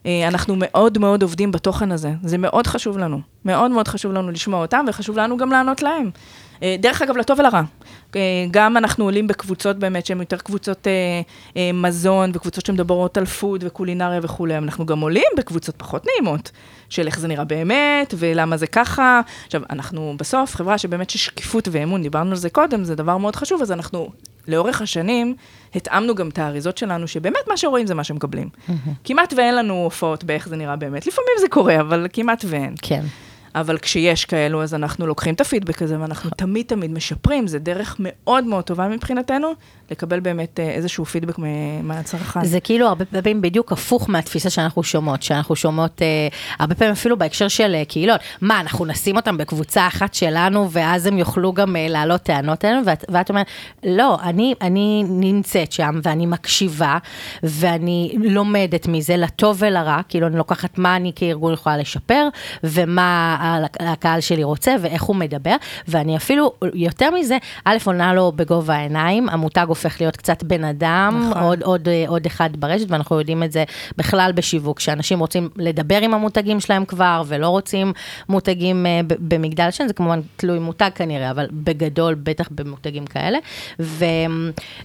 אה, 0.05 0.27
אנחנו 0.27 0.55
מאוד 0.57 0.97
מאוד 0.97 1.21
עובדים 1.21 1.51
בתוכן 1.51 1.91
הזה. 1.91 2.11
זה 2.23 2.37
מאוד 2.37 2.67
חשוב 2.67 2.97
לנו. 2.97 3.19
מאוד 3.45 3.71
מאוד 3.71 3.87
חשוב 3.87 4.11
לנו 4.11 4.31
לשמוע 4.31 4.61
אותם, 4.61 4.85
וחשוב 4.87 5.17
לנו 5.17 5.37
גם 5.37 5.51
לענות 5.51 5.81
להם. 5.83 6.09
אה, 6.63 6.75
דרך 6.79 7.01
אגב, 7.01 7.17
לטוב 7.17 7.39
ולרע. 7.39 7.61
אה, 8.15 8.21
גם 8.51 8.77
אנחנו 8.77 9.03
עולים 9.03 9.27
בקבוצות 9.27 9.79
באמת, 9.79 10.05
שהן 10.05 10.19
יותר 10.19 10.37
קבוצות 10.37 10.87
מזון, 11.73 12.31
וקבוצות 12.33 12.65
שמדברות 12.65 13.17
על 13.17 13.25
פוד 13.25 13.63
וקולינריה 13.67 14.19
וכולי. 14.23 14.57
אנחנו 14.57 14.85
גם 14.85 14.99
עולים 14.99 15.31
בקבוצות 15.37 15.75
פחות 15.75 16.05
נעימות, 16.05 16.51
של 16.89 17.07
איך 17.07 17.19
זה 17.19 17.27
נראה 17.27 17.43
באמת, 17.43 18.13
ולמה 18.17 18.57
זה 18.57 18.67
ככה. 18.67 19.21
עכשיו, 19.45 19.61
אנחנו 19.69 20.15
בסוף 20.17 20.55
חברה 20.55 20.77
שבאמת 20.77 21.09
ששקיפות 21.09 21.67
ואמון, 21.71 22.01
דיברנו 22.01 22.29
על 22.29 22.37
זה 22.37 22.49
קודם, 22.49 22.83
זה 22.83 22.95
דבר 22.95 23.17
מאוד 23.17 23.35
חשוב, 23.35 23.61
אז 23.61 23.71
אנחנו 23.71 24.09
לאורך 24.47 24.81
השנים 24.81 25.35
התאמנו 25.75 26.15
גם 26.15 26.29
את 26.29 26.39
האריזות 26.39 26.77
שלנו, 26.77 27.07
שבאמת 27.07 27.47
מה 27.47 27.57
שרואים 27.57 27.87
זה 27.87 27.95
מה 27.95 28.03
שמקבלים. 28.03 28.49
כמעט 29.03 29.33
ואין 29.37 29.55
לנו 29.55 29.83
הופעות 29.83 30.23
באיך 30.23 30.47
זה 30.47 30.55
נראה 30.55 30.75
באמת. 30.75 31.07
לפעמים 31.07 31.31
זה 31.41 31.47
קורה, 31.47 31.79
אבל 31.79 32.07
כמעט 32.13 32.45
ואין. 32.47 32.75
כן. 32.81 33.03
אבל 33.55 33.77
כשיש 33.77 34.25
כאלו, 34.25 34.63
אז 34.63 34.73
אנחנו 34.73 35.07
לוקחים 35.07 35.33
את 35.33 35.41
הפידבק 35.41 35.81
הזה, 35.81 35.99
ואנחנו 35.99 36.29
תמיד 36.29 36.65
תמיד 36.65 36.91
משפרים, 36.91 37.47
זה 37.47 37.59
דרך 37.59 37.95
מאוד 37.99 38.43
מאוד 38.43 38.63
טובה 38.63 38.87
מבחינתנו, 38.87 39.53
לקבל 39.91 40.19
באמת 40.19 40.59
אה, 40.59 40.69
איזשהו 40.71 41.05
פידבק 41.05 41.35
מהצרכן. 41.83 42.45
זה 42.45 42.59
כאילו 42.59 42.87
הרבה 42.87 43.05
פעמים 43.05 43.41
בדיוק 43.41 43.71
הפוך 43.71 44.09
מהתפיסה 44.09 44.49
שאנחנו 44.49 44.83
שומעות, 44.83 45.23
שאנחנו 45.23 45.55
שומעות 45.55 46.01
אה, 46.01 46.27
הרבה 46.59 46.75
פעמים 46.75 46.91
אפילו 46.91 47.17
בהקשר 47.17 47.47
של 47.47 47.75
אה, 47.75 47.85
קהילות. 47.85 48.21
מה, 48.41 48.59
אנחנו 48.59 48.85
נשים 48.85 49.15
אותם 49.15 49.37
בקבוצה 49.37 49.87
אחת 49.87 50.13
שלנו, 50.13 50.71
ואז 50.71 51.05
הם 51.05 51.17
יוכלו 51.17 51.53
גם 51.53 51.75
אה, 51.75 51.87
להעלות 51.89 52.21
טענות 52.21 52.65
אלינו, 52.65 52.81
ואת, 52.85 53.05
ואת 53.09 53.29
אומרת, 53.29 53.47
לא, 53.83 54.17
אני, 54.23 54.53
אני 54.61 55.03
נמצאת 55.09 55.71
שם, 55.71 55.99
ואני 56.03 56.25
מקשיבה, 56.25 56.97
ואני 57.43 58.15
לומדת 58.23 58.87
מזה, 58.87 59.17
לטוב 59.17 59.57
ולרע, 59.59 59.99
כאילו 60.09 60.27
אני 60.27 60.37
לוקחת 60.37 60.77
מה 60.77 60.95
אני 60.95 61.11
כארגון 61.15 61.53
יכולה 61.53 61.77
לשפר, 61.77 62.27
ומה 62.63 63.37
הקהל 63.79 64.21
שלי 64.21 64.43
רוצה, 64.43 64.75
ואיך 64.81 65.03
הוא 65.03 65.15
מדבר, 65.15 65.55
ואני 65.87 66.17
אפילו, 66.17 66.51
יותר 66.73 67.11
מזה, 67.11 67.37
א', 67.65 67.77
עונה 67.85 68.13
לו 68.13 68.31
בגובה 68.35 68.75
העיניים, 68.75 69.29
המותג 69.29 69.65
הופך 69.67 70.01
להיות 70.01 70.17
קצת 70.17 70.43
בן 70.43 70.63
אדם, 70.63 71.27
נכון. 71.29 71.43
עוד, 71.43 71.63
עוד, 71.63 71.87
עוד 72.07 72.25
אחד 72.25 72.49
ברשת, 72.59 72.91
ואנחנו 72.91 73.19
יודעים 73.19 73.43
את 73.43 73.51
זה 73.51 73.63
בכלל 73.97 74.31
בשיווק, 74.35 74.79
שאנשים 74.79 75.19
רוצים 75.19 75.49
לדבר 75.57 76.01
עם 76.01 76.13
המותגים 76.13 76.59
שלהם 76.59 76.85
כבר, 76.85 77.23
ולא 77.27 77.49
רוצים 77.49 77.93
מותגים 78.29 78.85
uh, 78.85 79.13
במגדל 79.19 79.71
שן, 79.71 79.87
זה 79.87 79.93
כמובן 79.93 80.19
תלוי 80.35 80.59
מותג 80.59 80.89
כנראה, 80.95 81.31
אבל 81.31 81.47
בגדול, 81.51 82.13
בטח 82.13 82.47
במותגים 82.51 83.05
כאלה. 83.05 83.37
ו, 83.79 84.05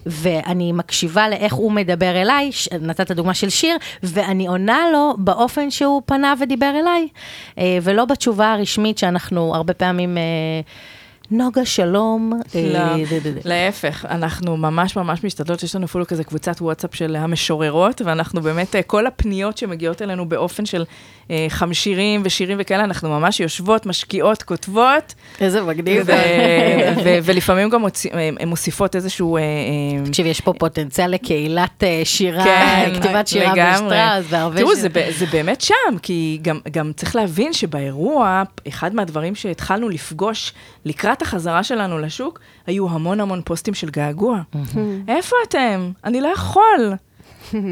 ואני 0.07 0.73
מקשיבה 0.73 1.29
לאיך 1.29 1.53
הוא 1.53 1.73
מדבר 1.73 2.23
אליי, 2.23 2.51
נתת 2.81 3.11
דוגמה 3.11 3.35
של 3.35 3.49
שיר, 3.49 3.77
ואני 4.03 4.47
עונה 4.47 4.79
לו 4.93 5.15
באופן 5.19 5.71
שהוא 5.71 6.03
פנה 6.07 6.35
ודיבר 6.41 6.73
אליי, 6.81 7.09
uh, 7.55 7.59
ולא 7.83 8.05
בתשובה 8.05 8.50
הרשמית 8.53 8.99
שאנחנו 8.99 9.55
הרבה 9.55 9.75
פעמים... 9.75 10.19
נוגה, 11.31 11.65
שלום. 11.65 12.33
לא, 12.55 12.79
אה, 12.79 12.97
להפך, 13.45 14.05
אנחנו 14.11 14.57
ממש 14.57 14.97
ממש 14.97 15.25
משתדלות, 15.25 15.63
יש 15.63 15.77
לנו 15.77 15.85
אפילו 15.85 16.07
כזה 16.07 16.25
קבוצת 16.25 16.57
וואטסאפ 16.61 16.95
של 16.95 17.17
המשוררות, 17.17 18.03
ואנחנו 18.05 18.41
באמת, 18.41 18.77
אה, 18.77 18.83
כל 18.83 19.07
הפניות 19.07 19.59
שמגיעות 19.59 20.03
אלינו 20.03 20.29
באופן 20.29 20.67
של 20.67 20.85
אה, 21.31 21.47
חמשירים 21.49 22.23
ושירים 22.25 22.59
וכאלה, 22.61 22.85
אנחנו 22.85 23.09
ממש 23.09 23.41
יושבות, 23.41 23.87
משקיעות, 23.87 24.43
כותבות. 24.43 25.15
איזה 25.41 25.63
מגניב. 25.63 26.07
ולפעמים 27.25 27.71
גם 27.71 27.85
הן 28.41 28.49
מוסיפות 28.49 28.97
איזשהו... 28.97 29.39
תקשיב, 30.05 30.27
יש 30.27 30.41
פה 30.41 30.53
פוטנציאל 30.59 31.11
לקהילת 31.11 31.85
שירה, 32.05 32.45
כן, 32.45 32.91
כתיבת 32.95 33.29
שירה 33.29 33.53
בשטראוס, 33.53 34.25
והרבה... 34.29 34.57
תראו, 34.57 34.75
זה 35.11 35.27
באמת 35.33 35.61
שם, 35.61 35.99
כי 36.03 36.41
גם 36.71 36.93
צריך 36.97 37.17
להבין 37.17 37.53
שבאירוע, 37.53 38.43
אחד 38.69 38.95
מהדברים 38.95 39.35
שהתחלנו 39.35 39.89
לפגוש 39.89 40.53
לקראת 40.85 41.20
לקראת 41.21 41.33
החזרה 41.33 41.63
שלנו 41.63 41.99
לשוק, 41.99 42.41
היו 42.67 42.91
המון 42.91 43.21
המון 43.21 43.43
פוסטים 43.45 43.75
של 43.75 43.91
געגוע. 43.91 44.41
איפה 45.09 45.37
אתם? 45.49 45.91
אני 46.05 46.21
לא 46.21 46.29
יכול. 46.29 46.95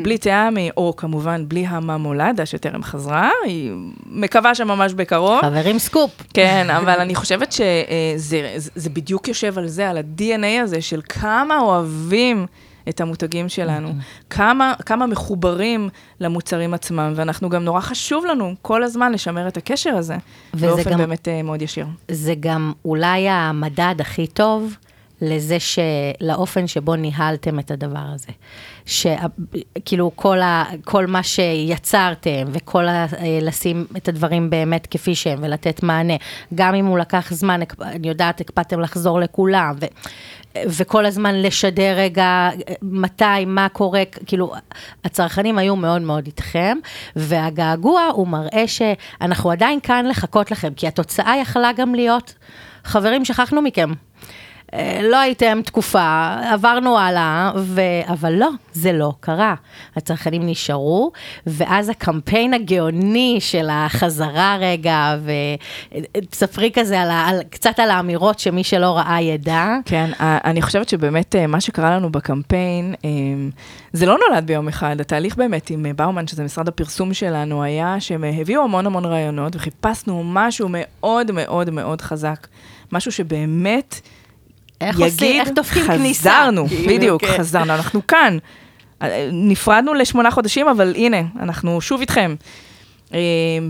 בלי 0.03 0.19
תיאמי, 0.19 0.71
או 0.77 0.95
כמובן 0.97 1.45
בלי 1.49 1.67
הממולדה 1.67 2.47
שטרם 2.47 2.83
חזרה, 2.83 3.31
היא 3.45 3.73
מקווה 4.07 4.55
שממש 4.55 4.93
בקרוב. 4.93 5.41
חברים 5.43 5.79
סקופ. 5.79 6.11
כן, 6.35 6.67
אבל 6.71 7.01
אני 7.01 7.15
חושבת 7.15 7.53
שזה 7.53 8.91
בדיוק 8.91 9.29
יושב 9.29 9.59
על 9.59 9.67
זה, 9.69 9.91
על 9.91 9.97
ה-DNA 9.97 10.63
הזה 10.63 10.83
של 10.83 11.01
כמה 11.09 11.59
אוהבים 11.61 12.47
את 12.89 13.01
המותגים 13.01 13.49
שלנו, 13.49 13.93
כמה, 14.31 14.75
כמה 14.87 15.07
מחוברים 15.07 15.89
למוצרים 16.21 16.75
עצמם, 16.75 17.13
ואנחנו 17.17 17.49
גם 17.49 17.65
נורא 17.65 17.81
חשוב 17.81 18.25
לנו 18.25 18.55
כל 18.63 18.83
הזמן 18.83 19.13
לשמר 19.13 19.49
את 19.49 19.57
הקשר 19.57 19.95
הזה, 19.95 20.17
באופן 20.55 20.91
גם, 20.91 20.99
באמת 20.99 21.29
uh, 21.29 21.45
מאוד 21.45 21.63
ישיר. 21.63 21.87
זה 22.11 22.35
גם 22.41 22.73
אולי 22.85 23.29
המדד 23.29 23.95
הכי 24.01 24.27
טוב. 24.27 24.77
לזה 25.21 25.61
ש... 25.61 25.79
לאופן 26.21 26.67
שבו 26.67 26.97
ניהלתם 26.97 27.59
את 27.59 27.71
הדבר 27.71 28.05
הזה. 28.15 28.29
שכאילו 28.87 30.11
כל, 30.15 30.41
ה... 30.41 30.65
כל 30.85 31.07
מה 31.07 31.23
שיצרתם 31.23 32.45
וכל 32.53 32.89
ה... 32.89 33.07
לשים 33.43 33.87
את 33.97 34.09
הדברים 34.09 34.51
באמת 34.51 34.87
כפי 34.91 35.15
שהם 35.15 35.39
ולתת 35.43 35.83
מענה, 35.83 36.15
גם 36.55 36.75
אם 36.75 36.87
הוא 36.87 36.99
לקח 36.99 37.33
זמן, 37.33 37.61
אני 37.81 38.09
יודעת, 38.09 38.41
הקפדתם 38.41 38.81
לחזור 38.81 39.21
לכולם, 39.21 39.75
ו... 39.81 39.87
וכל 40.57 41.07
הזמן 41.07 41.43
לשדר 41.43 41.95
רגע 41.97 42.51
מתי, 42.83 43.45
מה 43.47 43.69
קורה, 43.69 44.03
כאילו, 44.27 44.53
הצרכנים 45.05 45.59
היו 45.59 45.77
מאוד 45.77 46.03
מאוד 46.03 46.27
איתכם, 46.27 46.79
והגעגוע 47.17 48.03
הוא 48.13 48.29
מראה 48.29 48.65
שאנחנו 48.67 49.51
עדיין 49.51 49.81
כאן 49.81 50.07
לחכות 50.07 50.51
לכם, 50.51 50.73
כי 50.77 50.87
התוצאה 50.87 51.37
יכלה 51.41 51.73
גם 51.73 51.95
להיות, 51.95 52.35
חברים, 52.85 53.25
שכחנו 53.25 53.63
מכם. 53.63 53.93
אה, 54.75 55.01
לא 55.03 55.17
הייתם 55.17 55.61
תקופה, 55.65 56.37
עברנו 56.53 56.99
הלאה, 56.99 57.53
ו... 57.57 57.81
אבל 58.09 58.33
לא, 58.33 58.49
זה 58.73 58.93
לא 58.93 59.13
קרה. 59.21 59.55
הצרכנים 59.97 60.47
נשארו, 60.47 61.13
ואז 61.47 61.89
הקמפיין 61.89 62.55
הגאוני 62.55 63.37
של 63.41 63.69
החזרה 63.71 64.57
רגע, 64.61 65.17
ותספרי 66.17 66.71
כזה 66.75 67.01
על. 67.01 67.11
על... 67.11 67.43
קצת 67.51 67.79
על 67.79 67.91
האמירות 67.91 68.39
שמי 68.39 68.65
שלא 68.65 68.97
ראה 68.97 69.21
ידע. 69.21 69.77
כן, 69.85 70.11
אני 70.21 70.63
חושבת 70.63 70.89
שבאמת 70.89 71.37
אה, 71.37 71.47
מה 71.47 71.61
שקרה 71.61 71.97
לנו 71.97 72.13
בקמפיין, 72.13 72.95
אה, 73.05 73.11
זה 73.93 74.07
לא 74.07 74.19
נולד 74.29 74.47
ביום 74.47 74.69
אחד. 74.69 75.01
התהליך 75.01 75.37
באמת 75.37 75.71
עם 75.71 75.87
באומן, 75.97 76.27
שזה 76.27 76.45
משרד 76.45 76.69
הפרסום 76.69 77.15
שלנו, 77.15 77.63
היה 77.63 77.97
שהם 78.01 78.25
הביאו 78.25 78.63
המון 78.63 78.87
המון 78.87 79.05
רעיונות, 79.05 79.57
וחיפשנו 79.57 80.23
משהו 80.25 80.69
מאוד 80.71 81.33
מאוד 81.33 81.71
מאוד 81.71 82.01
חזק. 82.01 82.47
משהו 82.93 83.13
שבאמת... 83.13 84.01
איך 84.81 85.01
עושים, 85.01 85.41
איך 85.41 85.49
דופקים 85.55 85.87
כניסה. 85.87 86.31
חזרנו, 86.31 86.69
כאילו, 86.69 86.95
בדיוק, 86.95 87.25
כן. 87.25 87.39
חזרנו, 87.39 87.75
אנחנו 87.75 88.07
כאן. 88.07 88.39
אה, 89.03 89.29
נפרדנו 89.33 89.95
לשמונה 89.95 90.31
חודשים, 90.31 90.69
אבל 90.69 90.95
הנה, 90.97 91.21
אנחנו 91.41 91.81
שוב 91.81 92.01
איתכם. 92.01 92.35
אה, 93.15 93.19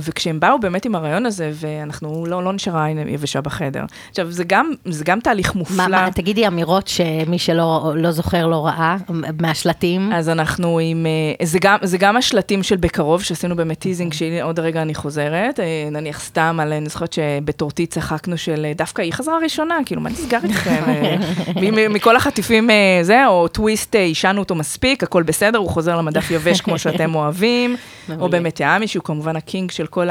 וכשהם 0.01 0.41
באו 0.41 0.59
באמת 0.59 0.85
עם 0.85 0.95
הרעיון 0.95 1.27
הזה, 1.27 1.51
ואנחנו, 1.55 2.27
לא, 2.27 2.45
לא 2.45 2.53
נשארה 2.53 2.87
עין 2.87 3.09
יבשה 3.09 3.41
בחדר. 3.41 3.85
עכשיו, 4.11 4.31
זה 4.31 4.45
גם, 4.45 4.71
זה 4.85 5.05
גם 5.05 5.21
תהליך 5.21 5.55
מופלא. 5.55 5.77
מה, 5.77 5.89
מה, 5.89 6.11
תגידי 6.11 6.47
אמירות 6.47 6.89
שמי 6.89 7.39
שלא 7.39 7.93
לא 7.97 8.11
זוכר 8.11 8.47
לא 8.47 8.67
ראה, 8.67 8.97
מהשלטים. 9.41 10.13
אז 10.13 10.29
אנחנו 10.29 10.79
עם, 10.79 11.07
אה, 11.07 11.47
זה 11.47 11.59
גם, 11.63 11.77
זה 11.83 11.99
גם 11.99 12.17
השלטים 12.17 12.63
של 12.63 12.77
בקרוב, 12.77 13.23
שעשינו 13.23 13.57
באמת 13.57 13.79
teasing, 13.79 14.13
שהנה 14.13 14.43
עוד 14.43 14.59
רגע 14.59 14.83
אני 14.83 14.95
חוזרת, 14.95 15.61
אה, 15.61 15.89
נניח 15.93 16.21
סתם 16.21 16.59
על, 16.63 16.73
אני 16.73 16.89
זוכרת 16.89 17.13
שבטורטית 17.13 17.87
צחקנו 17.87 18.39
של, 18.39 18.65
אה, 18.65 18.73
דווקא 18.77 19.03
היא 19.03 19.13
חזרה 19.13 19.39
ראשונה, 19.43 19.79
כאילו, 19.87 20.01
מה 20.01 20.11
נסגר 20.11 20.39
איתכם? 20.45 20.83
אה, 20.89 21.89
מכל 21.91 22.17
החטיפים 22.17 22.71
אה, 22.71 22.99
זה, 23.03 23.27
או 23.27 23.49
טוויסט, 23.49 23.97
אה, 23.97 24.01
יישנו 24.01 24.41
אותו 24.41 24.55
מספיק, 24.55 25.03
הכל 25.03 25.23
בסדר, 25.23 25.59
הוא 25.59 25.69
חוזר 25.69 25.97
למדף 25.97 26.31
יבש 26.31 26.61
כמו 26.61 26.79
שאתם 26.79 27.15
אוהבים, 27.15 27.77
או. 28.21 28.29
באמת 28.29 28.61
יעמי, 28.61 28.89
שהוא 28.89 29.05
כמובן 29.05 29.28
ה 29.37 29.43
king 29.43 29.71
של 29.71 29.87
כל 29.87 30.09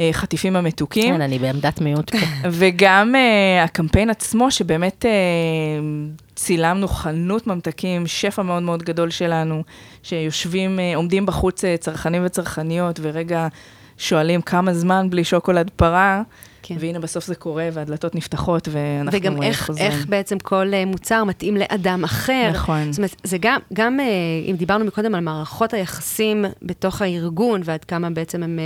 החטיפים 0.00 0.56
המתוקים. 0.56 1.14
כן, 1.14 1.20
אני 1.20 1.38
בעמדת 1.38 1.80
מיעוט 1.80 2.10
פה. 2.10 2.18
וגם 2.58 3.14
uh, 3.14 3.64
הקמפיין 3.64 4.10
עצמו, 4.10 4.50
שבאמת 4.50 5.04
uh, 5.04 6.24
צילמנו 6.34 6.88
חנות 6.88 7.46
ממתקים, 7.46 8.06
שפע 8.06 8.42
מאוד 8.42 8.62
מאוד 8.62 8.82
גדול 8.82 9.10
שלנו, 9.10 9.62
שיושבים, 10.02 10.78
uh, 10.78 10.96
עומדים 10.96 11.26
בחוץ 11.26 11.64
uh, 11.64 11.66
צרכנים 11.80 12.22
וצרכניות, 12.24 13.00
ורגע 13.02 13.48
שואלים 13.98 14.42
כמה 14.42 14.74
זמן 14.74 15.10
בלי 15.10 15.24
שוקולד 15.24 15.70
פרה, 15.76 16.22
כן. 16.66 16.76
והנה 16.78 16.98
בסוף 16.98 17.26
זה 17.26 17.34
קורה, 17.34 17.68
והדלתות 17.72 18.14
נפתחות, 18.14 18.68
ואנחנו 18.72 19.18
וגם 19.18 19.42
אה, 19.42 19.48
איך, 19.48 19.66
חוזרים. 19.66 19.90
איך 19.90 20.06
בעצם 20.06 20.38
כל 20.38 20.74
אה, 20.74 20.84
מוצר 20.84 21.24
מתאים 21.24 21.56
לאדם 21.56 22.04
אחר. 22.04 22.50
נכון. 22.54 22.92
זאת 22.92 22.98
אומרת, 22.98 23.16
זה 23.24 23.36
גם, 23.40 23.60
גם 23.72 24.00
אה, 24.00 24.06
אם 24.50 24.56
דיברנו 24.56 24.84
מקודם 24.84 25.14
על 25.14 25.20
מערכות 25.20 25.74
היחסים 25.74 26.44
בתוך 26.62 27.02
הארגון, 27.02 27.60
ועד 27.64 27.84
כמה 27.84 28.10
בעצם 28.10 28.42
הן 28.42 28.58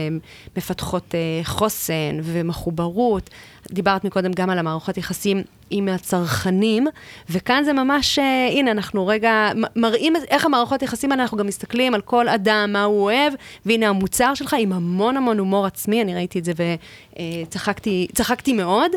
מפתחות 0.56 1.14
חוסן 1.44 2.18
ומחוברות, 2.22 3.30
דיברת 3.72 4.04
מקודם 4.04 4.32
גם 4.32 4.50
על 4.50 4.58
המערכות 4.58 4.96
יחסים 4.98 5.42
עם 5.70 5.88
הצרכנים, 5.88 6.86
וכאן 7.30 7.62
זה 7.64 7.72
ממש, 7.72 8.18
אה, 8.18 8.48
הנה, 8.52 8.70
אנחנו 8.70 9.06
רגע 9.06 9.50
מראים 9.76 10.14
איך 10.28 10.44
המערכות 10.44 10.82
יחסים 10.82 11.12
האלה, 11.12 11.22
אנחנו 11.22 11.36
גם 11.36 11.46
מסתכלים 11.46 11.94
על 11.94 12.00
כל 12.00 12.28
אדם, 12.28 12.70
מה 12.72 12.84
הוא 12.84 13.02
אוהב, 13.02 13.32
והנה 13.66 13.88
המוצר 13.88 14.34
שלך 14.34 14.56
עם 14.58 14.72
המון 14.72 15.16
המון 15.16 15.38
הומור 15.38 15.66
עצמי, 15.66 16.02
אני 16.02 16.14
ראיתי 16.14 16.38
את 16.38 16.44
זה 16.44 16.52
וצחקתי 17.42 18.06
צחקתי 18.14 18.52
מאוד. 18.52 18.90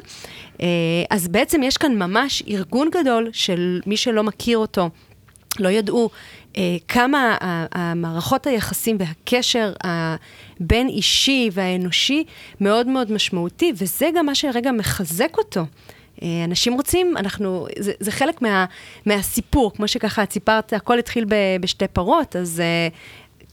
אה, 0.62 0.68
אז 1.10 1.28
בעצם 1.28 1.64
יש 1.64 1.78
כאן 1.78 2.04
ממש 2.04 2.44
ארגון 2.48 2.90
גדול 2.90 3.30
של 3.34 3.82
מי 3.86 3.98
שלא 3.98 4.24
מכיר 4.24 4.58
אותו. 4.58 4.90
לא 5.60 5.70
ידעו 5.70 6.10
אה, 6.58 6.78
כמה 6.88 7.38
המערכות 7.72 8.48
היחסים 8.48 8.98
והקשר 9.00 9.74
הבין-אישי 9.84 11.50
והאנושי 11.54 12.24
מאוד 12.62 12.88
מאוד 12.88 13.12
משמעותי, 13.12 13.74
וזה 13.78 14.10
גם 14.16 14.26
מה 14.26 14.36
שרגע 14.36 14.72
מחזק 14.72 15.38
אותו. 15.38 15.66
אה, 16.24 16.44
אנשים 16.46 16.74
רוצים, 16.74 17.18
אנחנו, 17.18 17.68
זה, 17.80 17.92
זה 18.00 18.12
חלק 18.12 18.42
מה, 18.42 18.66
מהסיפור, 19.06 19.74
כמו 19.76 19.88
שככה 19.88 20.24
את 20.24 20.32
סיפרת, 20.32 20.74
הכל 20.74 21.00
התחיל 21.00 21.26
ב, 21.26 21.36
בשתי 21.62 21.88
פרות, 21.88 22.36
אז 22.36 22.60
אה, 22.60 22.88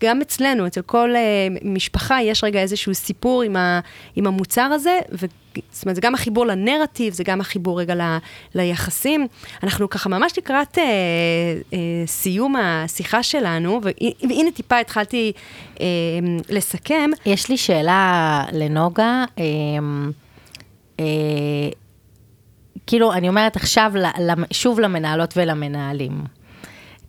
גם 0.01 0.21
אצלנו, 0.21 0.67
אצל 0.67 0.83
כל 0.83 1.17
אה, 1.17 1.21
משפחה, 1.65 2.23
יש 2.23 2.45
רגע 2.45 2.61
איזשהו 2.61 2.95
סיפור 2.95 3.43
עם, 3.43 3.57
ה, 3.57 3.81
עם 4.17 4.27
המוצר 4.27 4.63
הזה, 4.63 4.99
ו, 5.13 5.27
זאת 5.71 5.85
אומרת, 5.85 5.95
זה 5.97 6.01
גם 6.01 6.15
החיבור 6.15 6.47
לנרטיב, 6.47 7.13
זה 7.13 7.25
גם 7.25 7.41
החיבור 7.41 7.81
רגע 7.81 7.95
ל, 7.95 8.19
ליחסים. 8.55 9.27
אנחנו 9.63 9.91
ככה 9.91 10.09
ממש 10.09 10.33
לקראת 10.39 10.79
אה, 10.79 10.85
אה, 11.73 11.79
סיום 12.07 12.57
השיחה 12.57 13.23
שלנו, 13.23 13.81
והנה 14.29 14.51
טיפה 14.51 14.79
התחלתי 14.79 15.33
אה, 15.81 15.87
לסכם. 16.49 17.11
יש 17.27 17.49
לי 17.49 17.57
שאלה 17.57 18.45
לנוגה. 18.53 19.25
אמ, 19.39 20.11
אה, 21.01 21.05
כאילו, 22.87 23.13
אני 23.13 23.29
אומרת 23.29 23.57
עכשיו, 23.57 23.93
שוב 24.51 24.81
למנהלות 24.81 25.35
ולמנהלים. 25.37 26.25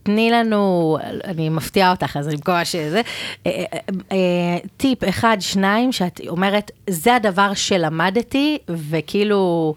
תני 0.04 0.32
לנו, 0.32 0.98
אני 1.24 1.50
מפתיעה 1.50 1.92
אותך, 1.92 2.18
אז 2.18 2.28
אני 2.28 2.36
מקווה 2.36 2.66
שזה, 2.66 3.02
אה, 3.46 3.52
אה, 3.74 3.80
אה, 4.12 4.58
טיפ 4.78 5.04
אחד, 5.10 5.38
שניים, 5.40 5.92
שאת 5.92 6.22
אומרת, 6.28 6.72
זה 6.90 7.16
הדבר 7.16 7.54
שלמדתי, 7.54 8.58
וכאילו, 8.70 9.76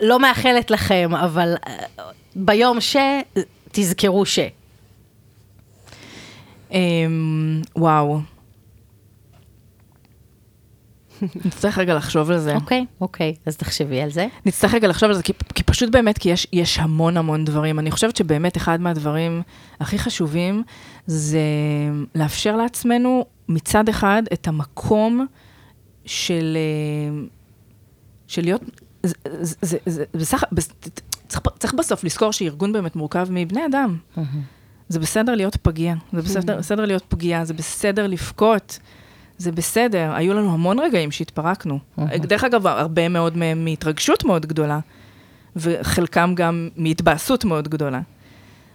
לא 0.00 0.18
מאחלת 0.18 0.70
לכם, 0.70 1.10
אבל 1.14 1.54
ביום 2.36 2.80
ש... 2.80 2.96
תזכרו 3.72 4.26
ש. 4.26 4.38
אמ, 6.72 7.62
וואו. 7.76 8.20
נצטרך 11.44 11.78
רגע 11.78 11.94
לחשוב 11.94 12.30
על 12.30 12.38
זה. 12.38 12.54
אוקיי, 12.54 12.86
אוקיי, 13.00 13.34
אז 13.46 13.56
תחשבי 13.56 14.00
על 14.00 14.10
זה. 14.10 14.26
נצטרך 14.46 14.74
רגע 14.74 14.88
לחשוב 14.88 15.08
על 15.08 15.16
זה, 15.16 15.22
כי, 15.22 15.32
כי 15.54 15.62
פשוט 15.62 15.90
באמת, 15.90 16.18
כי 16.18 16.28
יש, 16.28 16.46
יש 16.52 16.78
המון 16.78 17.16
המון 17.16 17.44
דברים. 17.44 17.78
אני 17.78 17.90
חושבת 17.90 18.16
שבאמת 18.16 18.56
אחד 18.56 18.80
מהדברים 18.80 19.42
הכי 19.80 19.98
חשובים 19.98 20.62
זה 21.06 21.40
לאפשר 22.14 22.56
לעצמנו 22.56 23.24
מצד 23.48 23.88
אחד 23.88 24.22
את 24.32 24.48
המקום 24.48 25.26
של, 26.04 26.56
אה, 26.56 27.24
של 28.26 28.42
להיות, 28.42 28.62
זה, 29.02 29.14
זה, 29.40 29.54
זה, 29.62 29.78
זה, 29.86 30.04
בסך, 30.14 30.44
בס, 30.52 30.68
צריך, 31.28 31.40
צריך 31.58 31.74
בסוף 31.74 32.04
לזכור 32.04 32.32
שארגון 32.32 32.72
באמת 32.72 32.96
מורכב 32.96 33.26
מבני 33.30 33.66
אדם. 33.66 33.96
זה 34.88 34.98
בסדר 34.98 35.34
להיות 35.34 35.56
פגיע, 35.56 35.94
זה 36.12 36.22
בסדר, 36.22 36.58
בסדר 36.58 36.84
להיות 36.84 37.04
פגיעה, 37.08 37.44
זה 37.44 37.54
בסדר 37.54 38.06
לבכות, 38.06 38.78
זה 39.38 39.52
בסדר. 39.52 40.12
היו 40.14 40.34
לנו 40.34 40.52
המון 40.54 40.78
רגעים 40.78 41.10
שהתפרקנו. 41.10 41.78
דרך 42.14 42.44
אגב, 42.44 42.66
הרבה 42.66 43.08
מאוד 43.08 43.36
מהם 43.36 43.64
מהתרגשות 43.64 44.24
מאוד 44.24 44.46
גדולה, 44.46 44.78
וחלקם 45.56 46.32
גם 46.36 46.68
מהתבאסות 46.76 47.44
מאוד 47.44 47.68
גדולה. 47.68 48.00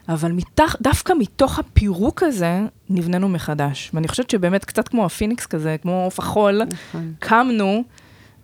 אבל 0.10 0.32
מתח, 0.32 0.76
דווקא 0.82 1.14
מתוך 1.20 1.60
הפירוק 1.60 2.24
הזה, 2.24 2.62
נבננו 2.90 3.30
מחדש. 3.30 3.92
ואני 3.94 4.08
חושבת 4.08 4.30
שבאמת 4.30 4.66
קצת 4.66 4.88
כמו 4.88 5.06
הפיניקס 5.06 5.46
כזה, 5.46 5.76
כמו 5.82 6.04
עוף 6.04 6.20
החול, 6.20 6.62
נכון. 6.64 7.14
קמנו, 7.20 7.84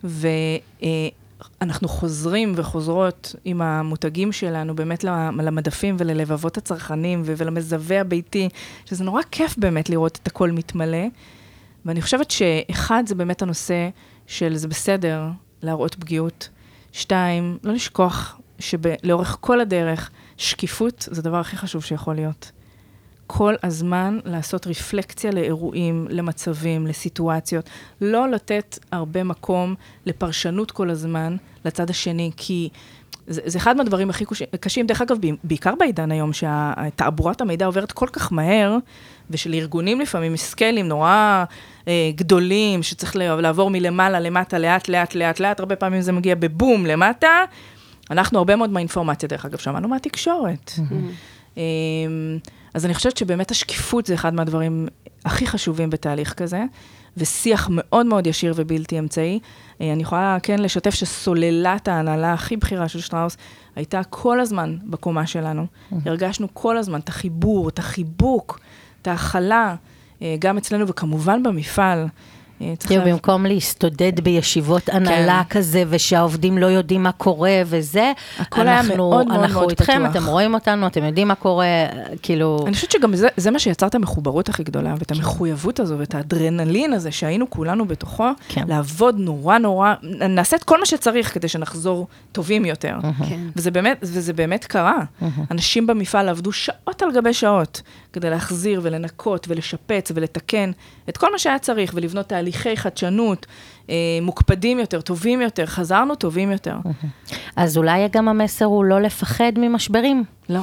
ואנחנו 0.04 1.88
חוזרים 1.88 2.52
וחוזרות 2.56 3.34
עם 3.44 3.62
המותגים 3.62 4.32
שלנו 4.32 4.76
באמת 4.76 5.04
למדפים 5.38 5.96
וללבבות 5.98 6.56
הצרכנים 6.56 7.22
ולמזווה 7.24 8.00
הביתי, 8.00 8.48
שזה 8.84 9.04
נורא 9.04 9.22
כיף 9.30 9.58
באמת 9.58 9.90
לראות 9.90 10.18
את 10.22 10.26
הכל 10.26 10.50
מתמלא. 10.50 11.06
ואני 11.88 12.02
חושבת 12.02 12.30
שאחד, 12.30 13.02
זה 13.06 13.14
באמת 13.14 13.42
הנושא 13.42 13.88
של 14.26 14.56
זה 14.56 14.68
בסדר 14.68 15.26
להראות 15.62 15.94
פגיעות. 15.94 16.48
שתיים, 16.92 17.58
לא 17.64 17.72
לשכוח 17.72 18.40
שלאורך 18.58 19.36
כל 19.40 19.60
הדרך, 19.60 20.10
שקיפות 20.36 21.08
זה 21.10 21.20
הדבר 21.20 21.36
הכי 21.36 21.56
חשוב 21.56 21.84
שיכול 21.84 22.14
להיות. 22.14 22.52
כל 23.26 23.54
הזמן 23.62 24.18
לעשות 24.24 24.66
רפלקציה 24.66 25.30
לאירועים, 25.30 26.06
למצבים, 26.10 26.86
לסיטואציות. 26.86 27.70
לא 28.00 28.30
לתת 28.30 28.78
הרבה 28.92 29.24
מקום 29.24 29.74
לפרשנות 30.06 30.70
כל 30.70 30.90
הזמן 30.90 31.36
לצד 31.64 31.90
השני, 31.90 32.30
כי 32.36 32.68
זה, 33.26 33.40
זה 33.44 33.58
אחד 33.58 33.76
מהדברים 33.76 34.10
הכי 34.10 34.24
קשים. 34.60 34.86
דרך 34.86 35.02
אגב, 35.02 35.16
בעיקר 35.44 35.74
בעידן 35.78 36.12
היום, 36.12 36.30
שתעבורת 36.32 37.40
המידע 37.40 37.66
עוברת 37.66 37.92
כל 37.92 38.08
כך 38.12 38.32
מהר, 38.32 38.76
ושלארגונים 39.30 40.00
לפעמים 40.00 40.36
סקיילים 40.36 40.88
נורא 40.88 41.44
אה, 41.88 42.10
גדולים, 42.14 42.82
שצריך 42.82 43.16
לעבור 43.16 43.70
מלמעלה 43.70 44.20
למטה, 44.20 44.58
לאט, 44.58 44.88
לאט, 44.88 45.14
לאט, 45.14 45.40
לאט, 45.40 45.60
הרבה 45.60 45.76
פעמים 45.76 46.00
זה 46.00 46.12
מגיע 46.12 46.34
בבום 46.34 46.86
למטה. 46.86 47.44
אנחנו 48.10 48.38
הרבה 48.38 48.56
מאוד 48.56 48.70
מהאינפורמציה, 48.70 49.28
דרך 49.28 49.44
אגב, 49.44 49.58
שמענו 49.58 49.88
מהתקשורת. 49.88 50.72
אמ, 51.56 51.62
אז 52.74 52.86
אני 52.86 52.94
חושבת 52.94 53.16
שבאמת 53.16 53.50
השקיפות 53.50 54.06
זה 54.06 54.14
אחד 54.14 54.34
מהדברים 54.34 54.88
הכי 55.24 55.46
חשובים 55.46 55.90
בתהליך 55.90 56.34
כזה, 56.34 56.64
ושיח 57.16 57.68
מאוד 57.70 58.06
מאוד 58.06 58.26
ישיר 58.26 58.54
ובלתי 58.56 58.98
אמצעי. 58.98 59.38
אה, 59.80 59.92
אני 59.92 60.02
יכולה 60.02 60.36
כן 60.42 60.58
לשתף 60.58 60.94
שסוללת 60.94 61.88
ההנהלה 61.88 62.32
הכי 62.32 62.56
בכירה 62.56 62.88
של 62.88 63.00
שטראוס 63.00 63.36
הייתה 63.76 64.00
כל 64.10 64.40
הזמן 64.40 64.76
בקומה 64.84 65.26
שלנו. 65.26 65.66
הרגשנו 66.06 66.48
כל 66.52 66.76
הזמן 66.76 67.00
את 67.00 67.08
החיבור, 67.08 67.68
את 67.68 67.78
החיבוק, 67.78 68.60
את 69.02 69.08
ההכלה, 69.08 69.74
אה, 70.22 70.36
גם 70.38 70.58
אצלנו 70.58 70.88
וכמובן 70.88 71.42
במפעל. 71.42 72.06
כאילו 72.86 73.04
במקום 73.04 73.46
להסתודד 73.46 74.20
בישיבות 74.20 74.88
הנהלה 74.88 75.42
כזה, 75.50 75.84
ושהעובדים 75.88 76.58
לא 76.58 76.66
יודעים 76.66 77.02
מה 77.02 77.12
קורה 77.12 77.62
וזה, 77.66 78.12
הכל 78.38 78.68
היה 78.68 78.80
אנחנו- 78.80 78.96
מאוד 78.96 79.26
מאוד 79.28 79.40
אנחנו 79.40 79.60
מאוד 79.60 79.70
איתכם, 79.70 80.02
פתוח. 80.10 80.16
אתם 80.16 80.26
רואים 80.26 80.54
אותנו, 80.54 80.86
אתם 80.86 81.04
יודעים 81.04 81.28
מה 81.28 81.34
קורה, 81.34 81.66
כאילו... 82.22 82.64
אני 82.66 82.74
חושבת 82.74 82.90
שגם 82.90 83.16
זה, 83.16 83.28
זה 83.36 83.50
מה 83.50 83.58
שיצר 83.58 83.86
את 83.86 83.94
המחוברות 83.94 84.48
הכי 84.48 84.62
גדולה, 84.64 84.94
ואת 84.98 85.10
המחויבות 85.10 85.80
הזו, 85.80 85.98
ואת 85.98 86.14
האדרנלין 86.14 86.92
הזה 86.92 87.10
שהיינו 87.10 87.50
כולנו 87.50 87.84
בתוכו, 87.84 88.26
כן. 88.48 88.64
לעבוד 88.68 89.16
נורא 89.18 89.58
נורא, 89.58 89.94
נעשה 90.28 90.56
את 90.56 90.64
כל 90.64 90.80
מה 90.80 90.86
שצריך 90.86 91.34
כדי 91.34 91.48
שנחזור 91.48 92.06
טובים 92.32 92.64
יותר. 92.64 92.96
כן. 93.28 93.40
וזה 93.56 93.70
באמת, 93.70 93.98
וזה 94.02 94.32
באמת 94.32 94.64
קרה. 94.64 94.98
אנשים 95.50 95.86
במפעל 95.86 96.28
עבדו 96.28 96.52
שעות 96.52 97.02
על 97.02 97.12
גבי 97.14 97.34
שעות 97.34 97.82
כדי 98.12 98.30
להחזיר 98.30 98.80
ולנקות 98.82 99.46
ולשפץ 99.48 100.12
ולתקן 100.14 100.70
את 101.08 101.16
כל 101.16 101.32
מה 101.32 101.38
שהיה 101.38 101.58
צריך, 101.58 101.92
ולבנות 101.94 102.32
תהליכי 102.50 102.76
חדשנות 102.76 103.46
מוקפדים 104.22 104.78
יותר, 104.78 105.00
טובים 105.00 105.40
יותר, 105.40 105.66
חזרנו 105.66 106.14
טובים 106.14 106.52
יותר. 106.52 106.76
אז 107.56 107.76
אולי 107.76 108.08
גם 108.12 108.28
המסר 108.28 108.64
הוא 108.64 108.84
לא 108.84 109.00
לפחד 109.00 109.52
ממשברים. 109.56 110.24
לא. 110.48 110.60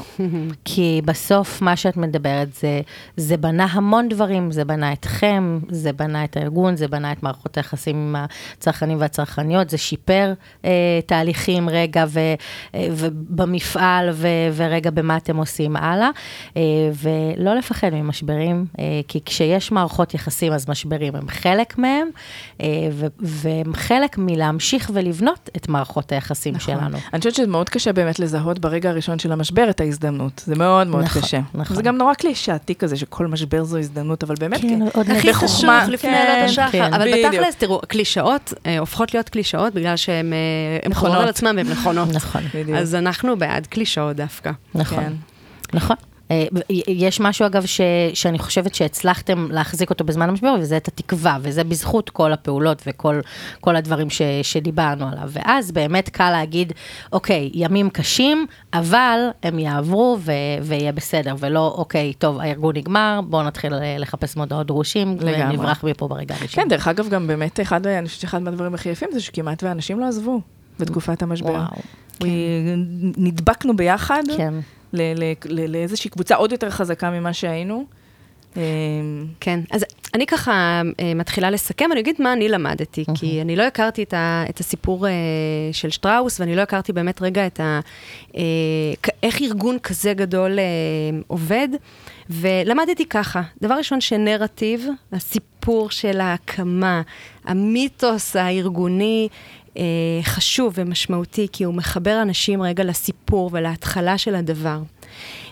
כי 0.66 1.02
בסוף 1.06 1.62
מה 1.62 1.76
שאת 1.76 1.98
מדברת 1.98 2.54
זה, 2.54 2.82
זה 3.18 3.38
בנה 3.38 3.66
המון 3.66 4.10
דברים, 4.10 4.52
זה 4.52 4.66
בנה 4.66 4.94
אתכם, 4.94 5.60
זה 5.70 5.94
בנה 5.94 6.24
את 6.24 6.38
הארגון, 6.38 6.76
זה 6.76 6.88
בנה 6.88 7.12
את 7.12 7.24
מערכות 7.24 7.58
היחסים 7.58 7.96
עם 7.96 8.16
הצרכנים 8.16 9.02
והצרכניות, 9.02 9.70
זה 9.70 9.78
שיפר 9.78 10.34
אה, 10.66 11.00
תהליכים 11.06 11.70
רגע 11.70 12.06
ו, 12.08 12.20
אה, 12.76 12.88
ובמפעל 12.92 14.10
ו, 14.14 14.28
ורגע 14.56 14.92
במה 14.92 15.18
אתם 15.18 15.38
עושים 15.38 15.76
הלאה, 15.76 16.10
אה, 16.58 16.62
ולא 16.94 17.56
לפחד 17.56 17.90
ממשברים, 17.94 18.66
אה, 18.80 19.02
כי 19.08 19.20
כשיש 19.26 19.72
מערכות 19.72 20.14
יחסים 20.14 20.54
אז 20.54 20.70
משברים 20.70 21.16
הם 21.16 21.28
חלק 21.28 21.78
מהם, 21.78 22.08
אה, 22.62 22.68
ו, 22.92 23.06
והם 23.20 23.74
חלק 23.74 24.18
מלהמשיך 24.18 24.92
ולבנות 24.94 25.50
את 25.58 25.70
מערכות 25.70 26.12
היחסים 26.12 26.56
נכון. 26.56 26.76
שלנו. 26.76 26.98
אני 27.14 27.20
חושבת 27.20 27.36
שזה 27.36 27.48
מאוד 27.48 27.70
קשה 27.70 27.94
באמת 27.94 28.20
לזהות 28.20 28.60
ברגע 28.60 28.90
הראשון 28.90 29.20
של 29.20 29.32
המשבר 29.32 29.70
את 29.70 29.82
ההזדמנות. 29.82 30.44
זה 30.46 30.56
מאוד 30.56 30.88
מאוד 30.88 31.04
נכון, 31.04 31.22
קשה. 31.22 31.40
נכון. 31.54 31.76
זה 31.76 31.82
גם 31.82 31.98
נורא 31.98 32.14
קלישאתי 32.14 32.76
כזה, 32.76 32.98
שכל 32.98 33.28
משבר 33.28 33.64
זו 33.64 33.78
הזדמנות, 33.78 34.24
אבל 34.24 34.36
באמת, 34.40 34.62
כן, 34.62 34.80
עוד 34.94 35.10
הכי. 35.10 35.34
חשוב 35.34 35.50
בחוכמה, 35.50 35.88
לפני 35.88 36.12
כן, 36.12 36.26
עלות 36.28 36.50
השחר. 36.50 36.72
כן. 36.72 36.94
אבל 36.94 37.12
בדיוק. 37.12 37.34
בתכלס, 37.34 37.56
תראו, 37.56 37.82
קלישאות 37.88 38.54
אה, 38.66 38.80
הופכות 38.80 39.14
להיות 39.14 39.30
קלישאות 39.30 39.74
בגלל 39.74 39.96
שהן 39.96 40.34
אה. 40.34 40.96
חוזרות 40.96 41.18
על 41.18 41.30
עצמן 41.30 41.56
והן 41.56 41.68
נכונות. 41.68 42.10
נכון. 42.14 42.44
בדיוק. 42.54 42.78
אז 42.78 42.96
אנחנו 42.96 43.38
בעד 43.38 43.68
קלישאות 43.68 44.16
דווקא. 44.16 44.52
נכון, 44.76 45.04
כן. 45.04 45.14
נכון. 45.74 45.96
אה, 46.32 46.46
יש 46.88 47.20
משהו, 47.20 47.46
אגב, 47.46 47.66
ש, 47.66 47.82
שאני 48.14 48.40
חושבת 48.40 48.76
שהצלחתם 48.76 49.48
להחזיק 49.52 49.90
אותו 49.90 50.04
בזמן 50.04 50.30
המשבר, 50.30 50.56
וזה 50.60 50.78
את 50.78 50.88
התקווה, 50.88 51.38
וזה 51.42 51.64
בזכות 51.64 52.10
כל 52.10 52.34
הפעולות 52.34 52.82
וכל 52.88 53.20
כל 53.62 53.76
הדברים 53.76 54.10
ש, 54.10 54.22
שדיברנו 54.42 55.08
עליו. 55.08 55.30
ואז 55.30 55.72
באמת 55.72 56.10
קל 56.10 56.32
להגיד, 56.32 56.74
אוקיי, 57.14 57.50
ימים 57.54 57.90
קשים, 57.90 58.46
אבל 58.74 59.20
הם 59.44 59.60
יעברו 59.60 60.18
ו, 60.20 60.32
ויהיה 60.62 60.92
בסדר, 60.92 61.36
ולא, 61.40 61.74
אוקיי, 61.78 62.14
טוב, 62.14 62.40
הארגון 62.40 62.78
נגמר, 62.78 63.20
בואו 63.28 63.44
נתחיל 63.44 63.74
אה, 63.74 63.96
לחפש 64.00 64.36
מודעות 64.38 64.68
דרושים, 64.68 65.18
לגמרי. 65.20 65.58
ונברח 65.58 65.84
מפה 65.84 66.08
ברגע 66.08 66.36
הראשון. 66.40 66.64
כן, 66.64 66.70
דרך 66.70 66.88
אגב, 66.88 67.10
גם 67.10 67.28
באמת, 67.28 67.60
אחד, 67.60 67.88
אני 67.88 68.08
חושבת 68.08 68.22
שאחד 68.22 68.42
מהדברים 68.42 68.74
הכי 68.74 68.90
יפים 68.90 69.10
זה 69.14 69.20
שכמעט 69.22 69.64
ואנשים 69.64 70.00
לא 70.00 70.06
עזבו 70.06 70.42
בתקופת 70.80 71.22
המשבר. 71.24 71.50
וואו, 71.50 71.64
We- 72.22 72.26
נדבקנו 73.18 73.76
ביחד 73.76 74.24
כן. 74.38 74.54
לאיזושהי 75.50 76.10
קבוצה 76.10 76.36
עוד 76.36 76.52
יותר 76.52 76.70
חזקה 76.70 77.10
ממה 77.10 77.34
שהיינו. 77.34 77.86
אה, 78.58 78.62
כן, 79.40 79.60
אז 79.72 79.86
אני 80.14 80.26
ככה 80.26 80.82
אה, 81.00 81.14
מתחילה 81.14 81.50
לסכם, 81.50 81.92
אני 81.92 82.00
אגיד 82.00 82.16
מה 82.20 82.34
אני 82.34 82.50
למדתי, 82.50 83.06
כי 83.16 83.42
אני 83.42 83.56
לא 83.56 83.64
הכרתי 83.64 84.04
את, 84.04 84.14
ה, 84.14 84.44
את 84.50 84.60
הסיפור 84.60 85.08
אה, 85.08 85.14
של 85.72 85.90
שטראוס, 85.90 86.40
ואני 86.40 86.56
לא 86.56 86.62
הכרתי 86.62 86.94
באמת 86.94 87.22
רגע 87.22 87.48
את 87.48 87.60
ה... 87.60 87.80
איך 89.24 89.42
ארגון 89.42 89.80
כזה 89.80 90.14
גדול 90.14 90.60
עובד, 91.28 91.68
ולמדתי 92.30 93.06
ככה, 93.06 93.42
דבר 93.62 93.76
ראשון 93.76 94.02
שנרטיב, 94.02 94.88
הסיפור 95.12 95.90
של 95.92 96.22
ההקמה, 96.22 97.02
המיתוס 97.46 98.36
הארגוני, 98.36 99.28
אה, 99.78 99.84
חשוב 100.24 100.74
ומשמעותי, 100.78 101.48
כי 101.52 101.64
הוא 101.64 101.74
מחבר 101.74 102.22
אנשים 102.22 102.62
רגע 102.62 102.84
לסיפור 102.84 103.50
ולהתחלה 103.54 104.18
של 104.18 104.36
הדבר. 104.36 104.80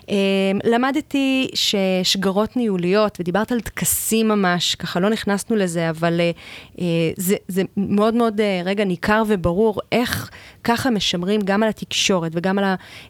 אה, 0.09 0.15
למדתי 0.63 1.47
ששגרות 1.53 2.57
ניהוליות, 2.57 3.17
ודיברת 3.19 3.51
על 3.51 3.59
טקסים 3.61 4.27
ממש, 4.27 4.75
ככה 4.75 4.99
לא 4.99 5.09
נכנסנו 5.09 5.55
לזה, 5.55 5.89
אבל 5.89 6.19
אה, 6.21 6.31
אה, 6.79 6.85
זה, 7.17 7.35
זה 7.47 7.61
מאוד 7.77 8.13
מאוד 8.13 8.41
אה, 8.41 8.61
רגע 8.65 8.83
ניכר 8.85 9.23
וברור 9.27 9.79
איך 9.91 10.29
ככה 10.63 10.89
משמרים 10.89 11.41
גם 11.41 11.63
על 11.63 11.69
התקשורת 11.69 12.31
וגם 12.35 12.59
על 12.59 12.65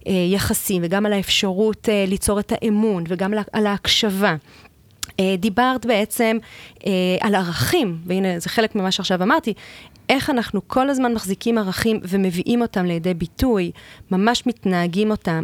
היחסים 0.05 0.81
וגם 0.85 1.05
על 1.05 1.13
האפשרות 1.13 1.89
אה, 1.89 2.05
ליצור 2.07 2.39
את 2.39 2.51
האמון 2.55 3.03
וגם 3.07 3.33
על- 3.53 3.67
ההקשבה. 3.67 4.35
אה, 5.19 5.35
דיברת 5.39 5.85
בעצם 5.85 6.37
אה, 6.85 6.91
על 7.21 7.35
ערכים, 7.35 7.97
והנה 8.05 8.39
זה 8.39 8.49
חלק 8.49 8.75
ממה 8.75 8.91
שעכשיו 8.91 9.23
אמרתי, 9.23 9.53
איך 10.13 10.29
אנחנו 10.29 10.61
כל 10.67 10.89
הזמן 10.89 11.13
מחזיקים 11.13 11.57
ערכים 11.57 11.99
ומביאים 12.03 12.61
אותם 12.61 12.85
לידי 12.85 13.13
ביטוי, 13.13 13.71
ממש 14.11 14.47
מתנהגים 14.47 15.11
אותם. 15.11 15.41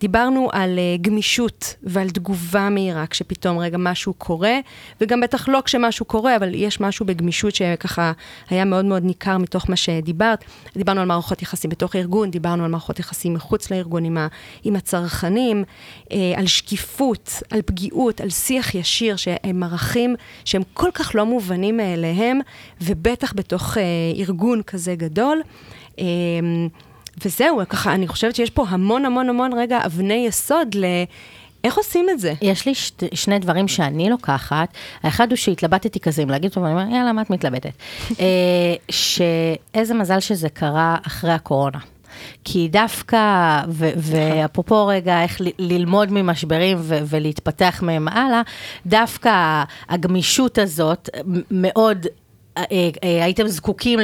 דיברנו 0.00 0.48
על 0.52 0.78
אה, 0.78 0.96
גמישות 1.00 1.74
ועל 1.82 2.10
תגובה 2.10 2.68
מהירה 2.68 3.06
כשפתאום 3.06 3.58
רגע 3.58 3.76
משהו 3.78 4.14
קורה, 4.14 4.58
וגם 5.00 5.20
בטח 5.20 5.48
לא 5.48 5.62
כשמשהו 5.64 6.04
קורה, 6.04 6.36
אבל 6.36 6.54
יש 6.54 6.80
משהו 6.80 7.06
בגמישות 7.06 7.54
שככה 7.54 8.12
היה 8.50 8.64
מאוד 8.64 8.84
מאוד 8.84 9.04
ניכר 9.04 9.38
מתוך 9.38 9.70
מה 9.70 9.76
שדיברת. 9.76 10.44
דיברנו 10.76 11.00
על 11.00 11.06
מערכות 11.06 11.42
יחסים 11.42 11.70
בתוך 11.70 11.94
הארגון, 11.94 12.30
דיברנו 12.30 12.64
על 12.64 12.70
מערכות 12.70 12.98
יחסים 12.98 13.34
מחוץ 13.34 13.70
לארגון 13.70 14.04
עם, 14.04 14.18
ה, 14.18 14.26
עם 14.64 14.76
הצרכנים, 14.76 15.64
אה, 16.12 16.32
על 16.36 16.46
שקיפות, 16.46 17.42
על 17.50 17.62
פגיעות, 17.62 18.20
על 18.20 18.30
שיח 18.30 18.74
ישיר, 18.74 19.16
שהם 19.16 19.62
ערכים 19.62 20.16
שהם 20.44 20.62
כל 20.74 20.90
כך 20.94 21.14
לא 21.14 21.26
מובנים 21.26 21.76
מאליהם, 21.76 22.38
ובטח 22.80 23.32
בתוך 23.36 23.78
אה, 23.78 23.82
ארגון 24.16 24.62
כזה 24.62 24.94
גדול. 24.94 25.42
אה, 25.98 26.04
וזהו, 27.24 27.60
ככה, 27.68 27.94
אני 27.94 28.08
חושבת 28.08 28.34
שיש 28.36 28.50
פה 28.50 28.64
המון 28.68 29.04
המון 29.04 29.28
המון 29.28 29.52
רגע 29.52 29.78
אבני 29.86 30.24
יסוד 30.28 30.74
ל... 30.74 30.84
איך 31.64 31.76
עושים 31.76 32.06
את 32.10 32.20
זה? 32.20 32.34
יש 32.42 32.66
לי 32.66 32.74
שת, 32.74 33.02
שני 33.14 33.38
דברים 33.38 33.68
שאני 33.68 34.10
לוקחת. 34.10 34.68
האחד 35.02 35.30
הוא 35.30 35.36
שהתלבטתי 35.36 36.00
כזה, 36.00 36.22
אם 36.22 36.30
להגיד 36.30 36.52
טוב, 36.52 36.64
אני 36.64 36.72
אומרת, 36.72 36.88
יאללה, 36.92 37.12
מה 37.12 37.22
את 37.22 37.30
מתלבטת? 37.30 37.70
אה, 38.20 38.26
שאיזה 38.90 39.94
מזל 39.94 40.20
שזה 40.20 40.48
קרה 40.48 40.96
אחרי 41.06 41.32
הקורונה. 41.32 41.78
כי 42.44 42.68
דווקא, 42.68 43.62
ו- 43.68 43.90
ואפרופו 43.96 44.86
רגע, 44.86 45.22
איך 45.22 45.40
ל- 45.40 45.48
ללמוד 45.58 46.12
ממשברים 46.12 46.78
ו- 46.80 46.98
ולהתפתח 47.06 47.80
מהם 47.82 48.08
הלאה, 48.08 48.42
דווקא 48.86 49.62
הגמישות 49.88 50.58
הזאת 50.58 51.08
מאוד... 51.50 52.06
אה, 52.58 52.64
אה, 53.04 53.24
הייתם 53.24 53.46
זקוקים 53.48 53.98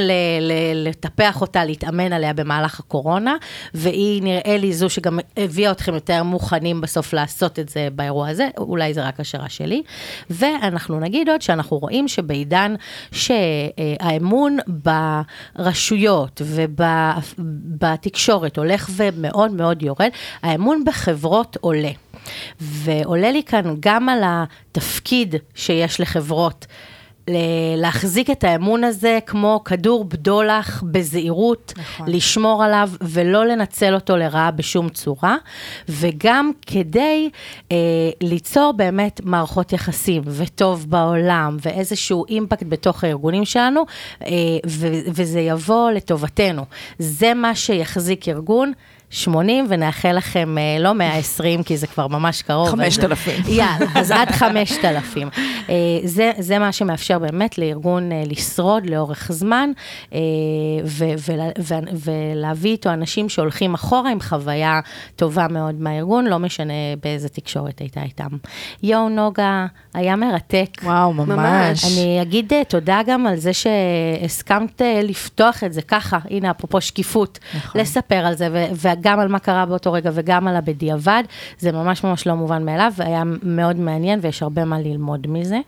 לטפח 0.75 1.41
אותה, 1.41 1.65
להתאמן 1.65 2.13
עליה 2.13 2.33
במהלך 2.33 2.81
הקורונה, 2.81 3.37
והיא 3.75 4.23
נראה 4.23 4.57
לי 4.57 4.73
זו 4.73 4.91
שגם 4.91 5.19
הביאה 5.37 5.71
אתכם 5.71 5.95
יותר 5.95 6.23
מוכנים 6.23 6.81
בסוף 6.81 7.13
לעשות 7.13 7.59
את 7.59 7.69
זה 7.69 7.89
באירוע 7.93 8.29
הזה, 8.29 8.49
אולי 8.59 8.95
זה 8.95 9.05
רק 9.05 9.21
השערה 9.21 9.49
שלי. 9.49 9.83
ואנחנו 10.31 11.01
נגיד 11.01 11.29
עוד 11.29 11.43
שאנחנו 11.43 11.79
רואים 11.79 12.09
שבעידן 12.09 12.75
שהאמון 13.13 14.59
ברשויות 15.57 16.43
ובתקשורת 17.39 18.59
הולך 18.59 18.91
ומאוד 18.97 19.53
מאוד 19.53 19.83
יורד, 19.83 20.09
האמון 20.43 20.85
בחברות 20.87 21.57
עולה. 21.61 21.93
ועולה 22.61 23.31
לי 23.31 23.43
כאן 23.43 23.75
גם 23.81 24.09
על 24.09 24.23
התפקיד 24.25 25.35
שיש 25.55 26.01
לחברות. 26.01 26.67
להחזיק 27.77 28.31
את 28.31 28.45
האמון 28.45 28.85
הזה 28.85 29.19
כמו 29.27 29.61
כדור 29.65 30.05
בדולח 30.05 30.83
בזהירות, 30.87 31.73
נכון. 31.77 32.07
לשמור 32.11 32.65
עליו 32.65 32.91
ולא 33.01 33.47
לנצל 33.47 33.95
אותו 33.95 34.17
לרעה 34.17 34.51
בשום 34.51 34.89
צורה, 34.89 35.37
וגם 35.89 36.51
כדי 36.67 37.31
אה, 37.73 37.77
ליצור 38.21 38.73
באמת 38.73 39.21
מערכות 39.25 39.73
יחסים 39.73 40.23
וטוב 40.27 40.91
בעולם 40.91 41.57
ואיזשהו 41.63 42.25
אימפקט 42.29 42.67
בתוך 42.69 43.05
הארגונים 43.05 43.45
שלנו, 43.45 43.85
אה, 44.23 44.29
ו- 44.67 45.01
וזה 45.07 45.41
יבוא 45.41 45.91
לטובתנו. 45.91 46.65
זה 46.99 47.35
מה 47.35 47.55
שיחזיק 47.55 48.29
ארגון. 48.29 48.73
80, 49.15 49.67
ונאחל 49.69 50.13
לכם 50.13 50.59
אה, 50.59 50.77
לא 50.81 50.95
120, 50.95 51.63
כי 51.63 51.77
זה 51.77 51.87
כבר 51.87 52.07
ממש 52.07 52.43
קרוב. 52.43 52.69
אז- 52.69 52.75
5,000. 52.75 53.43
יאללה, 53.49 53.87
אז 53.95 54.11
עד 54.11 54.31
5,000. 54.31 55.29
אה, 55.69 55.75
זה, 56.05 56.33
זה 56.39 56.59
מה 56.59 56.73
שמאפשר 56.73 57.19
באמת 57.19 57.59
לארגון 57.59 58.13
אה, 58.13 58.23
לשרוד 58.27 58.87
לאורך 58.91 59.33
זמן, 59.33 59.71
ו, 60.85 61.05
ולה, 61.29 61.45
ו, 61.59 61.75
ולהביא 62.05 62.71
איתו 62.71 62.91
אנשים 62.93 63.29
שהולכים 63.29 63.75
אחורה 63.75 64.11
עם 64.11 64.21
חוויה 64.21 64.81
טובה 65.17 65.47
מאוד 65.51 65.75
מהארגון, 65.81 66.27
לא 66.27 66.39
משנה 66.39 66.73
באיזה 67.03 67.29
תקשורת 67.29 67.79
הייתה 67.79 68.03
איתם. 68.03 68.29
יואו, 68.83 69.09
נוגה, 69.09 69.67
היה 69.95 70.17
מרתק. 70.17 70.69
וואו, 70.83 71.13
ממש. 71.13 71.85
אני 71.85 72.23
אגיד 72.23 72.53
תודה 72.69 73.01
גם 73.07 73.27
על 73.27 73.37
זה 73.37 73.51
שהסכמת 73.53 74.83
לפתוח 75.03 75.65
את 75.65 75.73
זה 75.73 75.83
ככה, 75.83 76.19
הנה 76.31 76.51
אפרופו 76.51 76.81
שקיפות, 76.81 77.39
נכון. 77.57 77.81
לספר 77.81 78.17
על 78.27 78.35
זה, 78.35 78.49
ו- 78.53 78.75
וגם 79.05 79.21
על 79.21 79.29
מה 79.29 79.39
קרה 79.39 79.67
באותו 79.67 79.93
רגע 79.93 80.11
וגם 80.15 80.49
על 80.49 80.57
הבדיעבד, 80.57 81.23
זה 81.59 81.73
ממש 81.73 82.05
ממש 82.05 82.27
לא 82.27 82.35
מובן 82.35 82.65
מאליו, 82.65 82.93
והיה 82.97 83.23
מאוד 83.43 83.77
מעניין 83.77 84.19
ויש 84.23 84.43
הרבה 84.43 84.65
מה 84.65 84.81
ללמוד 84.81 85.27
מזה. 85.29 85.59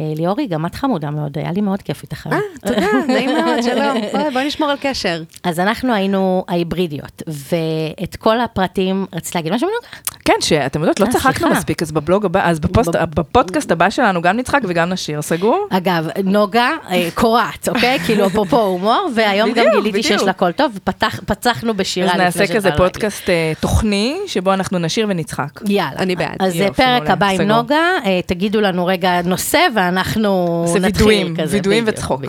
אה, 0.00 0.12
ליאורי, 0.16 0.46
גם 0.46 0.66
את 0.66 0.74
חמודה 0.74 1.10
מאוד, 1.10 1.38
היה 1.38 1.52
לי 1.52 1.60
מאוד 1.60 1.82
כיף 1.82 2.02
איתך. 2.02 2.28
אה, 2.32 2.38
תודה, 2.60 2.86
נעים 3.14 3.30
מאוד, 3.30 3.62
שלום. 3.62 3.96
בואי, 4.12 4.30
בואי 4.32 4.46
נשמור 4.46 4.70
על 4.70 4.76
קשר. 4.80 5.22
אז 5.44 5.60
אנחנו 5.60 5.92
היינו 5.94 6.44
ההיברידיות, 6.48 7.22
ואת 7.26 8.16
כל 8.16 8.40
הפרטים, 8.40 9.06
רצית 9.12 9.34
להגיד 9.34 9.52
משהו 9.52 9.68
מנוגע? 9.68 10.17
כן, 10.28 10.40
שאתם 10.40 10.80
יודעות, 10.80 11.00
לא 11.00 11.06
אה, 11.06 11.10
צחקנו. 11.12 11.50
מספיק, 11.50 11.82
אז 11.82 11.92
בבלוג 11.92 12.24
הבא, 12.24 12.48
אז 12.50 12.58
בפוסט- 12.60 12.96
בפודקאסט 13.14 13.70
הבא 13.72 13.90
שלנו 13.90 14.22
גם 14.22 14.36
נצחק 14.36 14.60
וגם 14.68 14.88
נשיר, 14.88 15.22
סגור? 15.22 15.66
אגב, 15.70 16.08
נוגה 16.24 16.70
אה, 16.90 17.08
קורעת, 17.14 17.68
אוקיי? 17.68 17.98
כאילו, 18.06 18.26
אפרופו 18.26 18.60
הומור, 18.60 19.08
והיום 19.14 19.52
גם 19.52 19.64
גיליתי 19.74 20.02
שיש. 20.02 20.22
לה 20.22 20.32
קול 20.32 20.52
טוב, 20.52 20.78
ופצחנו 21.22 21.74
בשירה 21.74 22.06
אז 22.08 22.12
לפני 22.14 22.24
נעשה 22.24 22.54
כזה. 22.54 22.70
פודקאסט 22.76 23.30
אה, 23.30 23.52
תוכני, 23.60 24.16
שבו 24.26 24.52
אנחנו 24.54 24.78
נשיר 24.78 25.06
ונצחק. 25.08 25.60
יאללה. 25.66 25.90
אני 25.98 26.16
בעד. 26.16 26.36
אז 26.40 26.54
פרק 26.76 27.10
הבא 27.10 27.26
עם. 27.26 27.42
נוגה, 27.42 27.90
תגידו 28.26 28.60
לנו 28.60 28.86
רגע 28.86 29.22
נושא 29.24 29.58
ואנחנו 29.74 30.64
נתחיל 30.80 31.34
כזה. 31.38 31.56
וידויים 31.56 31.84
בדיוק, 31.84 31.98
וצחוק. 31.98 32.20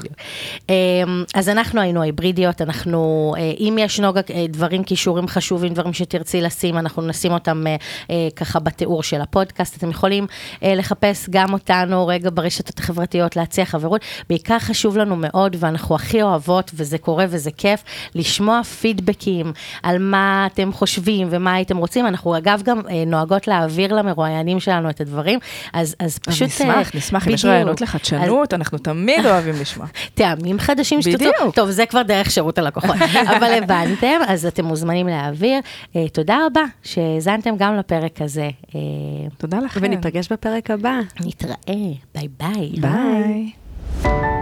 אה, 0.70 0.76
אז 1.36 1.50
אנחנו 1.50 1.82
היינו 1.82 2.02
היברידיות, 2.02 2.62
אנחנו, 2.62 3.34
אם 3.60 3.78
יש 3.80 4.00
נוגה 4.00 4.22
דברים, 4.50 4.84
כישורים 4.84 5.28
חשובים, 5.28 5.74
דברים 5.74 5.94
שתרצי 5.94 6.42
לשים, 6.42 6.78
אנחנו 6.78 7.02
נשים 7.02 7.32
אותם 7.32 7.64
ככה 8.36 8.60
בתיאור 8.60 9.04
של 9.04 9.22
הפודקאסט. 9.22 9.78
אתם 9.78 9.90
יכולים 9.90 10.28
אה, 10.64 10.76
לחפש 10.76 11.30
גם 11.30 11.54
אותנו 11.54 12.08
רגע 12.08 12.30
ברשתות 12.34 12.80
החברתיות, 12.80 13.36
להציע 13.36 13.66
חברות. 13.66 14.02
בעיקר 14.30 14.60
חשוב 14.60 14.98
לנו 14.98 15.16
מאוד, 15.16 15.56
ואנחנו 15.60 15.96
הכי 15.96 16.22
אוהבות, 16.22 16.72
וזה 16.74 16.98
קורה 16.98 17.26
וזה 17.30 17.52
כיף, 17.52 17.84
לשמוע 18.16 18.64
פידבקים 18.64 19.54
על 19.84 19.98
מה 20.00 20.48
אתם 20.54 20.74
חושבים 20.74 21.28
ומה 21.32 21.54
הייתם 21.54 21.78
רוצים. 21.78 22.08
אנחנו 22.08 22.38
אגב 22.38 22.62
גם 22.64 22.82
אה, 22.90 23.04
נוהגות 23.08 23.48
להעביר 23.48 23.94
למרואיינים 23.94 24.60
שלנו 24.60 24.90
את 24.90 25.02
הדברים, 25.02 25.40
אז, 25.74 25.96
אז 26.00 26.10
אז 26.10 26.20
פשוט... 26.20 26.48
נשמח, 26.48 26.96
אה, 26.96 26.98
נשמח, 26.98 27.28
אם 27.28 27.34
יש. 27.34 27.46
רעיונות 27.46 27.82
לחדשנות, 27.82 28.54
אנחנו 28.54 28.78
תמיד 28.78 29.26
אוהבים 29.26 29.54
לשמוע. 29.62 29.88
טעמים 30.14 30.60
חדשים 30.60 31.02
שתרצו. 31.02 31.18
בדיוק. 31.18 31.56
טוב, 31.56 31.70
זה 31.70 31.86
כבר 31.86 32.02
דרך 32.02 32.32
שירות 32.32 32.58
הלקוחות. 32.58 32.96
אבל 33.38 33.54
הבנתם, 33.64 34.20
אז 34.28 34.46
אתם 34.46 34.66
מוזמנים 34.66 35.08
להעביר. 35.08 35.60
אה, 35.96 36.10
תודה 36.10 36.38
רבה 36.46 36.62
שהאזנתם 36.84 37.56
גם 37.58 37.78
לפרק 37.80 38.22
הזה. 38.22 38.50
אה, 38.76 38.80
תודה 39.38 39.60
לכם. 39.60 39.80
וניפגש 39.84 40.32
בפרק 40.32 40.72
הבא. 40.72 41.00
נתראה, 41.26 41.92
ביי 42.16 42.28
ביי. 42.38 42.72
ביי. 42.82 44.39